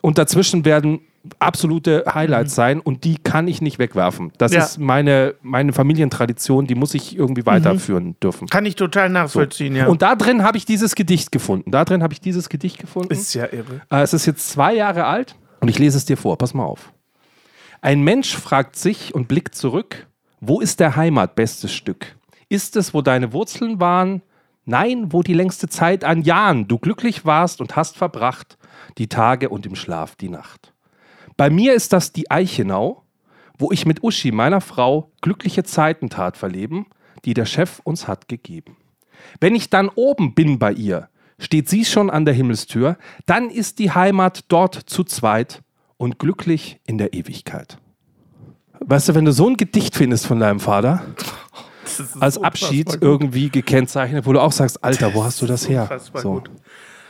Und 0.00 0.18
dazwischen 0.18 0.64
werden 0.64 1.00
absolute 1.38 2.04
Highlights 2.12 2.54
sein 2.54 2.80
und 2.80 3.04
die 3.04 3.16
kann 3.16 3.48
ich 3.48 3.62
nicht 3.62 3.78
wegwerfen. 3.78 4.32
Das 4.38 4.52
Mhm. 4.52 4.58
Ja. 4.58 4.64
ist 4.64 4.78
meine, 4.78 5.34
meine 5.42 5.72
Familientradition, 5.72 6.66
die 6.66 6.74
muss 6.74 6.94
ich 6.94 7.16
irgendwie 7.16 7.46
weiterführen 7.46 8.16
dürfen. 8.22 8.48
Kann 8.48 8.66
ich 8.66 8.74
total 8.76 9.08
nachvollziehen, 9.08 9.74
ja. 9.74 9.86
Und 9.86 10.02
da 10.02 10.16
drin 10.16 10.42
habe 10.42 10.58
ich 10.58 10.64
dieses 10.66 10.94
Gedicht 10.94 11.32
gefunden. 11.32 11.70
Da 11.70 11.84
drin 11.84 12.02
habe 12.02 12.12
ich 12.12 12.20
dieses 12.20 12.48
Gedicht 12.48 12.78
gefunden. 12.78 13.12
ist 13.12 13.32
ja 13.34 13.44
irre. 13.52 13.80
Äh, 13.90 14.02
Es 14.02 14.12
ist 14.12 14.26
jetzt 14.26 14.48
zwei 14.50 14.74
Jahre 14.74 15.04
alt 15.06 15.34
und 15.60 15.68
ich 15.68 15.78
lese 15.78 15.96
es 15.96 16.04
dir 16.04 16.16
vor. 16.16 16.36
Pass 16.36 16.52
mal 16.54 16.64
auf. 16.64 16.92
Ein 17.80 18.02
Mensch 18.02 18.34
fragt 18.36 18.76
sich 18.76 19.14
und 19.14 19.28
blickt 19.28 19.54
zurück: 19.54 20.06
Wo 20.40 20.60
ist 20.60 20.80
der 20.80 20.96
Heimat 20.96 21.34
bestes 21.36 21.72
Stück? 21.72 22.16
Ist 22.50 22.76
es, 22.76 22.92
wo 22.94 23.00
deine 23.02 23.32
Wurzeln 23.32 23.80
waren? 23.80 24.22
Nein, 24.66 25.12
wo 25.12 25.22
die 25.22 25.34
längste 25.34 25.68
Zeit 25.68 26.04
an 26.04 26.22
Jahren 26.22 26.68
du 26.68 26.78
glücklich 26.78 27.24
warst 27.26 27.60
und 27.60 27.76
hast 27.76 27.96
verbracht, 27.96 28.56
die 28.98 29.08
Tage 29.08 29.48
und 29.50 29.66
im 29.66 29.74
Schlaf 29.74 30.16
die 30.16 30.28
Nacht. 30.30 30.72
Bei 31.36 31.50
mir 31.50 31.74
ist 31.74 31.92
das 31.92 32.12
die 32.12 32.30
Eichenau, 32.30 33.02
wo 33.58 33.70
ich 33.72 33.86
mit 33.86 34.02
Uschi, 34.02 34.32
meiner 34.32 34.60
Frau, 34.60 35.12
glückliche 35.20 35.64
Zeiten 35.64 36.10
tat 36.10 36.36
verleben, 36.36 36.86
die 37.24 37.34
der 37.34 37.46
Chef 37.46 37.80
uns 37.84 38.08
hat 38.08 38.28
gegeben. 38.28 38.76
Wenn 39.40 39.54
ich 39.54 39.70
dann 39.70 39.88
oben 39.88 40.34
bin 40.34 40.58
bei 40.58 40.72
ihr, 40.72 41.08
steht 41.38 41.68
sie 41.68 41.84
schon 41.84 42.10
an 42.10 42.24
der 42.24 42.34
Himmelstür, 42.34 42.96
dann 43.26 43.50
ist 43.50 43.78
die 43.78 43.90
Heimat 43.90 44.44
dort 44.48 44.74
zu 44.74 45.04
zweit 45.04 45.62
und 45.96 46.18
glücklich 46.18 46.80
in 46.86 46.98
der 46.98 47.14
Ewigkeit. 47.14 47.78
Weißt 48.80 49.08
du, 49.08 49.14
wenn 49.14 49.24
du 49.24 49.32
so 49.32 49.48
ein 49.48 49.56
Gedicht 49.56 49.96
findest 49.96 50.26
von 50.26 50.40
deinem 50.40 50.60
Vater, 50.60 51.02
als 52.20 52.38
Abschied 52.38 52.98
irgendwie 53.00 53.50
gekennzeichnet, 53.50 54.26
wo 54.26 54.32
du 54.32 54.40
auch 54.40 54.52
sagst, 54.52 54.82
Alter, 54.82 55.14
wo 55.14 55.24
hast 55.24 55.40
du 55.42 55.46
das 55.46 55.68
her? 55.68 56.00
So. 56.14 56.42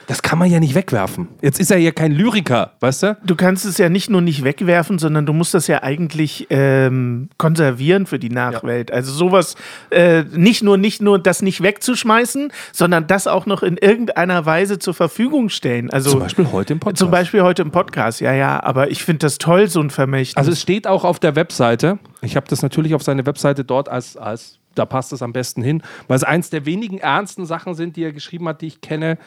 Das 0.06 0.22
kann 0.22 0.38
man 0.38 0.50
ja 0.50 0.60
nicht 0.60 0.74
wegwerfen. 0.74 1.28
Jetzt 1.40 1.60
ist 1.60 1.70
er 1.70 1.78
ja 1.78 1.90
kein 1.90 2.12
Lyriker, 2.12 2.72
weißt 2.80 3.02
du? 3.02 3.16
Du 3.24 3.36
kannst 3.36 3.64
es 3.64 3.78
ja 3.78 3.88
nicht 3.88 4.10
nur 4.10 4.20
nicht 4.20 4.44
wegwerfen, 4.44 4.98
sondern 4.98 5.26
du 5.26 5.32
musst 5.32 5.54
das 5.54 5.66
ja 5.66 5.82
eigentlich 5.82 6.46
ähm, 6.50 7.30
konservieren 7.38 8.06
für 8.06 8.18
die 8.18 8.28
Nachwelt. 8.28 8.90
Also 8.90 9.12
sowas, 9.12 9.54
äh, 9.90 10.24
nicht 10.24 10.62
nur 10.62 10.76
nicht 10.76 11.00
nur 11.00 11.18
das 11.18 11.42
nicht 11.42 11.62
wegzuschmeißen, 11.62 12.52
sondern 12.72 13.06
das 13.06 13.26
auch 13.26 13.46
noch 13.46 13.62
in 13.62 13.76
irgendeiner 13.76 14.46
Weise 14.46 14.78
zur 14.78 14.94
Verfügung 14.94 15.48
stellen. 15.48 15.90
Also 15.90 16.10
Zum 16.10 16.20
Beispiel 16.20 16.52
heute 16.52 16.74
im 16.74 16.80
Podcast. 16.80 16.98
Zum 16.98 17.10
Beispiel 17.10 17.42
heute 17.42 17.62
im 17.62 17.70
Podcast, 17.70 18.20
ja, 18.20 18.32
ja. 18.32 18.62
Aber 18.62 18.90
ich 18.90 19.04
finde 19.04 19.20
das 19.20 19.38
toll, 19.38 19.68
so 19.68 19.80
ein 19.80 19.90
Vermächtnis. 19.90 20.36
Also 20.36 20.52
es 20.52 20.60
steht 20.60 20.86
auch 20.86 21.04
auf 21.04 21.18
der 21.18 21.36
Webseite. 21.36 21.98
Ich 22.22 22.36
habe 22.36 22.46
das 22.48 22.62
natürlich 22.62 22.94
auf 22.94 23.02
seine 23.02 23.26
Webseite 23.26 23.64
dort 23.64 23.88
als, 23.88 24.16
als 24.16 24.58
da 24.74 24.84
passt 24.84 25.12
es 25.12 25.22
am 25.22 25.32
besten 25.32 25.62
hin, 25.62 25.82
weil 26.08 26.16
es 26.16 26.24
eins 26.24 26.50
der 26.50 26.66
wenigen 26.66 26.98
ernsten 26.98 27.46
Sachen 27.46 27.74
sind, 27.74 27.96
die 27.96 28.02
er 28.02 28.12
geschrieben 28.12 28.48
hat, 28.48 28.60
die 28.60 28.66
ich 28.66 28.80
kenne, 28.80 29.18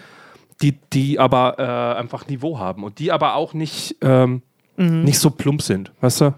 die, 0.61 0.79
die 0.93 1.19
aber 1.19 1.55
äh, 1.59 1.99
einfach 1.99 2.27
Niveau 2.27 2.59
haben 2.59 2.83
und 2.83 2.99
die 2.99 3.11
aber 3.11 3.35
auch 3.35 3.53
nicht, 3.53 3.97
ähm, 4.01 4.41
nicht 5.03 5.19
so 5.19 5.31
plump 5.31 5.61
sind, 5.61 5.91
weißt 6.01 6.21
du? 6.21 6.33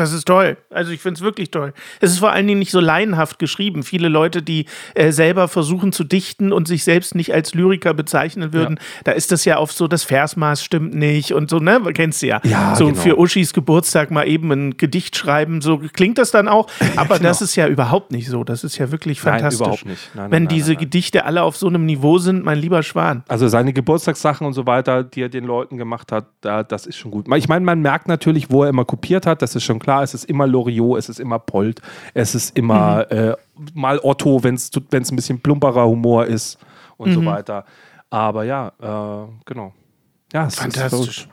Das 0.00 0.12
ist 0.12 0.26
toll. 0.26 0.56
Also 0.70 0.90
ich 0.90 1.00
finde 1.00 1.18
es 1.18 1.22
wirklich 1.22 1.50
toll. 1.50 1.72
Es 2.00 2.10
ist 2.10 2.18
vor 2.18 2.32
allen 2.32 2.46
Dingen 2.46 2.58
nicht 2.58 2.72
so 2.72 2.80
laienhaft 2.80 3.38
geschrieben. 3.38 3.82
Viele 3.82 4.08
Leute, 4.08 4.42
die 4.42 4.66
äh, 4.94 5.12
selber 5.12 5.46
versuchen 5.46 5.92
zu 5.92 6.04
dichten 6.04 6.52
und 6.52 6.66
sich 6.66 6.84
selbst 6.84 7.14
nicht 7.14 7.32
als 7.32 7.54
Lyriker 7.54 7.94
bezeichnen 7.94 8.52
würden, 8.52 8.80
da 9.04 9.12
ist 9.12 9.30
das 9.30 9.44
ja 9.44 9.58
oft 9.58 9.76
so, 9.76 9.86
das 9.86 10.02
Versmaß 10.04 10.64
stimmt 10.64 10.94
nicht 10.94 11.32
und 11.32 11.50
so, 11.50 11.58
ne? 11.58 11.80
Kennst 11.94 12.22
du 12.22 12.26
ja. 12.26 12.40
Ja, 12.44 12.74
so 12.74 12.86
genau. 12.86 13.00
für 13.00 13.18
Uschis 13.18 13.52
Geburtstag 13.52 14.10
mal 14.10 14.26
eben 14.26 14.50
ein 14.50 14.76
Gedicht 14.76 15.16
schreiben, 15.16 15.60
so 15.60 15.78
klingt 15.78 16.18
das 16.18 16.30
dann 16.30 16.48
auch. 16.48 16.68
Aber 16.96 17.18
das 17.18 17.42
ist 17.42 17.54
ja 17.56 17.68
überhaupt 17.68 18.10
nicht 18.10 18.28
so. 18.28 18.42
Das 18.42 18.64
ist 18.64 18.78
ja 18.78 18.90
wirklich 18.90 19.22
Nein, 19.22 19.34
fantastisch. 19.34 19.60
überhaupt 19.60 19.86
nicht. 19.86 20.10
Nein, 20.14 20.24
nein, 20.24 20.32
Wenn 20.32 20.48
diese. 20.48 20.80
Gedichte 20.80 21.24
alle 21.24 21.42
auf 21.42 21.56
so 21.56 21.68
einem 21.68 21.84
Niveau 21.84 22.18
sind, 22.18 22.44
mein 22.44 22.58
lieber 22.58 22.82
Schwan. 22.82 23.22
Also 23.28 23.48
seine 23.48 23.72
Geburtstagssachen 23.72 24.46
und 24.46 24.54
so 24.54 24.66
weiter, 24.66 25.04
die 25.04 25.22
er 25.22 25.28
den 25.28 25.44
Leuten 25.44 25.76
gemacht 25.76 26.10
hat, 26.10 26.26
da, 26.40 26.62
das 26.62 26.86
ist 26.86 26.96
schon 26.96 27.10
gut. 27.10 27.26
Ich 27.36 27.48
meine, 27.48 27.64
man 27.64 27.80
merkt 27.80 28.08
natürlich, 28.08 28.50
wo 28.50 28.64
er 28.64 28.70
immer 28.70 28.84
kopiert 28.84 29.26
hat, 29.26 29.42
das 29.42 29.54
ist 29.54 29.64
schon 29.64 29.78
klar. 29.78 29.89
Es 30.02 30.14
ist 30.14 30.24
immer 30.24 30.46
Loriot, 30.46 30.98
es 30.98 31.08
ist 31.08 31.20
immer 31.20 31.38
Polt, 31.38 31.80
es 32.14 32.34
ist 32.34 32.56
immer 32.56 33.06
Mhm. 33.10 33.16
äh, 33.18 33.34
mal 33.74 33.98
Otto, 34.02 34.42
wenn 34.42 34.54
es 34.54 34.70
ein 34.74 35.16
bisschen 35.16 35.40
plumperer 35.40 35.86
Humor 35.86 36.26
ist 36.26 36.58
und 36.96 37.10
Mhm. 37.10 37.14
so 37.14 37.24
weiter. 37.26 37.64
Aber 38.10 38.44
ja, 38.44 38.72
äh, 38.80 39.28
genau. 39.44 39.72
Ja, 40.32 40.46
es 40.46 40.56
Fantastisch. 40.56 41.18
Ist 41.22 41.28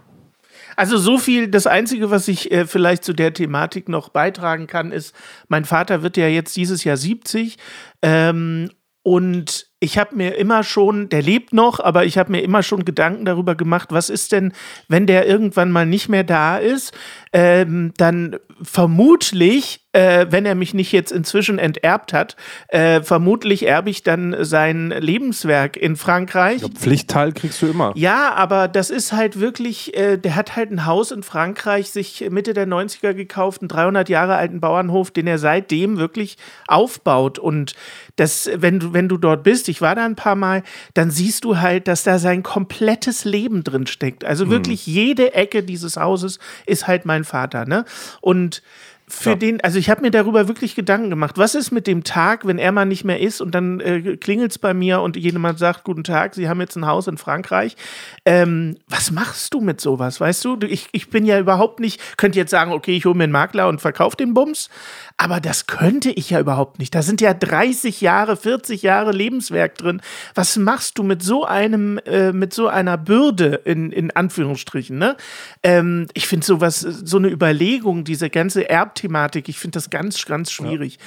Also 0.76 0.98
so 0.98 1.18
viel, 1.18 1.48
das 1.48 1.66
Einzige, 1.68 2.12
was 2.12 2.28
ich 2.28 2.52
äh, 2.52 2.66
vielleicht 2.66 3.04
zu 3.04 3.14
der 3.14 3.34
Thematik 3.34 3.90
noch 3.90 4.10
beitragen 4.10 4.68
kann, 4.68 4.92
ist, 4.92 5.16
mein 5.48 5.66
Vater 5.66 6.04
wird 6.04 6.18
ja 6.18 6.28
jetzt 6.28 6.56
dieses 6.56 6.84
Jahr 6.84 6.98
70 6.98 7.58
ähm, 8.04 8.70
und 9.04 9.68
ich 9.80 9.98
habe 9.98 10.16
mir 10.16 10.36
immer 10.38 10.64
schon, 10.64 11.08
der 11.10 11.22
lebt 11.22 11.54
noch, 11.54 11.80
aber 11.80 12.06
ich 12.06 12.18
habe 12.18 12.32
mir 12.32 12.42
immer 12.42 12.62
schon 12.64 12.84
Gedanken 12.84 13.26
darüber 13.26 13.56
gemacht, 13.56 13.90
was 13.92 14.10
ist 14.10 14.32
denn, 14.32 14.52
wenn 14.88 15.06
der 15.08 15.28
irgendwann 15.28 15.72
mal 15.72 15.86
nicht 15.86 16.10
mehr 16.10 16.24
da 16.24 16.58
ist, 16.58 16.94
ähm, 17.34 17.94
dann 17.98 18.38
vermutlich, 18.62 19.86
äh, 19.94 20.28
wenn 20.30 20.46
er 20.46 20.56
mich 20.56 20.74
nicht 20.74 20.92
jetzt 20.92 21.12
inzwischen 21.12 21.60
enterbt 21.60 22.14
hat, 22.14 22.36
äh, 22.70 23.02
vermutlich 23.02 23.66
erbe 23.68 23.90
ich 23.90 24.04
dann 24.04 24.36
sein 24.40 24.90
Lebenswerk 24.90 25.78
in 25.78 25.96
Frankreich. 25.96 26.62
so, 26.62 26.70
Pflichtteil 26.70 27.34
kriegst 27.34 27.62
du 27.62 27.68
immer. 27.68 27.92
Ja, 27.96 28.34
aber 28.34 28.68
das 28.68 28.90
ist 28.90 29.14
halt 29.14 29.40
wirklich, 29.40 29.96
äh, 29.96 30.18
der 30.18 30.36
hat 30.36 30.56
halt 30.56 30.72
ein 30.72 30.86
Haus 30.86 31.12
in 31.12 31.24
Frankreich 31.24 31.92
sich 31.92 32.28
Mitte 32.30 32.54
der 32.54 32.68
90er 32.68 33.14
gekauft, 33.14 33.62
einen 33.62 33.70
300 33.70 34.10
Jahre 34.10 34.36
alten 34.36 34.60
Bauernhof, 34.60 35.12
den 35.12 35.28
er 35.28 35.38
seitdem 35.38 35.98
wirklich 35.98 36.38
aufbaut. 36.68 37.40
Und 37.40 37.76
das, 38.16 38.50
wenn 38.56 38.80
du, 38.80 38.94
wenn 38.94 39.08
du 39.08 39.18
dort 39.18 39.44
bist, 39.44 39.70
ich 39.70 39.82
war 39.82 39.96
da 39.96 40.06
ein 40.06 40.16
paar 40.16 40.36
Mal, 40.36 40.64
dann 40.96 41.12
siehst 41.12 41.44
du 41.44 41.60
halt, 41.60 41.88
dass 41.88 42.04
da 42.04 42.18
sein 42.18 42.42
komplettes 42.42 43.26
Leben 43.26 43.64
drin 43.64 43.86
steckt. 43.86 44.26
Also 44.26 44.50
wirklich 44.50 44.88
jede 44.88 45.34
Ecke 45.34 45.64
dieses 45.64 45.98
Hauses 45.98 46.40
ist 46.66 46.88
halt 46.88 47.06
mein 47.06 47.24
Vater, 47.28 47.66
ne? 47.66 47.86
Und 48.22 48.62
für 49.10 49.30
Ja. 49.32 49.36
den, 49.38 49.62
also 49.62 49.80
ich 49.80 49.90
habe 49.90 50.02
mir 50.02 50.12
darüber 50.12 50.50
wirklich 50.50 50.76
Gedanken 50.76 51.10
gemacht. 51.10 51.38
Was 51.38 51.56
ist 51.56 51.72
mit 51.72 51.88
dem 51.88 52.04
Tag, 52.04 52.46
wenn 52.46 52.58
er 52.60 52.74
mal 52.74 52.84
nicht 52.84 53.06
mehr 53.06 53.22
ist 53.22 53.40
und 53.40 53.56
dann 53.56 53.80
äh, 53.80 54.18
klingelt 54.18 54.52
es 54.52 54.60
bei 54.60 54.74
mir 54.74 55.00
und 55.00 55.16
jemand 55.16 55.60
sagt, 55.60 55.86
guten 55.86 56.04
Tag, 56.04 56.36
Sie 56.36 56.50
haben 56.50 56.60
jetzt 56.60 56.76
ein 56.76 56.86
Haus 56.86 57.08
in 57.08 57.18
Frankreich. 57.18 57.78
Ähm, 58.26 58.76
was 58.90 59.12
machst 59.12 59.54
du 59.54 59.62
mit 59.62 59.80
sowas, 59.80 60.20
weißt 60.20 60.44
du? 60.44 60.58
Ich, 60.68 60.90
ich 60.92 61.10
bin 61.10 61.26
ja 61.26 61.40
überhaupt 61.40 61.80
nicht, 61.80 62.18
könnte 62.18 62.38
jetzt 62.38 62.52
sagen, 62.52 62.74
okay, 62.74 62.98
ich 62.98 63.06
hole 63.06 63.16
mir 63.16 63.24
einen 63.24 63.32
Makler 63.32 63.70
und 63.70 63.80
verkaufe 63.80 64.18
den 64.18 64.34
Bums, 64.34 64.70
aber 65.16 65.40
das 65.40 65.68
könnte 65.68 66.10
ich 66.12 66.30
ja 66.30 66.42
überhaupt 66.42 66.78
nicht. 66.78 66.94
Da 66.94 67.02
sind 67.02 67.22
ja 67.22 67.34
30 67.34 68.02
Jahre, 68.02 68.36
40 68.36 68.82
Jahre 68.82 69.14
Lebenswerk 69.14 69.76
drin. 69.78 70.02
Was 70.36 70.58
machst 70.58 70.98
du 70.98 71.04
mit 71.04 71.24
so 71.24 71.46
einem, 71.46 71.98
äh, 72.06 72.34
mit 72.34 72.54
so 72.54 72.68
einer 72.68 72.98
Bürde 72.98 73.62
in, 73.64 73.94
in 73.94 74.12
Anführungsstrichen, 74.12 74.98
ne? 74.98 75.16
Ähm, 75.64 76.08
ich 76.14 76.28
finde 76.28 76.46
sowas, 76.46 76.82
so 76.82 77.16
eine 77.18 77.30
Überlegung, 77.30 78.04
diese 78.04 78.30
ganze 78.30 78.70
Erbthematik, 78.98 79.50
ich 79.50 79.60
finde 79.60 79.78
das 79.78 79.90
ganz, 79.90 80.26
ganz 80.26 80.52
schwierig. 80.52 80.98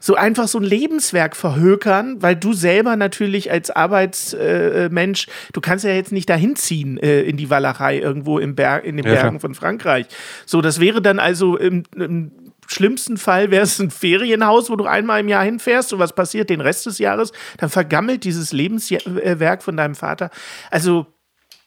So 0.00 0.14
einfach 0.14 0.48
so 0.48 0.58
ein 0.58 0.64
Lebenswerk 0.64 1.36
verhökern, 1.36 2.22
weil 2.22 2.36
du 2.36 2.52
selber 2.52 2.96
natürlich 2.96 3.50
als 3.50 3.70
Arbeitsmensch, 3.70 4.34
äh, 4.34 4.88
Mensch, 4.88 5.26
du 5.52 5.60
kannst 5.60 5.84
ja 5.84 5.92
jetzt 5.92 6.12
nicht 6.12 6.28
dahin 6.28 6.56
ziehen 6.56 6.98
äh, 6.98 7.22
in 7.22 7.36
die 7.36 7.50
Walachei 7.50 7.98
irgendwo 7.98 8.38
im 8.38 8.54
Berg, 8.54 8.84
in 8.84 8.96
den 8.96 9.06
Ja. 9.06 9.14
Bergen 9.14 9.40
von 9.40 9.54
Frankreich. 9.54 10.06
So, 10.46 10.60
das 10.60 10.80
wäre 10.80 11.02
dann 11.02 11.18
also 11.18 11.56
im, 11.56 11.82
im 11.96 12.30
schlimmsten 12.68 13.16
Fall 13.16 13.50
wäre 13.50 13.64
es 13.64 13.78
ein 13.80 13.90
Ferienhaus, 13.90 14.70
wo 14.70 14.76
du 14.76 14.84
einmal 14.84 15.20
im 15.20 15.28
Jahr 15.28 15.44
hinfährst 15.44 15.92
und 15.92 15.98
was 15.98 16.14
passiert 16.14 16.48
den 16.48 16.60
Rest 16.60 16.86
des 16.86 16.98
Jahres, 16.98 17.32
dann 17.58 17.68
vergammelt 17.68 18.24
dieses 18.24 18.52
Lebenswerk 18.52 19.62
von 19.62 19.76
deinem 19.76 19.94
Vater. 19.94 20.30
Also 20.70 21.06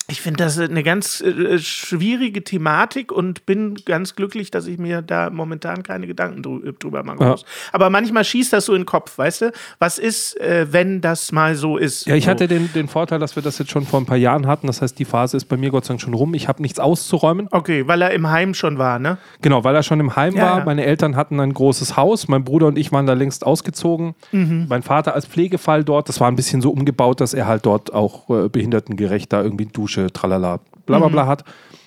ich 0.07 0.21
finde 0.21 0.43
das 0.43 0.59
eine 0.59 0.83
ganz 0.83 1.21
äh, 1.21 1.57
schwierige 1.57 2.43
Thematik 2.43 3.11
und 3.11 3.45
bin 3.45 3.75
ganz 3.85 4.15
glücklich, 4.15 4.51
dass 4.51 4.67
ich 4.67 4.77
mir 4.77 5.01
da 5.01 5.29
momentan 5.29 5.81
keine 5.83 6.05
Gedanken 6.07 6.43
drü 6.43 6.73
drüber 6.79 7.03
machen 7.03 7.21
Ja. 7.21 7.31
muss. 7.31 7.45
Aber 7.71 7.89
manchmal 7.89 8.23
schießt 8.23 8.53
das 8.53 8.65
so 8.65 8.73
in 8.73 8.81
den 8.81 8.85
Kopf, 8.85 9.17
weißt 9.17 9.41
du? 9.41 9.51
Was 9.79 9.97
ist, 9.97 10.39
äh, 10.39 10.67
wenn 10.71 11.01
das 11.01 11.31
mal 11.31 11.55
so 11.55 11.77
ist? 11.77 12.05
Ja, 12.05 12.15
ich 12.15 12.25
so. 12.25 12.31
hatte 12.31 12.47
den, 12.47 12.71
den 12.73 12.87
Vorteil, 12.87 13.19
dass 13.19 13.35
wir 13.35 13.43
das 13.43 13.57
jetzt 13.57 13.71
schon 13.71 13.85
vor 13.85 13.99
ein 13.99 14.05
paar 14.05 14.17
Jahren 14.17 14.45
hatten. 14.47 14.67
Das 14.67 14.81
heißt, 14.81 14.97
die 14.99 15.05
Phase 15.05 15.37
ist 15.37 15.45
bei 15.45 15.57
mir 15.57 15.71
Gott 15.71 15.85
sei 15.85 15.93
Dank 15.93 16.01
schon 16.01 16.13
rum. 16.13 16.33
Ich 16.35 16.47
habe 16.47 16.61
nichts 16.61 16.79
auszuräumen. 16.79 17.47
Okay, 17.51 17.87
weil 17.87 18.01
er 18.01 18.11
im 18.11 18.29
Heim 18.29 18.53
schon 18.53 18.77
war, 18.77 18.99
ne? 18.99 19.17
Genau, 19.41 19.63
weil 19.63 19.75
er 19.75 19.83
schon 19.83 19.99
im 19.99 20.15
Heim 20.15 20.35
Ja, 20.35 20.41
war. 20.43 20.57
ja. 20.59 20.65
Meine 20.65 20.85
Eltern 20.85 21.15
hatten 21.15 21.39
ein 21.39 21.53
großes 21.53 21.97
Haus. 21.97 22.27
Mein 22.27 22.43
Bruder 22.43 22.67
und 22.67 22.77
ich 22.77 22.91
waren 22.91 23.07
da 23.07 23.13
längst 23.13 23.45
ausgezogen. 23.45 24.13
Mhm. 24.31 24.67
Mein 24.69 24.83
Vater 24.83 25.15
als 25.15 25.25
Pflegefall 25.25 25.83
dort. 25.83 26.09
Das 26.09 26.19
war 26.19 26.27
ein 26.27 26.35
bisschen 26.35 26.61
so 26.61 26.69
umgebaut, 26.69 27.21
dass 27.21 27.33
er 27.33 27.47
halt 27.47 27.65
dort 27.65 27.93
auch 27.93 28.29
äh, 28.29 28.49
behindertengerecht 28.49 29.33
da 29.33 29.41
irgendwie 29.41 29.65
Dusche, 29.95 30.11
tralala, 30.11 30.59
bla 30.85 30.97
bla 30.99 31.07
Mhm. 31.07 31.11
bla 31.11 31.27
hat. 31.27 31.43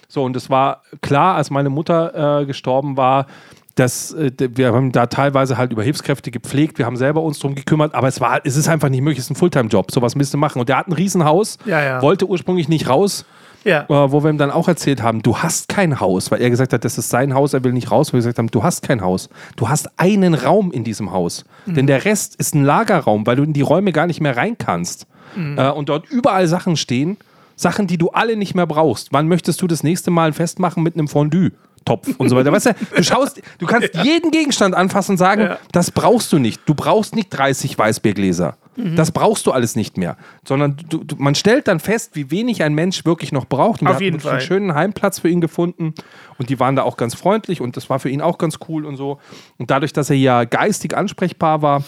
So, 0.08 0.24
und 0.24 0.34
es 0.36 0.48
war 0.48 0.82
klar, 1.02 1.34
als 1.36 1.50
meine 1.50 1.68
Mutter 1.68 2.40
äh, 2.40 2.46
gestorben 2.46 2.96
war, 2.96 3.26
dass 3.74 4.12
äh, 4.14 4.32
wir 4.38 4.72
haben 4.72 4.90
da 4.90 5.06
teilweise 5.06 5.56
halt 5.58 5.70
über 5.72 5.82
Hilfskräfte 5.82 6.30
gepflegt, 6.30 6.78
wir 6.78 6.86
haben 6.86 6.96
selber 6.96 7.22
uns 7.22 7.38
drum 7.38 7.54
gekümmert, 7.54 7.94
aber 7.94 8.08
es 8.08 8.20
war, 8.20 8.40
es 8.44 8.56
ist 8.56 8.68
einfach 8.68 8.88
nicht 8.88 9.02
möglich, 9.02 9.18
es 9.18 9.26
ist 9.26 9.30
ein 9.32 9.36
Fulltime-Job, 9.36 9.90
sowas 9.92 10.16
müsste 10.16 10.36
machen. 10.36 10.58
Und 10.60 10.68
der 10.68 10.78
hat 10.78 10.88
ein 10.88 10.92
Riesenhaus, 10.94 11.58
Ja, 11.66 11.82
ja. 11.82 12.02
wollte 12.02 12.26
ursprünglich 12.26 12.68
nicht 12.68 12.88
raus, 12.88 13.24
Ja. 13.64 13.82
äh, 13.82 14.10
wo 14.12 14.24
wir 14.24 14.30
ihm 14.30 14.38
dann 14.38 14.50
auch 14.50 14.66
erzählt 14.66 15.02
haben, 15.02 15.20
du 15.22 15.36
hast 15.38 15.68
kein 15.68 16.00
Haus, 16.00 16.30
weil 16.30 16.40
er 16.40 16.48
gesagt 16.50 16.72
hat, 16.72 16.84
das 16.84 16.96
ist 16.98 17.10
sein 17.10 17.34
Haus, 17.34 17.52
er 17.52 17.62
will 17.62 17.72
nicht 17.72 17.90
raus, 17.92 18.08
wo 18.08 18.14
wir 18.14 18.20
gesagt 18.20 18.38
haben, 18.38 18.48
du 18.50 18.62
hast 18.62 18.82
kein 18.82 19.02
Haus. 19.02 19.28
Du 19.56 19.68
hast 19.68 19.90
einen 19.98 20.32
Raum 20.34 20.72
in 20.72 20.82
diesem 20.84 21.12
Haus. 21.12 21.44
Denn 21.66 21.86
der 21.86 22.04
Rest 22.06 22.34
ist 22.36 22.54
ein 22.54 22.64
Lagerraum, 22.64 23.26
weil 23.26 23.36
du 23.36 23.42
in 23.42 23.52
die 23.52 23.60
Räume 23.60 23.92
gar 23.92 24.06
nicht 24.06 24.20
mehr 24.22 24.36
rein 24.38 24.56
kannst. 24.58 25.06
Äh, 25.36 25.68
und 25.70 25.90
dort 25.90 26.08
überall 26.10 26.48
Sachen 26.48 26.76
stehen, 26.76 27.18
Sachen, 27.58 27.86
die 27.86 27.98
du 27.98 28.08
alle 28.10 28.36
nicht 28.36 28.54
mehr 28.54 28.66
brauchst. 28.66 29.12
Wann 29.12 29.28
möchtest 29.28 29.60
du 29.60 29.66
das 29.66 29.82
nächste 29.82 30.10
Mal 30.10 30.28
ein 30.28 30.32
Fest 30.32 30.58
machen 30.60 30.82
mit 30.82 30.94
einem 30.94 31.08
Fondue? 31.08 31.50
Topf 31.84 32.08
und 32.18 32.28
so 32.28 32.36
weiter. 32.36 32.52
Weißt 32.52 32.66
du, 32.66 32.72
du 32.96 33.02
schaust, 33.02 33.40
du 33.58 33.66
kannst 33.66 33.90
jeden 34.04 34.30
Gegenstand 34.30 34.74
anfassen 34.74 35.12
und 35.12 35.16
sagen, 35.18 35.42
Ja. 35.42 35.58
das 35.72 35.90
brauchst 35.90 36.32
du 36.32 36.38
nicht. 36.38 36.60
Du 36.66 36.74
brauchst 36.74 37.14
nicht 37.14 37.30
30 37.30 37.78
Weißbiergläser. 37.78 38.56
Mhm. 38.76 38.94
Das 38.96 39.10
brauchst 39.10 39.46
du 39.46 39.52
alles 39.52 39.74
nicht 39.74 39.96
mehr. 39.96 40.16
Sondern 40.46 40.76
du, 40.88 41.02
du, 41.02 41.16
man 41.18 41.34
stellt 41.34 41.66
dann 41.66 41.80
fest, 41.80 42.10
wie 42.14 42.30
wenig 42.30 42.62
ein 42.62 42.74
Mensch 42.74 43.04
wirklich 43.06 43.32
noch 43.32 43.46
braucht. 43.46 43.80
Und 43.80 43.86
wir 43.86 43.90
Auf 43.90 43.94
hatten 43.96 44.04
jeden 44.04 44.20
Fall. 44.20 44.32
einen 44.32 44.40
schönen 44.42 44.74
Heimplatz 44.74 45.18
für 45.20 45.28
ihn 45.30 45.40
gefunden. 45.40 45.94
Und 46.36 46.50
die 46.50 46.60
waren 46.60 46.76
da 46.76 46.82
auch 46.82 46.96
ganz 46.98 47.14
freundlich 47.14 47.60
und 47.60 47.76
das 47.76 47.88
war 47.88 47.98
für 48.00 48.10
ihn 48.10 48.20
auch 48.20 48.36
ganz 48.38 48.58
cool 48.68 48.84
und 48.84 48.96
so. 48.96 49.18
Und 49.56 49.70
dadurch, 49.70 49.92
dass 49.94 50.10
er 50.10 50.16
ja 50.16 50.44
geistig 50.44 50.94
ansprechbar 50.96 51.62
war, 51.62 51.78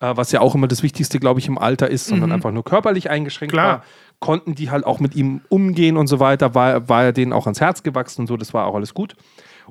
äh, 0.00 0.12
was 0.14 0.30
ja 0.30 0.40
auch 0.40 0.54
immer 0.54 0.68
das 0.68 0.82
Wichtigste, 0.84 1.18
glaube 1.18 1.40
ich, 1.40 1.48
im 1.48 1.58
Alter 1.58 1.90
ist, 1.90 2.06
sondern 2.06 2.30
einfach 2.32 2.52
nur 2.52 2.64
körperlich 2.64 3.10
eingeschränkt 3.10 3.52
Mhm. 3.54 3.56
Klar. 3.56 3.68
war, 3.78 3.84
konnten 4.22 4.54
die 4.54 4.70
halt 4.70 4.86
auch 4.86 5.00
mit 5.00 5.14
ihm 5.14 5.42
umgehen 5.50 5.98
und 5.98 6.06
so 6.06 6.20
weiter, 6.20 6.54
war, 6.54 6.88
war 6.88 7.04
er 7.04 7.12
denen 7.12 7.34
auch 7.34 7.46
ans 7.46 7.60
Herz 7.60 7.82
gewachsen 7.82 8.22
und 8.22 8.26
so, 8.28 8.38
das 8.38 8.54
war 8.54 8.66
auch 8.66 8.74
alles 8.74 8.94
gut. 8.94 9.16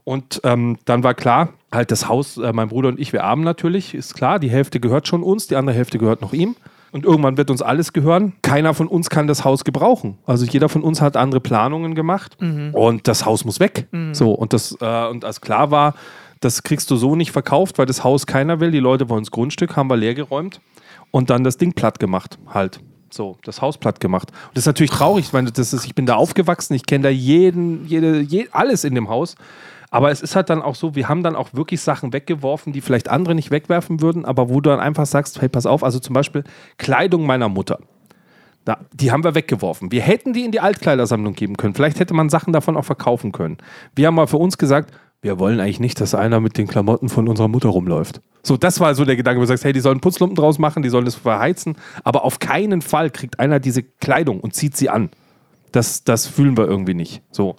Und 0.03 0.41
ähm, 0.43 0.77
dann 0.85 1.03
war 1.03 1.13
klar, 1.15 1.49
halt 1.71 1.89
das 1.89 2.07
Haus, 2.07 2.37
äh, 2.37 2.53
mein 2.53 2.67
Bruder 2.69 2.89
und 2.89 2.99
ich, 2.99 3.13
wir 3.13 3.21
erben 3.21 3.43
natürlich, 3.43 3.95
ist 3.95 4.13
klar, 4.13 4.37
die 4.37 4.49
Hälfte 4.49 4.79
gehört 4.79 5.07
schon 5.07 5.23
uns, 5.23 5.47
die 5.47 5.55
andere 5.55 5.75
Hälfte 5.75 5.97
gehört 5.97 6.21
noch 6.21 6.33
ihm. 6.33 6.55
Und 6.91 7.05
irgendwann 7.05 7.37
wird 7.37 7.49
uns 7.49 7.61
alles 7.61 7.93
gehören. 7.93 8.33
Keiner 8.41 8.73
von 8.73 8.89
uns 8.89 9.09
kann 9.09 9.25
das 9.25 9.45
Haus 9.45 9.63
gebrauchen. 9.63 10.17
Also 10.25 10.45
jeder 10.45 10.67
von 10.67 10.83
uns 10.83 10.99
hat 10.99 11.15
andere 11.15 11.39
Planungen 11.39 11.95
gemacht 11.95 12.35
und 12.73 13.07
das 13.07 13.25
Haus 13.25 13.45
muss 13.45 13.61
weg. 13.61 13.87
So, 14.13 14.33
und 14.33 14.51
das, 14.51 14.75
äh, 14.81 15.07
und 15.07 15.23
als 15.23 15.39
klar 15.39 15.71
war, 15.71 15.93
das 16.41 16.63
kriegst 16.63 16.91
du 16.91 16.97
so 16.97 17.15
nicht 17.15 17.31
verkauft, 17.31 17.77
weil 17.77 17.85
das 17.85 18.03
Haus 18.03 18.27
keiner 18.27 18.59
will. 18.59 18.71
Die 18.71 18.79
Leute 18.79 19.07
wollen 19.07 19.23
das 19.23 19.31
Grundstück, 19.31 19.77
haben 19.77 19.89
wir 19.89 19.95
leer 19.95 20.15
geräumt 20.15 20.59
und 21.11 21.29
dann 21.29 21.45
das 21.45 21.55
Ding 21.55 21.71
platt 21.71 21.99
gemacht, 21.99 22.37
halt. 22.53 22.81
So, 23.13 23.37
das 23.43 23.61
Haus 23.61 23.77
platt 23.77 23.99
gemacht. 23.99 24.29
Und 24.31 24.57
das 24.57 24.63
ist 24.63 24.67
natürlich 24.67 24.91
traurig, 24.91 25.31
ich 25.33 25.51
das 25.51 25.73
ist, 25.73 25.85
ich 25.85 25.95
bin 25.95 26.05
da 26.05 26.15
aufgewachsen, 26.15 26.73
ich 26.73 26.85
kenne 26.85 27.03
da 27.03 27.09
jeden, 27.09 27.85
jede, 27.85 28.21
je, 28.21 28.47
alles 28.51 28.83
in 28.83 28.95
dem 28.95 29.09
Haus. 29.09 29.35
Aber 29.89 30.09
es 30.09 30.21
ist 30.21 30.37
halt 30.37 30.49
dann 30.49 30.61
auch 30.61 30.75
so, 30.75 30.95
wir 30.95 31.09
haben 31.09 31.21
dann 31.21 31.35
auch 31.35 31.53
wirklich 31.53 31.81
Sachen 31.81 32.13
weggeworfen, 32.13 32.71
die 32.71 32.79
vielleicht 32.79 33.09
andere 33.09 33.35
nicht 33.35 33.51
wegwerfen 33.51 34.01
würden, 34.01 34.23
aber 34.23 34.47
wo 34.47 34.61
du 34.61 34.69
dann 34.69 34.79
einfach 34.79 35.05
sagst, 35.05 35.41
hey, 35.41 35.49
pass 35.49 35.65
auf, 35.65 35.83
also 35.83 35.99
zum 35.99 36.13
Beispiel 36.13 36.45
Kleidung 36.77 37.25
meiner 37.25 37.49
Mutter. 37.49 37.79
Da, 38.63 38.77
die 38.93 39.11
haben 39.11 39.23
wir 39.23 39.35
weggeworfen. 39.35 39.91
Wir 39.91 40.01
hätten 40.01 40.31
die 40.31 40.45
in 40.45 40.51
die 40.51 40.61
Altkleidersammlung 40.61 41.33
geben 41.33 41.57
können. 41.57 41.73
Vielleicht 41.73 41.99
hätte 41.99 42.13
man 42.13 42.29
Sachen 42.29 42.53
davon 42.53 42.77
auch 42.77 42.85
verkaufen 42.85 43.33
können. 43.33 43.57
Wir 43.93 44.07
haben 44.07 44.15
mal 44.15 44.27
für 44.27 44.37
uns 44.37 44.57
gesagt, 44.57 44.93
wir 45.21 45.39
wollen 45.39 45.59
eigentlich 45.59 45.79
nicht, 45.79 46.01
dass 46.01 46.15
einer 46.15 46.39
mit 46.39 46.57
den 46.57 46.67
Klamotten 46.67 47.09
von 47.09 47.27
unserer 47.27 47.47
Mutter 47.47 47.69
rumläuft. 47.69 48.21
So, 48.43 48.57
das 48.57 48.79
war 48.79 48.95
so 48.95 49.05
der 49.05 49.15
Gedanke, 49.15 49.37
wo 49.37 49.43
du 49.43 49.47
sagst, 49.47 49.63
hey, 49.63 49.73
die 49.73 49.79
sollen 49.79 49.99
Putzlumpen 49.99 50.35
draus 50.35 50.57
machen, 50.57 50.81
die 50.81 50.89
sollen 50.89 51.05
das 51.05 51.15
verheizen, 51.15 51.75
aber 52.03 52.23
auf 52.23 52.39
keinen 52.39 52.81
Fall 52.81 53.11
kriegt 53.11 53.39
einer 53.39 53.59
diese 53.59 53.83
Kleidung 53.83 54.39
und 54.39 54.55
zieht 54.55 54.75
sie 54.75 54.89
an. 54.89 55.09
Das, 55.71 56.03
das 56.03 56.27
fühlen 56.27 56.57
wir 56.57 56.65
irgendwie 56.65 56.95
nicht. 56.95 57.21
So. 57.31 57.55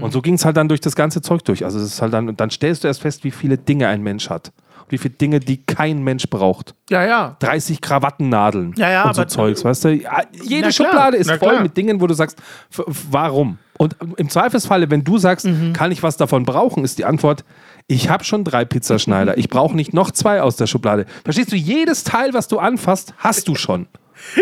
Und 0.00 0.12
so 0.12 0.22
ging 0.22 0.34
es 0.34 0.44
halt 0.44 0.56
dann 0.56 0.68
durch 0.68 0.80
das 0.80 0.96
ganze 0.96 1.20
Zeug 1.22 1.44
durch. 1.44 1.64
Also 1.64 1.78
es 1.78 1.86
ist 1.86 2.02
halt 2.02 2.12
dann, 2.12 2.28
und 2.28 2.40
dann 2.40 2.50
stellst 2.50 2.84
du 2.84 2.88
erst 2.88 3.02
fest, 3.02 3.24
wie 3.24 3.30
viele 3.30 3.58
Dinge 3.58 3.88
ein 3.88 4.02
Mensch 4.02 4.28
hat. 4.30 4.52
Und 4.90 4.92
wie 4.92 4.98
viele 4.98 5.14
Dinge, 5.14 5.38
die 5.40 5.62
kein 5.64 6.02
Mensch 6.02 6.24
braucht. 6.28 6.74
Ja, 6.90 7.04
ja. 7.04 7.36
30 7.38 7.80
Krawattennadeln 7.80 8.74
Ja, 8.76 8.90
ja, 8.90 9.04
und 9.04 9.14
so 9.14 9.24
Zeugs, 9.24 9.64
weißt 9.64 9.84
du? 9.84 10.00
Jede 10.42 10.72
Schublade 10.72 11.16
ist 11.16 11.30
voll 11.30 11.60
mit 11.60 11.76
Dingen, 11.76 12.00
wo 12.00 12.06
du 12.08 12.14
sagst, 12.14 12.38
warum? 13.10 13.58
Und 13.78 13.96
im 14.16 14.28
Zweifelsfalle, 14.28 14.90
wenn 14.90 15.04
du 15.04 15.16
sagst, 15.18 15.46
Mhm. 15.46 15.72
kann 15.72 15.92
ich 15.92 16.02
was 16.02 16.16
davon 16.16 16.44
brauchen, 16.44 16.84
ist 16.84 16.98
die 16.98 17.04
Antwort, 17.04 17.44
ich 17.86 18.08
habe 18.10 18.24
schon 18.24 18.44
drei 18.44 18.64
Pizzaschneider. 18.64 19.38
Ich 19.38 19.48
brauche 19.48 19.74
nicht 19.74 19.94
noch 19.94 20.10
zwei 20.10 20.42
aus 20.42 20.56
der 20.56 20.66
Schublade. 20.66 21.06
Verstehst 21.24 21.52
du, 21.52 21.56
jedes 21.56 22.04
Teil, 22.04 22.34
was 22.34 22.48
du 22.48 22.58
anfasst, 22.58 23.14
hast 23.18 23.46
du 23.48 23.54
schon. 23.54 23.86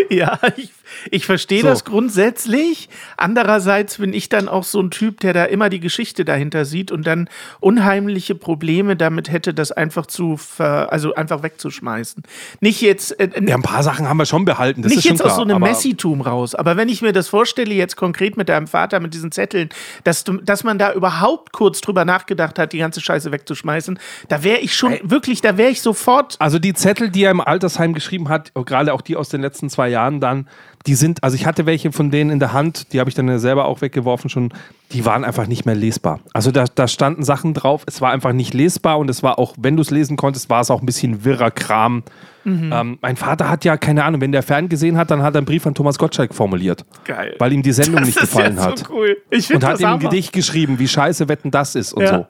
Ja, 0.09 0.37
ich, 0.57 0.73
ich 1.11 1.25
verstehe 1.25 1.61
So. 1.61 1.67
das 1.67 1.85
grundsätzlich. 1.85 2.89
Andererseits 3.17 3.97
bin 3.97 4.13
ich 4.13 4.29
dann 4.29 4.47
auch 4.47 4.63
so 4.63 4.79
ein 4.81 4.91
Typ, 4.91 5.19
der 5.19 5.33
da 5.33 5.45
immer 5.45 5.69
die 5.69 5.79
Geschichte 5.79 6.25
dahinter 6.25 6.65
sieht 6.65 6.91
und 6.91 7.05
dann 7.05 7.29
unheimliche 7.59 8.35
Probleme 8.35 8.95
damit 8.95 9.31
hätte, 9.31 9.53
das 9.53 9.71
einfach 9.71 10.05
zu 10.05 10.37
ver, 10.37 10.91
also 10.91 11.15
einfach 11.15 11.43
wegzuschmeißen. 11.43 12.23
Nicht 12.59 12.81
jetzt, 12.81 13.19
äh, 13.19 13.29
Ja, 13.45 13.55
ein 13.55 13.61
paar 13.61 13.83
Sachen 13.83 14.07
haben 14.07 14.17
wir 14.17 14.25
schon 14.25 14.45
behalten, 14.45 14.81
das 14.81 14.93
nicht 14.93 15.05
jetzt 15.05 15.19
klar. 15.19 15.31
aus 15.31 15.37
so 15.37 15.43
einem 15.43 15.59
Messitum 15.59 16.21
raus, 16.21 16.55
aber 16.55 16.77
wenn 16.77 16.89
ich 16.89 17.01
mir 17.01 17.13
das 17.13 17.27
vorstelle, 17.27 17.73
jetzt 17.73 17.95
konkret 17.95 18.37
mit 18.37 18.49
deinem 18.49 18.67
Vater, 18.67 18.99
mit 18.99 19.13
diesen 19.13 19.31
Zetteln, 19.31 19.69
dass, 20.03 20.23
du, 20.23 20.37
dass 20.37 20.63
man 20.63 20.77
da 20.77 20.93
überhaupt 20.93 21.51
kurz 21.53 21.81
drüber 21.81 22.05
nachgedacht 22.05 22.59
hat, 22.59 22.73
die 22.73 22.79
ganze 22.79 23.01
Scheiße 23.01 23.31
wegzuschmeißen, 23.31 23.99
da 24.27 24.43
wäre 24.43 24.59
ich 24.59 24.75
schon 24.75 24.97
wirklich, 25.03 25.41
da 25.41 25.57
wäre 25.57 25.69
ich 25.69 25.81
sofort. 25.81 26.35
Also 26.39 26.59
die 26.59 26.73
Zettel, 26.73 27.09
die 27.09 27.23
er 27.23 27.31
im 27.31 27.41
Altersheim 27.41 27.93
geschrieben 27.93 28.29
hat, 28.29 28.51
gerade 28.65 28.93
auch 28.93 29.01
die 29.01 29.15
aus 29.15 29.29
den 29.29 29.41
letzten 29.41 29.69
zwei 29.69 29.89
Jahren 29.89 30.19
dann, 30.19 30.47
die 30.87 30.95
sind, 30.95 31.23
also 31.23 31.35
ich 31.35 31.45
hatte 31.45 31.65
welche 31.65 31.91
von 31.91 32.09
denen 32.11 32.29
in 32.29 32.39
der 32.39 32.53
Hand, 32.53 32.93
die 32.93 32.99
habe 32.99 33.09
ich 33.09 33.15
dann 33.15 33.37
selber 33.39 33.65
auch 33.65 33.81
weggeworfen 33.81 34.29
schon, 34.29 34.53
die 34.91 35.05
waren 35.05 35.23
einfach 35.25 35.45
nicht 35.47 35.65
mehr 35.65 35.75
lesbar. 35.75 36.19
Also 36.33 36.51
da, 36.51 36.65
da 36.73 36.87
standen 36.87 37.23
Sachen 37.23 37.53
drauf, 37.53 37.83
es 37.85 38.01
war 38.01 38.11
einfach 38.11 38.31
nicht 38.33 38.53
lesbar 38.53 38.97
und 38.97 39.09
es 39.09 39.21
war 39.21 39.39
auch, 39.39 39.55
wenn 39.59 39.75
du 39.75 39.81
es 39.81 39.91
lesen 39.91 40.15
konntest, 40.17 40.49
war 40.49 40.61
es 40.61 40.71
auch 40.71 40.79
ein 40.81 40.85
bisschen 40.85 41.25
wirrer 41.25 41.51
Kram. 41.51 42.03
Ähm, 42.45 42.97
mein 43.01 43.15
Vater 43.15 43.47
hat 43.47 43.63
ja, 43.63 43.77
keine 43.77 44.03
Ahnung, 44.05 44.21
wenn 44.21 44.31
der 44.31 44.41
ferngesehen 44.41 44.97
hat, 44.97 45.11
dann 45.11 45.21
hat 45.21 45.35
er 45.35 45.39
einen 45.39 45.45
Brief 45.45 45.67
an 45.67 45.75
Thomas 45.75 45.99
Gottschalk 45.99 46.33
formuliert, 46.33 46.83
Geil. 47.05 47.35
weil 47.37 47.53
ihm 47.53 47.61
die 47.61 47.73
Sendung 47.73 47.95
das 47.97 48.05
nicht 48.07 48.19
gefallen 48.19 48.55
ja 48.57 48.63
hat. 48.63 48.79
so 48.79 48.85
cool. 48.93 49.17
Und 49.53 49.63
hat 49.63 49.79
ihm 49.79 49.85
ein. 49.85 49.99
Gedicht 49.99 50.33
geschrieben, 50.33 50.79
wie 50.79 50.87
scheiße 50.87 51.27
Wetten 51.27 51.51
das 51.51 51.75
ist 51.75 51.93
und 51.93 52.01
Ja. 52.03 52.09
so. 52.09 52.27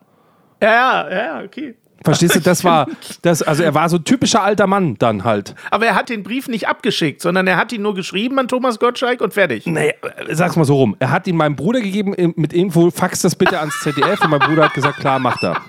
Ja, 0.62 1.10
ja, 1.10 1.10
ja, 1.10 1.44
okay. 1.46 1.76
Verstehst 2.04 2.36
du, 2.36 2.40
das 2.40 2.64
war, 2.64 2.88
das, 3.22 3.42
also 3.42 3.64
er 3.64 3.74
war 3.74 3.90
so 3.90 3.98
ein 3.98 4.04
typischer 4.04 4.42
alter 4.42 4.68
Mann 4.68 4.96
dann 5.00 5.24
halt. 5.24 5.56
Aber 5.72 5.86
er 5.86 5.96
hat 5.96 6.10
den 6.10 6.24
Brief 6.24 6.48
nicht 6.48 6.68
abgeschickt, 6.68 7.22
sondern 7.22 7.48
er 7.48 7.58
hat 7.58 7.72
ihn 7.72 7.82
nur 7.82 7.96
geschrieben 7.96 8.40
an 8.40 8.48
Thomas 8.48 8.80
Gottschalk 8.80 9.22
und 9.22 9.34
fertig. 9.34 9.66
Nee, 9.66 9.90
äh, 9.90 10.36
sag's 10.36 10.56
mal 10.56 10.66
so 10.66 10.76
rum. 10.76 10.96
Er 11.00 11.12
hat 11.12 11.28
ihn 11.28 11.36
meinem 11.36 11.56
Bruder 11.56 11.82
gegeben 11.82 12.16
mit 12.36 12.54
Info, 12.54 12.92
fax 12.92 13.22
das 13.22 13.36
bitte 13.36 13.60
ans 13.60 13.80
ZDF 13.82 14.22
und 14.22 14.30
mein 14.30 14.40
Bruder 14.40 14.66
hat 14.66 14.74
gesagt, 14.74 15.00
klar, 15.00 15.20
macht 15.20 15.44
er. 15.44 15.62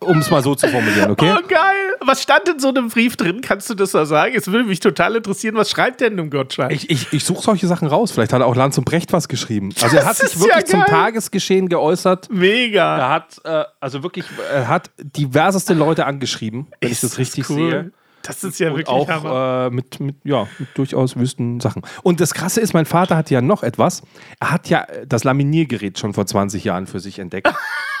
Um 0.00 0.18
es 0.18 0.30
mal 0.30 0.42
so 0.42 0.54
zu 0.54 0.68
formulieren, 0.68 1.10
okay? 1.10 1.34
Oh, 1.36 1.46
geil. 1.46 1.76
Was 2.00 2.22
stand 2.22 2.48
in 2.48 2.58
so 2.58 2.68
einem 2.68 2.88
Brief 2.88 3.16
drin? 3.16 3.40
Kannst 3.40 3.68
du 3.68 3.74
das 3.74 3.90
da 3.92 4.06
sagen? 4.06 4.34
Es 4.36 4.46
würde 4.46 4.64
mich 4.64 4.80
total 4.80 5.16
interessieren. 5.16 5.54
Was 5.56 5.70
schreibt 5.70 6.00
denn 6.00 6.16
im 6.18 6.30
Gottschalk? 6.30 6.72
Ich, 6.72 6.88
ich, 6.90 7.12
ich 7.12 7.24
suche 7.24 7.42
solche 7.42 7.66
Sachen 7.66 7.88
raus. 7.88 8.12
Vielleicht 8.12 8.32
hat 8.32 8.42
auch 8.42 8.54
Lanz 8.54 8.78
und 8.78 8.84
Brecht 8.84 9.12
was 9.12 9.28
geschrieben. 9.28 9.74
Also 9.82 9.96
er 9.96 10.06
hat 10.06 10.16
sich 10.16 10.38
wirklich 10.38 10.56
ja 10.56 10.64
zum. 10.64 10.84
Tagesgeschehen 10.84 11.68
geäußert. 11.68 12.28
Mega. 12.30 12.98
Er 12.98 13.10
hat, 13.10 13.40
äh, 13.44 13.64
also 13.80 14.02
wirklich, 14.02 14.26
er 14.52 14.68
hat 14.68 14.90
diverseste 14.98 15.74
Leute 15.74 16.06
angeschrieben, 16.06 16.68
wenn 16.80 16.88
ich 16.90 16.92
Ist 16.92 17.04
das 17.04 17.18
richtig 17.18 17.48
cool. 17.50 17.70
sehe. 17.70 17.92
Das 18.22 18.42
ist 18.42 18.58
ja 18.58 18.70
Und 18.70 18.78
wirklich 18.78 18.88
auch 18.88 19.66
äh, 19.66 19.70
mit, 19.70 20.00
mit, 20.00 20.16
ja, 20.24 20.48
mit 20.58 20.68
durchaus 20.74 21.16
wüsten 21.16 21.60
Sachen. 21.60 21.82
Und 22.02 22.20
das 22.20 22.34
Krasse 22.34 22.60
ist, 22.60 22.74
mein 22.74 22.86
Vater 22.86 23.16
hat 23.16 23.30
ja 23.30 23.40
noch 23.40 23.62
etwas. 23.62 24.02
Er 24.40 24.50
hat 24.50 24.68
ja 24.68 24.86
das 25.06 25.22
Laminiergerät 25.24 25.98
schon 25.98 26.12
vor 26.12 26.26
20 26.26 26.64
Jahren 26.64 26.86
für 26.86 26.98
sich 26.98 27.18
entdeckt. 27.18 27.48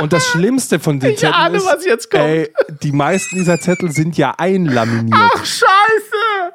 Und 0.00 0.12
das 0.12 0.26
Schlimmste 0.26 0.78
von 0.78 1.00
den 1.00 1.12
Ich 1.12 1.18
Zetteln 1.18 1.34
ahne, 1.34 1.56
ist, 1.58 1.66
was 1.66 1.84
jetzt 1.84 2.10
kommt. 2.10 2.22
Ey, 2.22 2.52
die 2.82 2.92
meisten 2.92 3.36
dieser 3.36 3.60
Zettel 3.60 3.90
sind 3.90 4.16
ja 4.16 4.34
einlaminiert, 4.38 5.32
Scheiße. 5.38 5.66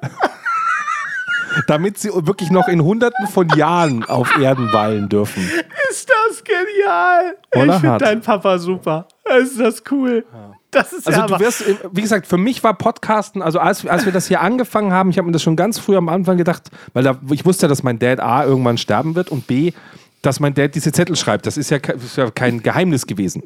damit 1.67 1.97
sie 1.97 2.09
wirklich 2.13 2.51
noch 2.51 2.67
in 2.67 2.83
hunderten 2.83 3.27
von 3.27 3.49
Jahren 3.49 4.03
auf 4.03 4.37
Erden 4.37 4.71
weilen 4.73 5.09
dürfen. 5.09 5.49
Ist 5.89 6.09
das 6.09 6.43
genial. 6.43 7.35
Oder 7.55 7.75
ich 7.75 7.81
finde 7.81 7.97
deinen 7.97 8.21
Papa 8.21 8.57
super. 8.59 9.07
Ist 9.41 9.59
das 9.59 9.83
cool. 9.91 10.25
Das 10.71 10.93
ist 10.93 11.07
Also 11.07 11.21
ja 11.21 11.27
du 11.27 11.39
wirst, 11.39 11.63
wie 11.91 12.01
gesagt, 12.01 12.27
für 12.27 12.37
mich 12.37 12.63
war 12.63 12.73
Podcasten, 12.73 13.41
also 13.41 13.59
als, 13.59 13.85
als 13.85 14.05
wir 14.05 14.11
das 14.11 14.27
hier 14.27 14.41
angefangen 14.41 14.91
haben, 14.91 15.09
ich 15.09 15.17
habe 15.17 15.25
mir 15.25 15.31
das 15.31 15.41
schon 15.41 15.55
ganz 15.55 15.79
früh 15.79 15.95
am 15.95 16.09
Anfang 16.09 16.37
gedacht, 16.37 16.69
weil 16.93 17.03
da, 17.03 17.17
ich 17.31 17.45
wusste 17.45 17.65
ja, 17.65 17.67
dass 17.69 17.83
mein 17.83 17.99
Dad 17.99 18.19
A 18.19 18.43
irgendwann 18.43 18.77
sterben 18.77 19.15
wird 19.15 19.29
und 19.29 19.47
B, 19.47 19.71
dass 20.27 20.41
mein 20.41 20.53
Dad 20.53 20.75
diese 20.75 20.91
Zettel 20.91 21.15
schreibt. 21.15 21.45
Das 21.45 21.55
ist 21.55 21.71
ja, 21.71 21.77
ist 21.77 22.17
ja 22.17 22.29
kein 22.29 22.61
Geheimnis 22.61 23.07
gewesen 23.07 23.43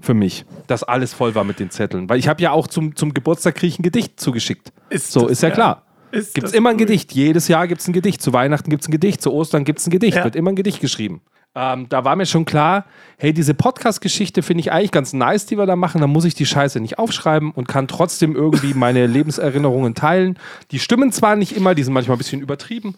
für 0.00 0.12
mich, 0.12 0.44
dass 0.66 0.84
alles 0.84 1.14
voll 1.14 1.34
war 1.34 1.42
mit 1.42 1.58
den 1.58 1.70
Zetteln. 1.70 2.08
Weil 2.10 2.18
ich 2.18 2.28
habe 2.28 2.42
ja 2.42 2.52
auch 2.52 2.66
zum, 2.66 2.94
zum 2.94 3.14
Geburtstag 3.14 3.54
krieg 3.54 3.70
ich 3.70 3.78
ein 3.78 3.82
Gedicht 3.82 4.20
zugeschickt. 4.20 4.72
Ist 4.90 5.10
so, 5.10 5.26
ist 5.26 5.42
ja 5.42 5.48
geil. 5.48 5.56
klar. 5.56 5.82
Gibt 6.12 6.46
es 6.46 6.52
immer 6.52 6.70
ein 6.70 6.74
cool. 6.76 6.86
Gedicht. 6.86 7.12
Jedes 7.12 7.48
Jahr 7.48 7.66
gibt 7.66 7.80
es 7.80 7.88
ein 7.88 7.94
Gedicht. 7.94 8.20
Zu 8.20 8.34
Weihnachten 8.34 8.68
gibt 8.68 8.82
es 8.82 8.88
ein 8.88 8.92
Gedicht. 8.92 9.22
Zu 9.22 9.32
Ostern 9.32 9.64
gibt 9.64 9.78
es 9.78 9.86
ein 9.86 9.90
Gedicht. 9.90 10.18
Ja. 10.18 10.24
Wird 10.24 10.36
immer 10.36 10.50
ein 10.50 10.56
Gedicht 10.56 10.80
geschrieben. 10.80 11.22
Ähm, 11.54 11.88
da 11.88 12.04
war 12.04 12.14
mir 12.14 12.26
schon 12.26 12.44
klar, 12.44 12.84
hey, 13.16 13.32
diese 13.32 13.54
Podcast-Geschichte 13.54 14.42
finde 14.42 14.60
ich 14.60 14.70
eigentlich 14.70 14.92
ganz 14.92 15.14
nice, 15.14 15.46
die 15.46 15.56
wir 15.56 15.64
da 15.64 15.76
machen. 15.76 16.00
Da 16.00 16.06
muss 16.06 16.26
ich 16.26 16.34
die 16.34 16.46
Scheiße 16.46 16.78
nicht 16.78 16.98
aufschreiben 16.98 17.52
und 17.52 17.68
kann 17.68 17.88
trotzdem 17.88 18.36
irgendwie 18.36 18.74
meine 18.74 19.06
Lebenserinnerungen 19.08 19.94
teilen. 19.94 20.38
Die 20.72 20.78
stimmen 20.78 21.10
zwar 21.10 21.36
nicht 21.36 21.56
immer, 21.56 21.74
die 21.74 21.82
sind 21.84 21.94
manchmal 21.94 22.16
ein 22.16 22.18
bisschen 22.18 22.42
übertrieben. 22.42 22.96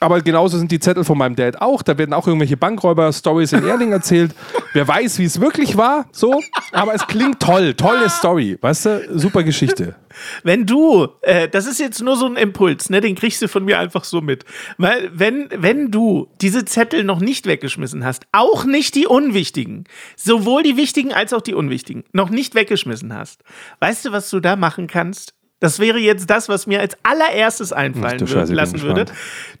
Aber 0.00 0.20
genauso 0.20 0.58
sind 0.58 0.70
die 0.70 0.78
Zettel 0.78 1.04
von 1.04 1.16
meinem 1.16 1.36
Dad 1.36 1.60
auch. 1.60 1.82
Da 1.82 1.96
werden 1.96 2.12
auch 2.12 2.26
irgendwelche 2.26 2.56
Bankräuber-Stories 2.56 3.52
in 3.54 3.66
Erding 3.66 3.92
erzählt. 3.92 4.34
Wer 4.74 4.86
weiß, 4.86 5.18
wie 5.18 5.24
es 5.24 5.40
wirklich 5.40 5.76
war, 5.76 6.06
so. 6.12 6.40
Aber 6.72 6.94
es 6.94 7.06
klingt 7.06 7.40
toll. 7.40 7.74
Tolle 7.74 8.10
Story. 8.10 8.58
Weißt 8.60 8.86
du? 8.86 9.18
Super 9.18 9.42
Geschichte. 9.42 9.94
Wenn 10.42 10.66
du, 10.66 11.08
äh, 11.22 11.48
das 11.48 11.66
ist 11.66 11.80
jetzt 11.80 12.02
nur 12.02 12.16
so 12.16 12.26
ein 12.26 12.36
Impuls, 12.36 12.90
ne, 12.90 13.00
den 13.00 13.14
kriegst 13.14 13.42
du 13.42 13.48
von 13.48 13.64
mir 13.64 13.78
einfach 13.78 14.04
so 14.04 14.20
mit. 14.20 14.44
Weil, 14.78 15.10
wenn, 15.12 15.48
wenn 15.50 15.90
du 15.90 16.28
diese 16.40 16.64
Zettel 16.64 17.04
noch 17.04 17.20
nicht 17.20 17.46
weggeschmissen 17.46 18.04
hast, 18.04 18.26
auch 18.32 18.64
nicht 18.64 18.94
die 18.94 19.06
unwichtigen, 19.06 19.84
sowohl 20.16 20.62
die 20.62 20.76
wichtigen 20.76 21.12
als 21.12 21.32
auch 21.32 21.42
die 21.42 21.54
unwichtigen, 21.54 22.04
noch 22.12 22.30
nicht 22.30 22.54
weggeschmissen 22.54 23.14
hast, 23.14 23.42
weißt 23.80 24.06
du, 24.06 24.12
was 24.12 24.30
du 24.30 24.40
da 24.40 24.56
machen 24.56 24.86
kannst? 24.86 25.35
Das 25.58 25.78
wäre 25.78 25.98
jetzt 25.98 26.28
das, 26.28 26.48
was 26.48 26.66
mir 26.66 26.80
als 26.80 26.96
allererstes 27.02 27.72
einfallen 27.72 28.22
Ach 28.24 28.28
Scheiße, 28.28 28.52
lassen 28.52 28.82
würde. 28.82 29.06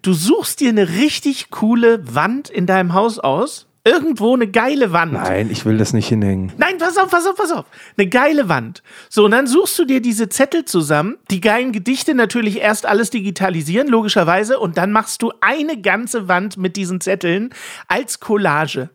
Du 0.02 0.12
suchst 0.12 0.60
dir 0.60 0.68
eine 0.68 0.88
richtig 0.90 1.50
coole 1.50 2.14
Wand 2.14 2.50
in 2.50 2.66
deinem 2.66 2.92
Haus 2.92 3.18
aus. 3.18 3.66
Irgendwo 3.82 4.34
eine 4.34 4.48
geile 4.48 4.92
Wand. 4.92 5.12
Nein, 5.12 5.48
ich 5.48 5.64
will 5.64 5.78
das 5.78 5.92
nicht 5.92 6.08
hinhängen. 6.08 6.52
Nein, 6.58 6.76
pass 6.78 6.98
auf, 6.98 7.08
pass 7.08 7.24
auf, 7.24 7.36
pass 7.36 7.52
auf. 7.52 7.66
Eine 7.96 8.08
geile 8.08 8.48
Wand. 8.48 8.82
So, 9.08 9.26
und 9.26 9.30
dann 9.30 9.46
suchst 9.46 9.78
du 9.78 9.84
dir 9.84 10.02
diese 10.02 10.28
Zettel 10.28 10.64
zusammen, 10.64 11.18
die 11.30 11.40
geilen 11.40 11.70
Gedichte 11.70 12.12
natürlich 12.16 12.60
erst 12.60 12.84
alles 12.84 13.10
digitalisieren, 13.10 13.86
logischerweise, 13.86 14.58
und 14.58 14.76
dann 14.76 14.90
machst 14.90 15.22
du 15.22 15.32
eine 15.40 15.80
ganze 15.80 16.26
Wand 16.26 16.56
mit 16.56 16.74
diesen 16.74 17.00
Zetteln 17.00 17.50
als 17.86 18.18
Collage. 18.18 18.90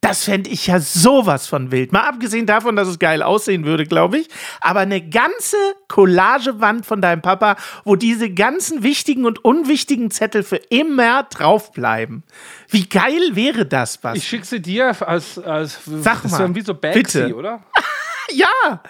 Das 0.00 0.24
fände 0.24 0.48
ich 0.48 0.66
ja 0.66 0.80
sowas 0.80 1.46
von 1.46 1.70
wild. 1.72 1.92
Mal 1.92 2.08
abgesehen 2.08 2.46
davon, 2.46 2.74
dass 2.74 2.88
es 2.88 2.98
geil 2.98 3.22
aussehen 3.22 3.66
würde, 3.66 3.84
glaube 3.84 4.18
ich. 4.18 4.28
Aber 4.62 4.80
eine 4.80 5.06
ganze 5.06 5.56
Collagewand 5.88 6.86
von 6.86 7.02
deinem 7.02 7.20
Papa, 7.20 7.56
wo 7.84 7.96
diese 7.96 8.30
ganzen 8.30 8.82
wichtigen 8.82 9.26
und 9.26 9.44
unwichtigen 9.44 10.10
Zettel 10.10 10.42
für 10.42 10.56
immer 10.56 11.24
draufbleiben. 11.24 12.22
Wie 12.68 12.88
geil 12.88 13.34
wäre 13.34 13.66
das, 13.66 14.02
was? 14.02 14.16
Ich 14.16 14.26
schicke 14.26 14.46
sie 14.46 14.60
dir 14.60 14.96
als, 15.06 15.38
als 15.38 15.78
Sag 15.84 16.24
mal, 16.30 16.54
wie 16.54 16.62
so 16.62 16.74
Banksy, 16.74 17.00
bitte. 17.00 17.36
oder? 17.36 17.62
Ja! 18.32 18.80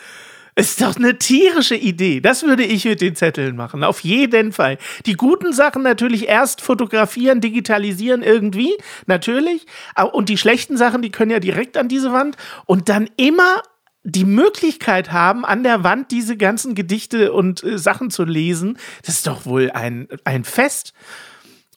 Ist 0.60 0.82
doch 0.82 0.96
eine 0.96 1.18
tierische 1.18 1.74
Idee. 1.74 2.20
Das 2.20 2.42
würde 2.42 2.64
ich 2.64 2.84
mit 2.84 3.00
den 3.00 3.16
Zetteln 3.16 3.56
machen. 3.56 3.82
Auf 3.82 4.00
jeden 4.00 4.52
Fall. 4.52 4.78
Die 5.06 5.14
guten 5.14 5.52
Sachen 5.52 5.82
natürlich 5.82 6.28
erst 6.28 6.60
fotografieren, 6.60 7.40
digitalisieren 7.40 8.22
irgendwie. 8.22 8.76
Natürlich. 9.06 9.66
Und 10.12 10.28
die 10.28 10.36
schlechten 10.36 10.76
Sachen, 10.76 11.02
die 11.02 11.10
können 11.10 11.30
ja 11.30 11.40
direkt 11.40 11.76
an 11.76 11.88
diese 11.88 12.12
Wand. 12.12 12.36
Und 12.66 12.88
dann 12.90 13.08
immer 13.16 13.62
die 14.02 14.24
Möglichkeit 14.24 15.12
haben, 15.12 15.44
an 15.44 15.62
der 15.62 15.84
Wand 15.84 16.10
diese 16.10 16.36
ganzen 16.36 16.74
Gedichte 16.74 17.32
und 17.32 17.62
äh, 17.62 17.78
Sachen 17.78 18.10
zu 18.10 18.24
lesen, 18.24 18.78
das 19.04 19.16
ist 19.16 19.26
doch 19.26 19.44
wohl 19.44 19.70
ein, 19.70 20.08
ein 20.24 20.44
Fest. 20.44 20.94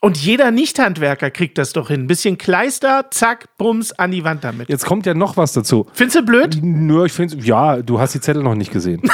Und 0.04 0.18
jeder 0.18 0.50
Nichthandwerker 0.50 1.30
kriegt 1.30 1.56
das 1.56 1.72
doch 1.72 1.88
hin. 1.88 2.02
Ein 2.02 2.06
bisschen 2.08 2.36
Kleister, 2.36 3.06
zack, 3.10 3.48
bums, 3.56 3.90
an 3.92 4.10
die 4.10 4.22
Wand 4.22 4.44
damit. 4.44 4.68
Jetzt 4.68 4.84
kommt 4.84 5.06
ja 5.06 5.14
noch 5.14 5.38
was 5.38 5.54
dazu. 5.54 5.86
Findest 5.94 6.18
du 6.18 6.22
blöd? 6.26 6.58
Nur, 6.62 7.06
ich 7.06 7.12
finde, 7.12 7.38
ja, 7.38 7.80
du 7.80 7.98
hast 7.98 8.14
die 8.14 8.20
Zettel 8.20 8.42
noch 8.42 8.54
nicht 8.54 8.70
gesehen. 8.70 9.00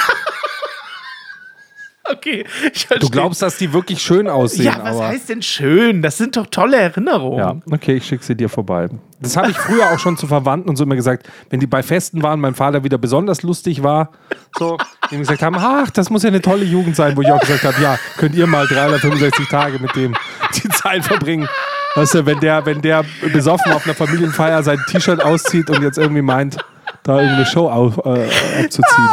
Okay. 2.12 2.44
Ich 2.72 2.86
Du 2.86 3.08
glaubst, 3.08 3.42
dass 3.42 3.56
die 3.58 3.72
wirklich 3.72 4.02
schön 4.02 4.28
aussehen, 4.28 4.64
Ja, 4.64 4.80
was 4.82 5.00
heißt 5.00 5.28
denn 5.28 5.42
schön? 5.42 6.02
Das 6.02 6.18
sind 6.18 6.36
doch 6.36 6.46
tolle 6.46 6.76
Erinnerungen. 6.76 7.38
Ja, 7.38 7.56
okay, 7.70 7.96
ich 7.96 8.06
schicke 8.06 8.24
sie 8.24 8.34
dir 8.34 8.48
vorbei. 8.48 8.88
Das 9.20 9.36
habe 9.36 9.50
ich 9.50 9.56
früher 9.56 9.90
auch 9.90 9.98
schon 9.98 10.16
zu 10.16 10.26
Verwandten 10.26 10.68
und 10.70 10.76
so 10.76 10.84
immer 10.84 10.96
gesagt, 10.96 11.28
wenn 11.50 11.60
die 11.60 11.66
bei 11.66 11.82
Festen 11.82 12.22
waren, 12.22 12.40
mein 12.40 12.54
Vater 12.54 12.84
wieder 12.84 12.96
besonders 12.96 13.42
lustig 13.42 13.82
war, 13.82 14.10
so, 14.58 14.78
die 15.10 15.16
mir 15.16 15.20
gesagt 15.20 15.42
haben, 15.42 15.56
ach, 15.58 15.90
das 15.90 16.08
muss 16.08 16.22
ja 16.22 16.28
eine 16.28 16.40
tolle 16.40 16.64
Jugend 16.64 16.96
sein, 16.96 17.16
wo 17.16 17.22
ich 17.22 17.30
auch 17.30 17.40
gesagt 17.40 17.64
habe, 17.64 17.80
ja, 17.82 17.98
könnt 18.16 18.34
ihr 18.34 18.46
mal 18.46 18.66
365 18.66 19.48
Tage 19.48 19.78
mit 19.78 19.94
dem 19.94 20.14
die 20.54 20.68
Zeit 20.70 21.04
verbringen. 21.04 21.48
Weißt 21.96 22.14
du, 22.14 22.26
wenn 22.26 22.40
der, 22.40 22.64
wenn 22.64 22.80
der 22.80 23.04
besoffen 23.32 23.72
auf 23.72 23.84
einer 23.84 23.94
Familienfeier 23.94 24.62
sein 24.62 24.78
T-Shirt 24.88 25.22
auszieht 25.22 25.68
und 25.70 25.82
jetzt 25.82 25.98
irgendwie 25.98 26.22
meint, 26.22 26.56
da 27.02 27.16
irgendeine 27.16 27.46
Show 27.46 27.68
auf, 27.68 27.98
äh, 27.98 28.28
abzuziehen. 28.64 29.08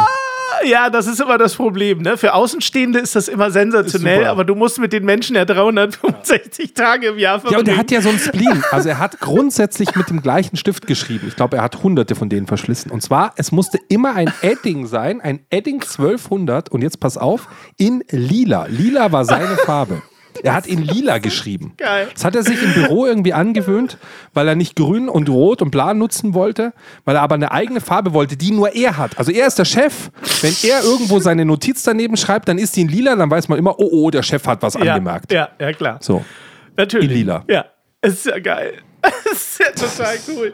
Ja, 0.64 0.90
das 0.90 1.06
ist 1.06 1.20
immer 1.20 1.38
das 1.38 1.54
Problem. 1.54 2.02
Ne? 2.02 2.16
Für 2.16 2.34
Außenstehende 2.34 2.98
ist 2.98 3.16
das 3.16 3.28
immer 3.28 3.50
sensationell, 3.50 4.26
aber 4.26 4.44
du 4.44 4.54
musst 4.54 4.78
mit 4.78 4.92
den 4.92 5.04
Menschen 5.04 5.36
ja 5.36 5.44
365 5.44 6.74
Tage 6.74 7.08
im 7.08 7.18
Jahr 7.18 7.40
verbringen. 7.40 7.66
Ja, 7.66 7.72
und 7.72 7.76
er 7.76 7.76
hat 7.78 7.90
ja 7.90 8.00
so 8.00 8.08
ein 8.08 8.18
Spleen. 8.18 8.62
Also 8.70 8.88
er 8.88 8.98
hat 8.98 9.20
grundsätzlich 9.20 9.94
mit 9.94 10.10
dem 10.10 10.22
gleichen 10.22 10.56
Stift 10.56 10.86
geschrieben. 10.86 11.28
Ich 11.28 11.36
glaube, 11.36 11.56
er 11.56 11.62
hat 11.62 11.82
hunderte 11.82 12.14
von 12.14 12.28
denen 12.28 12.46
verschlissen. 12.46 12.90
Und 12.90 13.02
zwar, 13.02 13.32
es 13.36 13.52
musste 13.52 13.78
immer 13.88 14.14
ein 14.14 14.32
Edding 14.42 14.86
sein, 14.86 15.20
ein 15.20 15.40
Edding 15.50 15.80
1200. 15.80 16.70
Und 16.70 16.82
jetzt 16.82 17.00
pass 17.00 17.16
auf, 17.16 17.48
in 17.76 18.02
lila. 18.10 18.66
Lila 18.66 19.12
war 19.12 19.24
seine 19.24 19.56
Farbe. 19.56 20.02
Er 20.42 20.54
hat 20.54 20.66
in 20.66 20.82
lila 20.82 21.18
geschrieben. 21.18 21.74
Geil. 21.76 22.08
Das 22.12 22.24
hat 22.24 22.34
er 22.34 22.42
sich 22.42 22.62
im 22.62 22.74
Büro 22.74 23.06
irgendwie 23.06 23.32
angewöhnt, 23.32 23.98
weil 24.34 24.48
er 24.48 24.54
nicht 24.54 24.76
grün 24.76 25.08
und 25.08 25.28
rot 25.28 25.62
und 25.62 25.70
blau 25.70 25.92
nutzen 25.94 26.34
wollte, 26.34 26.72
weil 27.04 27.16
er 27.16 27.22
aber 27.22 27.34
eine 27.34 27.52
eigene 27.52 27.80
Farbe 27.80 28.12
wollte, 28.12 28.36
die 28.36 28.50
nur 28.50 28.74
er 28.74 28.96
hat. 28.96 29.18
Also 29.18 29.32
er 29.32 29.46
ist 29.46 29.58
der 29.58 29.64
Chef. 29.64 30.10
Wenn 30.40 30.54
er 30.62 30.82
irgendwo 30.82 31.18
seine 31.20 31.44
Notiz 31.44 31.82
daneben 31.82 32.16
schreibt, 32.16 32.48
dann 32.48 32.58
ist 32.58 32.76
die 32.76 32.82
in 32.82 32.88
lila, 32.88 33.16
dann 33.16 33.30
weiß 33.30 33.48
man 33.48 33.58
immer, 33.58 33.78
oh, 33.78 33.88
oh, 33.90 34.10
der 34.10 34.22
Chef 34.22 34.46
hat 34.46 34.62
was 34.62 34.74
ja, 34.74 34.80
angemerkt. 34.80 35.32
Ja, 35.32 35.48
ja, 35.58 35.72
klar. 35.72 35.98
So. 36.00 36.24
Natürlich. 36.76 37.10
In 37.10 37.16
lila. 37.16 37.44
Ja, 37.48 37.64
es 38.00 38.14
ist 38.14 38.26
ja 38.26 38.38
geil. 38.38 38.74
Es 39.30 39.58
ist 39.58 39.60
ja 39.60 39.70
total 39.70 40.16
cool. 40.28 40.52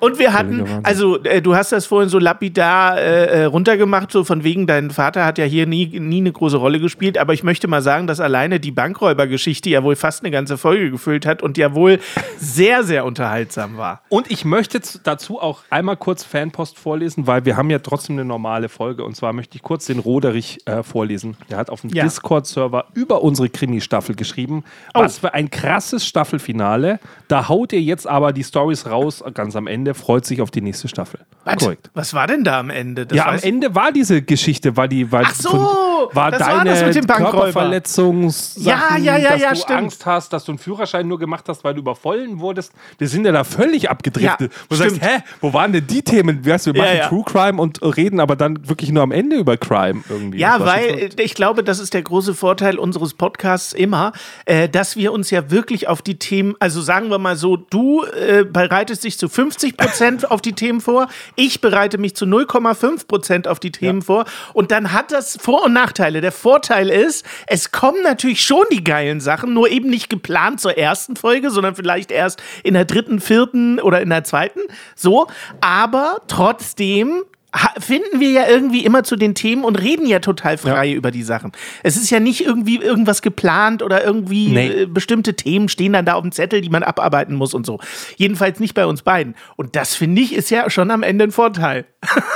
Und 0.00 0.18
wir 0.18 0.32
hatten, 0.34 0.80
also 0.82 1.22
äh, 1.22 1.40
du 1.40 1.54
hast 1.54 1.72
das 1.72 1.86
vorhin 1.86 2.10
so 2.10 2.18
lapidar 2.18 2.98
äh, 2.98 3.42
äh, 3.42 3.44
runtergemacht, 3.44 4.10
so 4.12 4.24
von 4.24 4.44
wegen, 4.44 4.66
dein 4.66 4.90
Vater 4.90 5.24
hat 5.24 5.38
ja 5.38 5.44
hier 5.44 5.66
nie, 5.66 5.98
nie 5.98 6.18
eine 6.18 6.32
große 6.32 6.56
Rolle 6.56 6.78
gespielt, 6.80 7.16
aber 7.16 7.32
ich 7.32 7.42
möchte 7.42 7.68
mal 7.68 7.80
sagen, 7.80 8.06
dass 8.06 8.20
alleine 8.20 8.60
die 8.60 8.72
Bankräubergeschichte 8.72 9.70
ja 9.70 9.82
wohl 9.82 9.96
fast 9.96 10.22
eine 10.22 10.30
ganze 10.30 10.58
Folge 10.58 10.90
gefüllt 10.90 11.24
hat 11.24 11.42
und 11.42 11.56
ja 11.56 11.74
wohl 11.74 12.00
sehr, 12.38 12.82
sehr 12.82 13.04
unterhaltsam 13.04 13.76
war. 13.76 14.02
Und 14.08 14.30
ich 14.30 14.44
möchte 14.44 14.80
dazu 15.04 15.40
auch 15.40 15.60
einmal 15.70 15.96
kurz 15.96 16.24
Fanpost 16.24 16.78
vorlesen, 16.78 17.26
weil 17.26 17.44
wir 17.44 17.56
haben 17.56 17.70
ja 17.70 17.78
trotzdem 17.78 18.16
eine 18.16 18.24
normale 18.26 18.68
Folge. 18.68 19.04
Und 19.04 19.16
zwar 19.16 19.32
möchte 19.32 19.56
ich 19.56 19.62
kurz 19.62 19.86
den 19.86 20.00
Roderich 20.00 20.58
äh, 20.66 20.82
vorlesen. 20.82 21.36
Der 21.48 21.56
hat 21.56 21.70
auf 21.70 21.80
dem 21.82 21.90
Ja. 21.90 22.04
Discord-Server 22.04 22.86
über 22.94 23.22
unsere 23.22 23.48
Krimi-Staffel 23.48 24.16
geschrieben. 24.16 24.64
Oh. 24.92 25.00
Was 25.00 25.18
für 25.18 25.32
ein 25.34 25.50
krasses 25.50 26.04
Staffelfinale. 26.06 26.98
Da 27.28 27.48
haut 27.48 27.72
ihr 27.72 27.80
jetzt 27.80 28.06
aber 28.06 28.32
die 28.32 28.44
Stories 28.44 28.86
raus, 28.86 29.22
ganz 29.32 29.56
am 29.56 29.66
Ende. 29.66 29.83
Freut 29.92 30.24
sich 30.24 30.40
auf 30.40 30.50
die 30.50 30.62
nächste 30.62 30.88
Staffel. 30.88 31.20
Was, 31.44 31.56
Korrekt. 31.56 31.90
was 31.92 32.14
war 32.14 32.26
denn 32.26 32.42
da 32.44 32.58
am 32.60 32.70
Ende? 32.70 33.04
Das 33.04 33.18
Ja, 33.18 33.26
am 33.26 33.38
Ende 33.42 33.74
war 33.74 33.92
diese 33.92 34.22
Geschichte, 34.22 34.78
war 34.78 34.88
die, 34.88 35.12
war, 35.12 35.24
Ach 35.26 35.34
so, 35.34 36.08
war 36.12 36.30
das 36.30 36.40
war 36.40 36.64
deine 36.64 36.70
das 36.70 36.84
mit 36.84 36.94
dem 36.94 37.06
Bankräuber. 37.06 37.52
Körperverletzungssachen, 37.52 38.64
Ja, 38.64 38.96
ja, 38.96 39.16
ja, 39.18 39.30
dass 39.32 39.40
ja, 39.42 39.50
du 39.50 39.56
stimmt. 39.56 39.78
Angst 39.78 40.06
hast, 40.06 40.32
dass 40.32 40.44
du 40.44 40.52
einen 40.52 40.58
Führerschein 40.58 41.06
nur 41.06 41.18
gemacht 41.18 41.44
hast, 41.48 41.64
weil 41.64 41.74
du 41.74 41.80
überfallen 41.80 42.40
wurdest. 42.40 42.72
Wir 42.98 43.08
sind 43.08 43.26
ja 43.26 43.32
da 43.32 43.44
völlig 43.44 43.90
abgedriftet. 43.90 44.52
Ja, 44.52 44.58
Wo 44.68 44.74
du 44.74 44.76
sagst, 44.76 45.02
hä, 45.02 45.18
wo 45.40 45.52
waren 45.52 45.72
denn 45.72 45.86
die 45.86 46.02
Themen? 46.02 46.44
Weißt, 46.46 46.66
du, 46.66 46.72
wir 46.74 46.80
Ja, 46.82 46.86
machen 46.86 46.98
ja. 46.98 47.08
True 47.08 47.24
Crime 47.24 47.60
und 47.60 47.82
reden 47.82 48.20
aber 48.20 48.36
dann 48.36 48.68
wirklich 48.68 48.90
nur 48.90 49.02
am 49.02 49.12
Ende 49.12 49.36
über 49.36 49.56
Crime 49.56 50.02
irgendwie. 50.08 50.38
Ja, 50.38 50.60
war 50.60 50.66
weil 50.74 51.10
ich 51.18 51.34
glaube, 51.34 51.62
das 51.64 51.78
ist 51.78 51.94
der 51.94 52.02
große 52.02 52.34
Vorteil 52.34 52.78
unseres 52.78 53.14
Podcasts 53.14 53.72
immer, 53.72 54.12
äh, 54.46 54.68
dass 54.68 54.96
wir 54.96 55.12
uns 55.12 55.30
ja 55.30 55.50
wirklich 55.50 55.88
auf 55.88 56.02
die 56.02 56.18
Themen, 56.18 56.54
also 56.60 56.80
sagen 56.80 57.10
wir 57.10 57.18
mal 57.18 57.36
so, 57.36 57.56
du 57.56 58.04
äh, 58.04 58.44
bereitest 58.44 59.04
dich 59.04 59.18
zu 59.18 59.28
50 59.28 59.73
Prozent 59.76 60.30
auf 60.30 60.40
die 60.40 60.52
Themen 60.52 60.80
vor, 60.80 61.08
ich 61.36 61.60
bereite 61.60 61.98
mich 61.98 62.16
zu 62.16 62.24
0,5 62.24 63.06
Prozent 63.06 63.48
auf 63.48 63.60
die 63.60 63.72
Themen 63.72 64.02
vor. 64.02 64.24
Und 64.52 64.70
dann 64.70 64.92
hat 64.92 65.12
das 65.12 65.36
Vor- 65.40 65.64
und 65.64 65.72
Nachteile. 65.72 66.20
Der 66.20 66.32
Vorteil 66.32 66.90
ist, 66.90 67.24
es 67.46 67.72
kommen 67.72 68.02
natürlich 68.02 68.44
schon 68.44 68.64
die 68.72 68.84
geilen 68.84 69.20
Sachen, 69.20 69.52
nur 69.54 69.70
eben 69.70 69.90
nicht 69.90 70.10
geplant 70.10 70.60
zur 70.60 70.76
ersten 70.76 71.16
Folge, 71.16 71.50
sondern 71.50 71.74
vielleicht 71.74 72.10
erst 72.10 72.42
in 72.62 72.74
der 72.74 72.84
dritten, 72.84 73.20
vierten 73.20 73.80
oder 73.80 74.00
in 74.00 74.10
der 74.10 74.24
zweiten, 74.24 74.60
so, 74.94 75.26
aber 75.60 76.22
trotzdem 76.28 77.24
finden 77.78 78.20
wir 78.20 78.30
ja 78.30 78.48
irgendwie 78.48 78.84
immer 78.84 79.04
zu 79.04 79.16
den 79.16 79.34
Themen 79.34 79.64
und 79.64 79.76
reden 79.76 80.06
ja 80.06 80.18
total 80.18 80.58
frei 80.58 80.92
über 80.92 81.10
die 81.10 81.22
Sachen. 81.22 81.52
Es 81.82 81.96
ist 81.96 82.10
ja 82.10 82.20
nicht 82.20 82.44
irgendwie 82.44 82.76
irgendwas 82.76 83.22
geplant 83.22 83.82
oder 83.82 84.04
irgendwie 84.04 84.48
Nee. 84.48 84.68
äh, 84.82 84.86
bestimmte 84.86 85.34
Themen 85.34 85.68
stehen 85.68 85.92
dann 85.92 86.04
da 86.04 86.14
auf 86.14 86.22
dem 86.22 86.32
Zettel, 86.32 86.60
die 86.60 86.68
man 86.70 86.82
abarbeiten 86.82 87.34
muss 87.36 87.54
und 87.54 87.64
so. 87.66 87.78
Jedenfalls 88.16 88.60
nicht 88.60 88.74
bei 88.74 88.86
uns 88.86 89.02
beiden. 89.02 89.34
Und 89.56 89.76
das 89.76 89.94
finde 89.94 90.20
ich 90.22 90.34
ist 90.34 90.50
ja 90.50 90.68
schon 90.70 90.90
am 90.90 91.02
Ende 91.02 91.24
ein 91.24 91.30
Vorteil. 91.32 91.84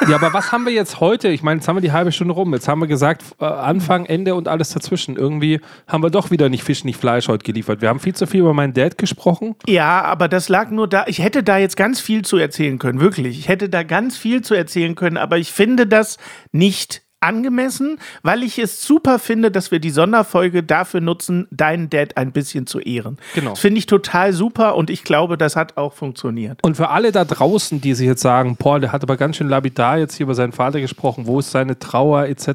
Ja, 0.08 0.16
aber 0.16 0.32
was 0.32 0.52
haben 0.52 0.64
wir 0.64 0.72
jetzt 0.72 1.00
heute? 1.00 1.28
Ich 1.28 1.42
meine, 1.42 1.58
jetzt 1.58 1.68
haben 1.68 1.76
wir 1.76 1.80
die 1.82 1.92
halbe 1.92 2.12
Stunde 2.12 2.32
rum. 2.34 2.54
Jetzt 2.54 2.68
haben 2.68 2.80
wir 2.80 2.86
gesagt, 2.86 3.22
äh, 3.40 3.44
Anfang, 3.44 4.06
Ende 4.06 4.34
und 4.34 4.48
alles 4.48 4.70
dazwischen. 4.70 5.16
Irgendwie 5.16 5.60
haben 5.86 6.02
wir 6.02 6.10
doch 6.10 6.30
wieder 6.30 6.48
nicht 6.48 6.62
Fisch, 6.64 6.84
nicht 6.84 6.98
Fleisch 6.98 7.28
heute 7.28 7.44
geliefert. 7.44 7.82
Wir 7.82 7.88
haben 7.88 8.00
viel 8.00 8.14
zu 8.14 8.26
viel 8.26 8.40
über 8.40 8.54
meinen 8.54 8.72
Dad 8.72 8.96
gesprochen. 8.98 9.56
Ja, 9.66 10.02
aber 10.02 10.28
das 10.28 10.48
lag 10.48 10.70
nur 10.70 10.88
da. 10.88 11.04
Ich 11.06 11.18
hätte 11.22 11.42
da 11.42 11.58
jetzt 11.58 11.76
ganz 11.76 12.00
viel 12.00 12.22
zu 12.24 12.36
erzählen 12.38 12.78
können, 12.78 13.00
wirklich. 13.00 13.38
Ich 13.38 13.48
hätte 13.48 13.68
da 13.68 13.82
ganz 13.82 14.16
viel 14.16 14.42
zu 14.42 14.54
erzählen 14.54 14.94
können, 14.94 15.07
aber 15.16 15.38
ich 15.38 15.52
finde 15.52 15.86
das 15.86 16.18
nicht 16.52 17.02
angemessen, 17.20 17.98
weil 18.22 18.44
ich 18.44 18.58
es 18.58 18.82
super 18.82 19.18
finde, 19.18 19.50
dass 19.50 19.72
wir 19.72 19.80
die 19.80 19.90
Sonderfolge 19.90 20.62
dafür 20.62 21.00
nutzen, 21.00 21.48
deinen 21.50 21.90
Dad 21.90 22.16
ein 22.16 22.30
bisschen 22.30 22.68
zu 22.68 22.78
ehren. 22.78 23.18
Genau. 23.34 23.50
Das 23.50 23.58
finde 23.58 23.78
ich 23.78 23.86
total 23.86 24.32
super 24.32 24.76
und 24.76 24.88
ich 24.88 25.02
glaube, 25.02 25.36
das 25.36 25.56
hat 25.56 25.76
auch 25.76 25.94
funktioniert. 25.94 26.60
Und 26.62 26.76
für 26.76 26.90
alle 26.90 27.10
da 27.10 27.24
draußen, 27.24 27.80
die 27.80 27.94
sich 27.94 28.06
jetzt 28.06 28.22
sagen, 28.22 28.56
boah, 28.56 28.78
der 28.78 28.92
hat 28.92 29.02
aber 29.02 29.16
ganz 29.16 29.36
schön 29.36 29.48
lapidar 29.48 29.98
jetzt 29.98 30.14
hier 30.14 30.24
über 30.24 30.34
seinen 30.34 30.52
Vater 30.52 30.80
gesprochen, 30.80 31.26
wo 31.26 31.40
ist 31.40 31.50
seine 31.50 31.78
Trauer 31.78 32.26
etc. 32.26 32.46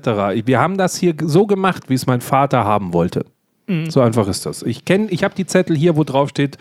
Wir 0.46 0.60
haben 0.60 0.78
das 0.78 0.96
hier 0.96 1.14
so 1.22 1.46
gemacht, 1.46 1.90
wie 1.90 1.96
es 1.96 2.06
mein 2.06 2.22
Vater 2.22 2.64
haben 2.64 2.94
wollte. 2.94 3.26
So 3.88 4.02
einfach 4.02 4.28
ist 4.28 4.46
das. 4.46 4.62
Ich 4.62 4.84
kenne, 4.84 5.08
ich 5.10 5.24
habe 5.24 5.36
die 5.36 5.46
Zettel 5.46 5.76
hier, 5.76 5.96
wo 5.96 6.04
drauf 6.04 6.30
steht, 6.30 6.58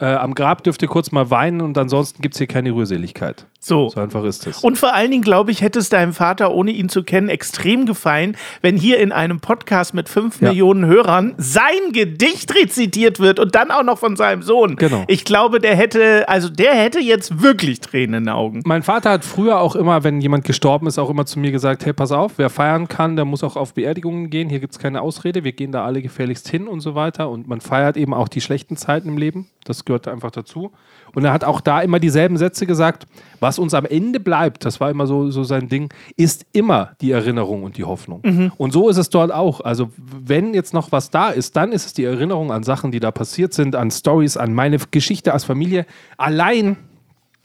äh, 0.00 0.06
am 0.06 0.34
Grab 0.34 0.64
dürft 0.64 0.82
ihr 0.82 0.88
kurz 0.88 1.12
mal 1.12 1.30
weinen 1.30 1.60
und 1.60 1.78
ansonsten 1.78 2.20
gibt 2.20 2.34
es 2.34 2.38
hier 2.38 2.46
keine 2.48 2.72
Rührseligkeit. 2.72 3.46
So. 3.60 3.88
So 3.88 4.00
einfach 4.00 4.24
ist 4.24 4.46
das. 4.46 4.62
Und 4.62 4.76
vor 4.76 4.92
allen 4.92 5.10
Dingen, 5.10 5.22
glaube 5.22 5.50
ich, 5.50 5.62
hätte 5.62 5.78
es 5.78 5.88
deinem 5.88 6.12
Vater, 6.12 6.52
ohne 6.52 6.70
ihn 6.70 6.90
zu 6.90 7.02
kennen, 7.02 7.30
extrem 7.30 7.86
gefallen, 7.86 8.36
wenn 8.60 8.76
hier 8.76 8.98
in 8.98 9.10
einem 9.10 9.40
Podcast 9.40 9.94
mit 9.94 10.10
fünf 10.10 10.42
Ja. 10.42 10.48
Millionen 10.48 10.84
Hörern 10.84 11.34
sein 11.38 11.92
Gedicht 11.92 12.54
rezitiert 12.54 13.20
wird 13.20 13.38
und 13.38 13.54
dann 13.54 13.70
auch 13.70 13.82
noch 13.84 13.98
von 13.98 14.16
seinem 14.16 14.42
Sohn. 14.42 14.76
Genau. 14.76 15.04
Ich 15.06 15.24
glaube, 15.24 15.60
der 15.60 15.76
hätte, 15.76 16.28
also 16.28 16.50
der 16.50 16.74
hätte 16.74 16.98
jetzt 17.00 17.40
wirklich 17.42 17.80
Tränen 17.80 18.14
in 18.14 18.24
den 18.24 18.34
Augen. 18.34 18.60
Mein 18.66 18.82
Vater 18.82 19.10
hat 19.10 19.24
früher 19.24 19.60
auch 19.60 19.76
immer, 19.76 20.04
wenn 20.04 20.20
jemand 20.20 20.44
gestorben 20.44 20.86
ist, 20.86 20.98
auch 20.98 21.08
immer 21.08 21.24
zu 21.24 21.38
mir 21.38 21.50
gesagt, 21.52 21.86
hey, 21.86 21.94
pass 21.94 22.12
auf, 22.12 22.32
wer 22.36 22.50
feiern 22.50 22.88
kann, 22.88 23.16
der 23.16 23.24
muss 23.24 23.42
auch 23.42 23.56
auf 23.56 23.72
Beerdigungen 23.72 24.28
gehen. 24.28 24.50
Hier 24.50 24.60
gibt 24.60 24.74
es 24.74 24.78
keine 24.78 25.00
Ausrede, 25.00 25.42
wir 25.44 25.52
gehen 25.52 25.72
da 25.72 25.86
alle 25.86 26.02
gefälligst 26.02 26.48
hin 26.50 26.68
und 26.68 26.80
so 26.80 26.94
weiter. 26.94 27.30
Und 27.30 27.48
man 27.48 27.62
feiert 27.62 27.96
eben 27.96 28.12
auch 28.12 28.28
die 28.28 28.42
schlechten 28.42 28.76
Zeiten 28.76 29.08
im 29.08 29.16
Leben. 29.16 29.46
Das 29.64 29.84
gehört 29.84 30.08
einfach 30.08 30.30
dazu. 30.30 30.72
Und 31.14 31.24
er 31.24 31.32
hat 31.32 31.44
auch 31.44 31.60
da 31.60 31.80
immer 31.80 31.98
dieselben 31.98 32.36
Sätze 32.36 32.66
gesagt, 32.66 33.06
was 33.40 33.58
uns 33.58 33.74
am 33.74 33.86
Ende 33.86 34.20
bleibt, 34.20 34.64
das 34.64 34.80
war 34.80 34.90
immer 34.90 35.06
so, 35.06 35.30
so 35.30 35.44
sein 35.44 35.68
Ding, 35.68 35.92
ist 36.16 36.46
immer 36.52 36.92
die 37.00 37.10
Erinnerung 37.12 37.62
und 37.62 37.76
die 37.76 37.84
Hoffnung. 37.84 38.20
Und 38.56 38.72
so 38.72 38.88
ist 38.88 38.96
es 38.96 39.10
dort 39.10 39.32
auch. 39.32 39.60
Also 39.60 39.90
wenn 39.96 40.54
jetzt 40.54 40.74
noch 40.74 40.92
was 40.92 41.10
da 41.10 41.30
ist, 41.30 41.56
dann 41.56 41.72
ist 41.72 41.86
es 41.86 41.92
die 41.92 42.04
Erinnerung 42.04 42.52
an 42.52 42.62
Sachen, 42.62 42.90
die 42.90 43.00
da 43.00 43.10
passiert 43.10 43.54
sind, 43.54 43.76
an 43.76 43.90
Stories, 43.90 44.36
an 44.36 44.54
meine 44.54 44.78
Geschichte 44.90 45.32
als 45.32 45.44
Familie. 45.44 45.86
Allein 46.16 46.76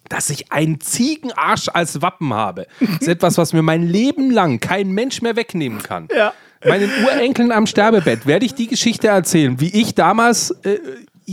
dass 0.09 0.29
ich 0.31 0.51
einen 0.51 0.81
Ziegenarsch 0.81 1.69
als 1.71 2.01
Wappen 2.01 2.33
habe. 2.33 2.65
Das 2.79 2.89
ist 3.01 3.07
etwas, 3.07 3.37
was 3.37 3.53
mir 3.53 3.61
mein 3.61 3.83
Leben 3.83 4.31
lang 4.31 4.59
kein 4.59 4.89
Mensch 4.89 5.21
mehr 5.21 5.35
wegnehmen 5.35 5.81
kann. 5.81 6.07
Ja. 6.15 6.33
Meinen 6.65 6.89
Urenkeln 7.05 7.53
am 7.53 7.67
Sterbebett 7.67 8.25
werde 8.25 8.45
ich 8.45 8.53
die 8.53 8.67
Geschichte 8.67 9.07
erzählen, 9.07 9.61
wie 9.61 9.69
ich 9.69 9.95
damals 9.95 10.51
äh, 10.63 10.79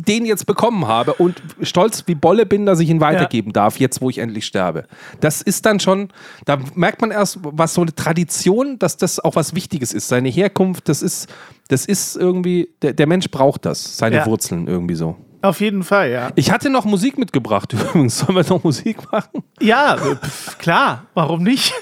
den 0.02 0.26
jetzt 0.26 0.46
bekommen 0.46 0.86
habe 0.86 1.14
und 1.14 1.42
stolz 1.62 2.04
wie 2.06 2.14
Bolle 2.14 2.46
bin, 2.46 2.66
dass 2.66 2.80
ich 2.80 2.88
ihn 2.88 3.00
weitergeben 3.00 3.52
darf, 3.52 3.78
jetzt 3.78 4.00
wo 4.00 4.10
ich 4.10 4.18
endlich 4.18 4.46
sterbe. 4.46 4.86
Das 5.20 5.42
ist 5.42 5.66
dann 5.66 5.80
schon, 5.80 6.08
da 6.44 6.58
merkt 6.74 7.00
man 7.00 7.10
erst, 7.10 7.38
was 7.42 7.74
so 7.74 7.82
eine 7.82 7.94
Tradition, 7.94 8.78
dass 8.78 8.96
das 8.96 9.20
auch 9.20 9.36
was 9.36 9.54
Wichtiges 9.54 9.92
ist. 9.92 10.08
Seine 10.08 10.28
Herkunft, 10.28 10.88
das 10.88 11.02
ist, 11.02 11.28
das 11.68 11.86
ist 11.86 12.16
irgendwie, 12.16 12.68
der, 12.82 12.92
der 12.92 13.06
Mensch 13.06 13.30
braucht 13.30 13.64
das, 13.66 13.96
seine 13.96 14.16
Ja. 14.16 14.26
Wurzeln 14.26 14.66
irgendwie 14.66 14.94
so. 14.94 15.16
Auf 15.42 15.60
jeden 15.60 15.84
Fall, 15.84 16.10
ja. 16.10 16.30
Ich 16.34 16.50
hatte 16.50 16.70
noch 16.70 16.84
Musik 16.84 17.18
mitgebracht 17.18 17.72
übrigens. 17.72 18.18
Sollen 18.18 18.34
wir 18.36 18.44
noch 18.48 18.64
Musik 18.64 18.98
machen? 19.12 19.42
Ja, 19.60 19.96
pf, 19.96 20.58
klar, 20.58 21.06
warum 21.14 21.42
nicht? 21.42 21.72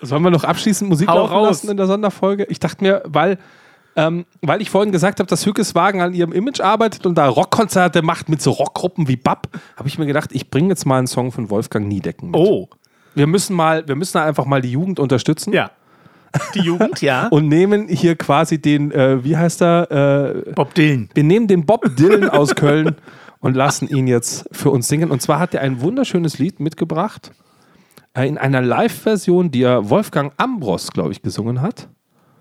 Sollen 0.00 0.22
wir 0.22 0.30
noch 0.30 0.44
abschließend 0.44 0.88
Musik 0.88 1.08
Hau 1.08 1.16
laufen 1.16 1.32
raus. 1.32 1.46
lassen 1.48 1.70
in 1.70 1.76
der 1.76 1.86
Sonderfolge? 1.86 2.44
Ich 2.50 2.60
dachte 2.60 2.84
mir, 2.84 3.02
weil, 3.06 3.38
ähm, 3.96 4.24
weil 4.42 4.60
ich 4.62 4.70
vorhin 4.70 4.92
gesagt 4.92 5.20
habe, 5.20 5.28
dass 5.28 5.46
Hückes 5.46 5.74
Wagen 5.74 6.00
an 6.00 6.14
ihrem 6.14 6.32
Image 6.32 6.60
arbeitet 6.60 7.06
und 7.06 7.16
da 7.16 7.28
Rockkonzerte 7.28 8.02
macht 8.02 8.28
mit 8.28 8.42
so 8.42 8.50
Rockgruppen 8.50 9.08
wie 9.08 9.16
Bab, 9.16 9.48
habe 9.76 9.88
ich 9.88 9.98
mir 9.98 10.06
gedacht, 10.06 10.30
ich 10.32 10.50
bringe 10.50 10.70
jetzt 10.70 10.84
mal 10.86 10.98
einen 10.98 11.06
Song 11.06 11.32
von 11.32 11.50
Wolfgang 11.50 11.86
Niedecken 11.88 12.30
mit. 12.30 12.40
Oh, 12.40 12.68
Wir 13.14 13.26
müssen 13.26 13.54
mal, 13.54 13.86
wir 13.86 13.94
müssen 13.96 14.18
einfach 14.18 14.44
mal 14.46 14.60
die 14.60 14.72
Jugend 14.72 14.98
unterstützen. 14.98 15.52
ja. 15.52 15.70
Die 16.52 16.60
Jugend, 16.62 17.00
ja. 17.00 17.28
Und 17.30 17.46
nehmen 17.46 17.86
hier 17.86 18.16
quasi 18.16 18.60
den, 18.60 18.90
äh, 18.90 19.22
wie 19.22 19.36
heißt 19.36 19.62
er? 19.62 20.34
Äh, 20.46 20.52
Bob 20.52 20.74
Dylan. 20.74 21.08
wir 21.14 21.22
nehmen 21.22 21.46
den 21.46 21.64
Bob 21.64 21.94
Dylan 21.94 22.28
aus 22.28 22.56
Köln 22.56 22.96
und 23.38 23.54
lassen 23.54 23.86
ihn 23.88 24.08
jetzt 24.08 24.48
für 24.50 24.70
uns 24.70 24.88
singen. 24.88 25.12
Und 25.12 25.22
zwar 25.22 25.38
hat 25.38 25.54
er 25.54 25.60
ein 25.60 25.80
wunderschönes 25.80 26.40
Lied 26.40 26.58
mitgebracht 26.58 27.30
äh, 28.14 28.26
in 28.26 28.36
einer 28.36 28.62
Live-Version, 28.62 29.52
die 29.52 29.62
er 29.62 29.88
Wolfgang 29.90 30.32
Ambros, 30.36 30.90
glaube 30.90 31.12
ich, 31.12 31.22
gesungen 31.22 31.62
hat. 31.62 31.86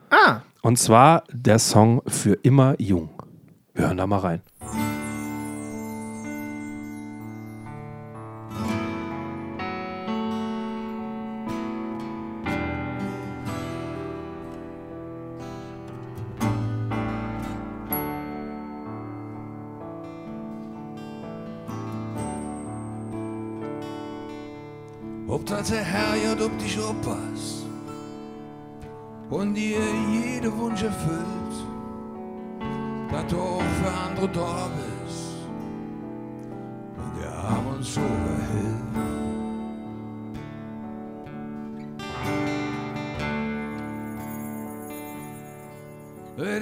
Ah, 0.09 0.37
Und 0.65 0.77
zwar 0.77 1.25
der 1.29 1.59
Song 1.59 2.01
Für 2.07 2.35
immer 2.41 2.79
jung. 2.79 3.09
Wir 3.73 3.87
hören 3.87 3.97
da 3.97 4.07
mal 4.07 4.19
rein. 4.19 4.41
Ob 25.27 25.45
der 25.45 25.57
Herr 25.83 26.15
ja 26.15 26.45
ob 26.45 26.57
dich 26.59 26.79
oppass 26.79 27.62
und 29.33 29.55
dir 29.55 29.79
jede 30.11 30.55
Wunsch 30.55 30.83
erfüllt, 30.83 31.55
dat 33.11 33.31
du 33.31 33.37
auch 33.37 33.63
für 33.79 33.91
andere 34.07 34.27
da 34.29 34.69
bist 34.77 35.47
und 36.97 37.21
der 37.21 37.33
Arm 37.33 37.67
uns 37.75 37.93
so 37.95 38.01
behält. 38.01 38.83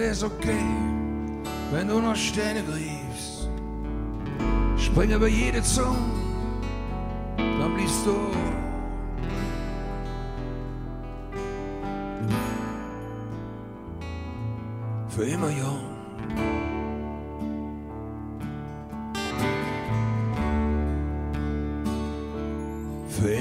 Es 0.02 0.18
ist 0.18 0.24
okay, 0.24 0.66
wenn 1.72 1.88
du 1.88 2.00
noch 2.00 2.16
Steine 2.16 2.62
griefst, 2.64 3.50
spring 4.78 5.12
über 5.12 5.28
jede 5.28 5.62
Zunge 5.62 5.98
dann 7.38 7.74
bliebst 7.76 8.06
du. 8.06 8.71
Für 15.22 15.28
immer 15.28 15.52
jung. 15.52 15.78
Für 23.08 23.32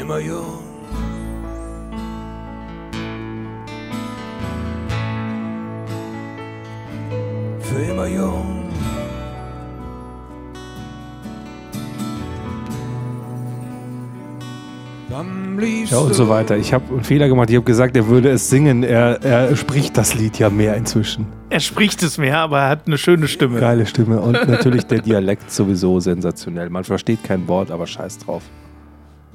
Ja, 15.91 15.99
und 15.99 16.15
so 16.15 16.29
weiter. 16.29 16.57
Ich 16.57 16.73
habe 16.73 16.85
einen 16.93 17.05
Fehler 17.05 17.29
gemacht. 17.29 17.51
Ich 17.51 17.57
habe 17.57 17.65
gesagt, 17.65 17.97
er 17.97 18.07
würde 18.07 18.31
es 18.31 18.49
singen. 18.49 18.83
Er, 18.83 19.23
er 19.23 19.57
spricht 19.57 19.97
das 19.97 20.15
Lied 20.15 20.39
ja 20.39 20.51
mehr 20.51 20.77
inzwischen. 20.77 21.27
er 21.51 21.61
spricht 21.61 22.03
es 22.03 22.19
mehr, 22.19 22.39
aber 22.39 22.61
er 22.61 22.69
hat 22.69 22.87
eine 22.87 22.99
schöne 22.99 23.29
Stimme. 23.29 23.61
Geile 23.61 23.87
Stimme. 23.87 24.21
Und 24.21 24.33
natürlich 24.49 24.85
der 24.87 25.01
Dialekt 25.01 25.51
sowieso 25.51 26.01
sensationell. 26.01 26.71
Man 26.71 26.85
versteht 26.85 27.25
kein 27.25 27.47
Wort, 27.49 27.71
aber 27.71 27.87
scheiß 27.87 28.19
drauf. 28.19 28.43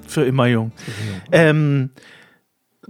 Für 0.08 0.24
immer 0.24 0.48
jung. 0.48 0.72
Ähm, 1.32 1.90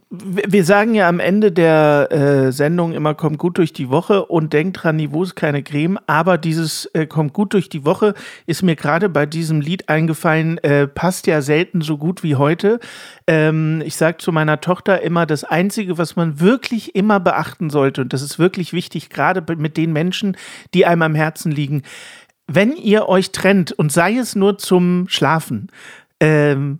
wir 0.09 0.63
sagen 0.65 0.93
ja 0.95 1.07
am 1.07 1.19
Ende 1.19 1.51
der 1.51 2.09
äh, 2.11 2.51
Sendung 2.51 2.93
immer, 2.93 3.13
kommt 3.13 3.37
gut 3.37 3.57
durch 3.57 3.73
die 3.73 3.89
Woche 3.89 4.25
und 4.25 4.53
denkt 4.53 4.83
dran, 4.83 4.95
Niveau 4.95 5.23
ist 5.23 5.35
keine 5.35 5.63
Creme. 5.63 5.99
Aber 6.07 6.37
dieses 6.37 6.85
äh, 6.93 7.05
kommt 7.05 7.33
gut 7.33 7.53
durch 7.53 7.69
die 7.69 7.85
Woche 7.85 8.13
ist 8.45 8.61
mir 8.61 8.75
gerade 8.75 9.09
bei 9.09 9.25
diesem 9.25 9.61
Lied 9.61 9.89
eingefallen, 9.89 10.57
äh, 10.59 10.87
passt 10.87 11.27
ja 11.27 11.41
selten 11.41 11.81
so 11.81 11.97
gut 11.97 12.23
wie 12.23 12.35
heute. 12.35 12.79
Ähm, 13.27 13.81
ich 13.85 13.95
sage 13.95 14.17
zu 14.17 14.31
meiner 14.31 14.61
Tochter 14.61 15.01
immer, 15.01 15.25
das 15.25 15.43
Einzige, 15.43 15.97
was 15.97 16.15
man 16.15 16.39
wirklich 16.39 16.95
immer 16.95 17.19
beachten 17.19 17.69
sollte, 17.69 18.01
und 18.01 18.13
das 18.13 18.21
ist 18.21 18.39
wirklich 18.39 18.73
wichtig, 18.73 19.09
gerade 19.09 19.43
mit 19.55 19.77
den 19.77 19.93
Menschen, 19.93 20.37
die 20.73 20.85
einem 20.85 21.01
am 21.01 21.15
Herzen 21.15 21.51
liegen, 21.51 21.83
wenn 22.47 22.75
ihr 22.75 23.09
euch 23.09 23.31
trennt 23.31 23.71
und 23.71 23.91
sei 23.91 24.17
es 24.17 24.35
nur 24.35 24.57
zum 24.57 25.07
Schlafen, 25.09 25.71
ähm, 26.19 26.79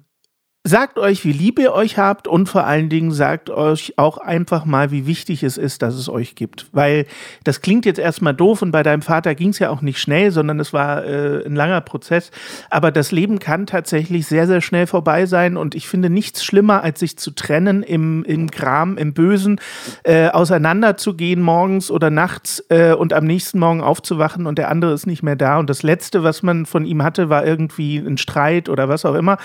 Sagt 0.68 0.98
euch, 0.98 1.24
wie 1.24 1.32
lieb 1.32 1.60
ihr 1.60 1.74
euch 1.74 2.00
habt 2.00 2.28
und 2.28 2.50
vor 2.50 2.66
allen 2.66 2.90
Dingen 2.90 3.12
sagt 3.12 3.52
euch 3.52 3.94
auch 3.98 4.18
einfach 4.18 4.66
mal, 4.66 4.90
wie 4.90 5.06
wichtig 5.06 5.44
es 5.44 5.58
ist, 5.58 5.84
dass 5.84 5.94
es 5.94 6.10
euch 6.10 6.34
gibt. 6.34 6.66
Weil 6.72 7.06
das 7.44 7.62
klingt 7.62 7.86
jetzt 7.86 8.00
erstmal 8.00 8.34
doof 8.34 8.64
und 8.64 8.72
bei 8.72 8.82
deinem 8.82 9.04
Vater 9.04 9.36
ging 9.36 9.50
es 9.50 9.60
ja 9.60 9.70
auch 9.70 9.84
nicht 9.84 10.00
schnell, 10.00 10.32
sondern 10.32 10.60
es 10.60 10.74
war 10.74 11.06
äh, 11.06 11.46
ein 11.46 11.56
langer 11.56 11.82
Prozess. 11.82 12.32
Aber 12.72 12.90
das 12.90 13.12
Leben 13.12 13.38
kann 13.38 13.68
tatsächlich 13.68 14.26
sehr, 14.26 14.48
sehr 14.48 14.60
schnell 14.60 14.88
vorbei 14.88 15.28
sein 15.28 15.56
und 15.56 15.76
ich 15.76 15.88
finde 15.88 16.10
nichts 16.10 16.44
schlimmer, 16.44 16.82
als 16.82 17.00
sich 17.00 17.16
zu 17.16 17.30
trennen 17.30 17.84
im, 17.84 18.24
im 18.24 18.50
Kram, 18.50 18.98
im 18.98 19.14
Bösen, 19.14 19.62
äh, 20.02 20.30
auseinanderzugehen 20.30 21.44
morgens 21.44 21.92
oder 21.92 22.10
nachts 22.10 22.66
äh, 22.70 22.94
und 22.94 23.14
am 23.14 23.26
nächsten 23.26 23.60
Morgen 23.60 23.82
aufzuwachen 23.82 24.48
und 24.48 24.58
der 24.58 24.72
andere 24.72 24.94
ist 24.94 25.06
nicht 25.06 25.22
mehr 25.22 25.36
da. 25.36 25.60
Und 25.60 25.70
das 25.70 25.84
Letzte, 25.84 26.24
was 26.24 26.42
man 26.42 26.66
von 26.66 26.86
ihm 26.86 27.04
hatte, 27.04 27.30
war 27.30 27.46
irgendwie 27.46 27.98
ein 27.98 28.18
Streit 28.18 28.68
oder 28.68 28.90
was 28.90 29.06
auch 29.06 29.14
immer. 29.14 29.38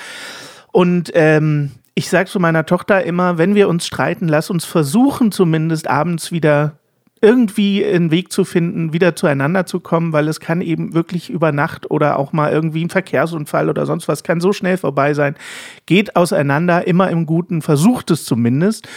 Und 0.73 1.11
ähm, 1.15 1.73
ich 1.95 2.09
sage 2.09 2.29
zu 2.29 2.41
meiner 2.41 2.67
Tochter 2.67 3.05
immer, 3.05 3.39
wenn 3.39 3.55
wir 3.55 3.69
uns 3.69 3.87
streiten, 3.87 4.29
lass 4.29 4.51
uns 4.51 4.65
versuchen, 4.65 5.33
zumindest 5.33 5.89
abends 5.89 6.33
wieder 6.33 6.79
irgendwie 7.23 7.85
einen 7.85 8.11
Weg 8.11 8.33
zu 8.33 8.45
finden, 8.45 8.95
wieder 8.95 9.15
zueinander 9.15 9.67
zu 9.67 9.81
kommen, 9.81 10.13
weil 10.13 10.27
es 10.29 10.41
kann 10.41 10.63
eben 10.63 10.95
wirklich 10.95 11.29
über 11.29 11.53
Nacht 11.53 11.91
oder 11.91 12.19
auch 12.19 12.33
mal 12.33 12.51
irgendwie 12.51 12.83
ein 12.83 12.91
Verkehrsunfall 12.91 13.69
oder 13.69 13.85
sonst 13.85 14.09
was 14.09 14.23
kann 14.23 14.41
so 14.41 14.53
schnell 14.53 14.79
vorbei 14.79 15.13
sein. 15.13 15.37
Geht 15.85 16.17
auseinander, 16.17 16.87
immer 16.87 17.11
im 17.11 17.27
Guten, 17.27 17.61
versucht 17.61 18.11
es 18.11 18.25
zumindest. 18.25 18.89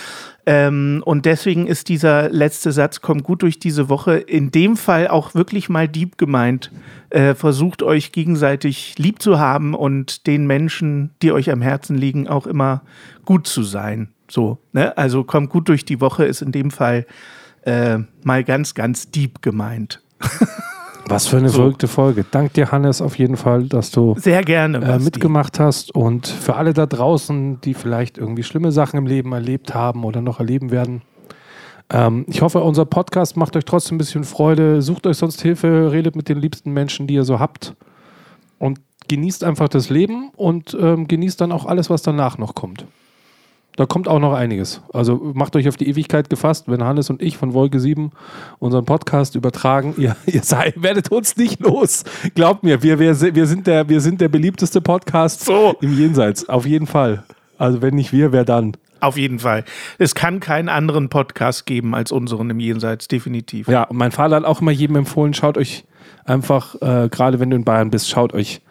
Ähm, 0.46 1.02
und 1.06 1.26
deswegen 1.26 1.68
ist 1.68 1.90
dieser 1.90 2.30
letzte 2.30 2.72
Satz, 2.72 3.02
kommt 3.02 3.24
gut 3.24 3.42
durch 3.42 3.60
diese 3.60 3.90
Woche, 3.90 4.16
in 4.16 4.52
dem 4.52 4.78
Fall 4.78 5.08
auch 5.10 5.36
wirklich 5.36 5.68
mal 5.68 5.88
deep 5.88 6.18
gemeint. 6.18 6.72
Äh, 7.10 7.34
versucht 7.34 7.84
euch 7.84 8.14
gegenseitig 8.14 8.98
lieb 8.98 9.22
zu 9.22 9.40
haben 9.40 9.74
und 9.74 10.28
den 10.28 10.48
Menschen, 10.48 11.12
die 11.22 11.32
euch 11.34 11.52
am 11.52 11.62
Herzen 11.62 11.98
liegen, 11.98 12.28
auch 12.28 12.48
immer 12.48 12.84
gut 13.26 13.48
zu 13.48 13.64
sein. 13.64 14.10
So, 14.30 14.60
ne? 14.72 14.98
Also 14.98 15.24
kommt 15.24 15.50
gut 15.50 15.68
durch 15.70 15.86
die 15.86 16.02
Woche 16.02 16.26
ist 16.26 16.42
in 16.42 16.52
dem 16.52 16.72
Fall 16.72 17.06
äh, 17.66 18.00
mal 18.24 18.44
ganz, 18.44 18.74
ganz 18.74 19.10
deep 19.12 19.42
gemeint. 19.42 20.02
Was 21.08 21.28
für 21.28 21.38
eine 21.38 21.50
verrückte 21.50 21.88
Folge. 21.88 22.26
Dank 22.30 22.54
dir, 22.54 22.72
Hannes, 22.72 23.02
auf 23.02 23.18
jeden 23.18 23.36
Fall, 23.36 23.64
dass 23.64 23.92
du 23.92 24.16
Sehr 24.18 24.42
gerne. 24.42 24.78
äh, 24.80 25.00
mitgemacht 25.00 25.60
hast. 25.60 25.94
Und 25.94 26.28
für 26.28 26.56
alle 26.56 26.74
da 26.74 26.86
draußen, 26.86 27.60
die 27.62 27.74
vielleicht 27.74 28.18
irgendwie 28.18 28.44
schlimme 28.44 28.72
Sachen 28.72 28.98
im 28.98 29.06
Leben 29.06 29.34
erlebt 29.34 29.74
haben 29.74 30.06
oder 30.06 30.22
noch 30.22 30.40
erleben 30.40 30.72
werden. 30.72 31.02
Ähm, 31.90 32.26
ich 32.30 32.42
hoffe, 32.42 32.62
unser 32.62 32.86
Podcast 32.86 33.36
macht 33.36 33.56
euch 33.58 33.66
trotzdem 33.66 33.96
ein 33.96 33.98
bisschen 33.98 34.24
Freude. 34.24 34.82
Sucht 34.82 35.06
euch 35.06 35.18
sonst 35.18 35.42
Hilfe, 35.42 35.92
redet 35.92 36.16
mit 36.16 36.30
den 36.30 36.40
liebsten 36.40 36.72
Menschen, 36.72 37.06
die 37.06 37.16
ihr 37.16 37.26
so 37.26 37.40
habt. 37.40 37.76
Und 38.58 38.80
genießt 39.10 39.44
einfach 39.44 39.68
das 39.68 39.90
Leben 39.90 40.32
und 40.38 40.76
ähm, 40.80 41.08
genießt 41.10 41.42
dann 41.42 41.52
auch 41.52 41.66
alles, 41.66 41.90
was 41.90 42.02
danach 42.02 42.38
noch 42.38 42.56
kommt. 42.56 42.86
Da 43.76 43.88
kommt 43.88 44.08
auch 44.08 44.20
noch 44.20 44.34
einiges. 44.34 44.82
Also 44.94 45.32
macht 45.34 45.56
euch 45.56 45.68
auf 45.68 45.78
die 45.78 45.90
Ewigkeit 45.90 46.30
gefasst, 46.30 46.66
wenn 46.68 46.84
Hannes 46.84 47.10
und 47.10 47.22
ich 47.24 47.38
von 47.38 47.54
Wolke 47.54 47.80
7 47.80 48.12
unseren 48.60 48.86
Podcast 48.86 49.36
übertragen. 49.36 49.96
Ihr, 49.98 50.16
ihr 50.28 50.44
seid, 50.44 50.82
werdet 50.82 51.12
uns 51.12 51.38
nicht 51.38 51.60
los. 51.60 52.04
Glaubt 52.36 52.64
mir, 52.64 52.84
wir, 52.84 53.00
wir, 53.00 53.20
wir, 53.20 53.46
sind, 53.48 53.66
der, 53.66 53.90
wir 53.90 54.00
sind 54.00 54.22
der 54.22 54.30
beliebteste 54.30 54.80
Podcast 54.80 55.46
So. 55.46 55.76
im 55.82 55.98
Jenseits. 55.98 56.48
Auf 56.50 56.68
jeden 56.68 56.86
Fall. 56.86 57.24
Also 57.58 57.82
wenn 57.82 57.96
nicht 57.96 58.14
wir, 58.14 58.32
wer 58.32 58.46
dann? 58.46 58.78
Auf 59.00 59.18
jeden 59.18 59.40
Fall. 59.40 59.66
Es 59.98 60.16
kann 60.16 60.40
keinen 60.40 60.70
anderen 60.70 61.10
Podcast 61.10 61.66
geben 61.66 61.96
als 61.96 62.12
unseren 62.12 62.50
im 62.52 62.60
Jenseits, 62.60 63.08
definitiv. 63.08 63.68
Ja, 63.68 63.84
und 63.84 63.98
mein 63.98 64.12
Vater 64.12 64.38
hat 64.38 64.46
auch 64.46 64.62
immer 64.62 64.72
jedem 64.72 64.96
empfohlen, 64.96 65.34
schaut 65.34 65.58
euch 65.58 65.84
einfach, 66.26 66.76
äh, 66.76 67.10
gerade 67.10 67.40
wenn 67.40 67.50
du 67.50 67.56
in 67.58 67.66
Bayern 67.66 67.90
bist, 67.90 68.10
schaut 68.10 68.34
euch 68.34 68.62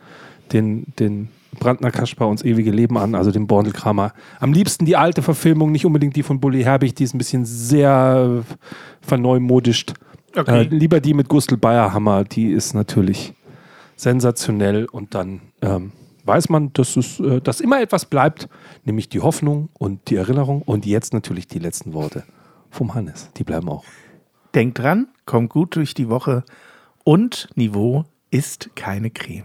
den, 0.53 0.87
den 0.99 1.29
Brandner 1.59 1.91
Kasper 1.91 2.27
uns 2.29 2.43
ewige 2.43 2.71
Leben 2.71 2.97
an, 2.99 3.15
also 3.15 3.31
den 3.31 3.47
Bordelkramer. 3.47 4.13
Am 4.41 4.53
liebsten 4.53 4.85
die 4.85 4.97
alte 4.97 5.23
Verfilmung, 5.23 5.71
nicht 5.73 5.87
unbedingt 5.87 6.17
die 6.17 6.23
von 6.23 6.41
Bully 6.41 6.63
Herbig, 6.63 6.95
die 6.95 7.05
ist 7.05 7.15
ein 7.15 7.19
bisschen 7.19 7.45
sehr 7.45 8.43
verneumodischt. 9.01 9.95
Okay. 10.37 10.63
Äh, 10.63 10.63
lieber 10.65 11.01
die 11.01 11.15
mit 11.15 11.29
Gustl 11.29 11.57
Bayerhammer, 11.57 12.25
die 12.25 12.51
ist 12.51 12.75
natürlich 12.75 13.35
sensationell 13.97 14.87
und 14.87 15.15
dann 15.15 15.43
ähm, 15.61 15.93
weiß 16.25 16.49
man, 16.49 16.73
dass, 16.73 16.97
es, 16.97 17.21
äh, 17.21 17.41
dass 17.41 17.61
immer 17.61 17.81
etwas 17.81 18.07
bleibt, 18.07 18.49
nämlich 18.85 19.09
die 19.09 19.21
Hoffnung 19.21 19.69
und 19.75 20.09
die 20.09 20.17
Erinnerung 20.17 20.63
und 20.63 20.87
jetzt 20.87 21.13
natürlich 21.13 21.49
die 21.49 21.59
letzten 21.59 21.93
Worte 21.93 22.25
vom 22.71 22.95
Hannes. 22.95 23.31
Die 23.37 23.45
bleiben 23.45 23.69
auch. 23.69 23.85
Denkt 24.55 24.79
dran, 24.79 25.09
kommt 25.27 25.51
gut 25.51 25.77
durch 25.77 25.95
die 25.95 26.09
Woche 26.09 26.45
und 27.05 27.49
Niveau 27.55 28.05
ist 28.31 28.71
keine 28.75 29.11
Creme. 29.11 29.45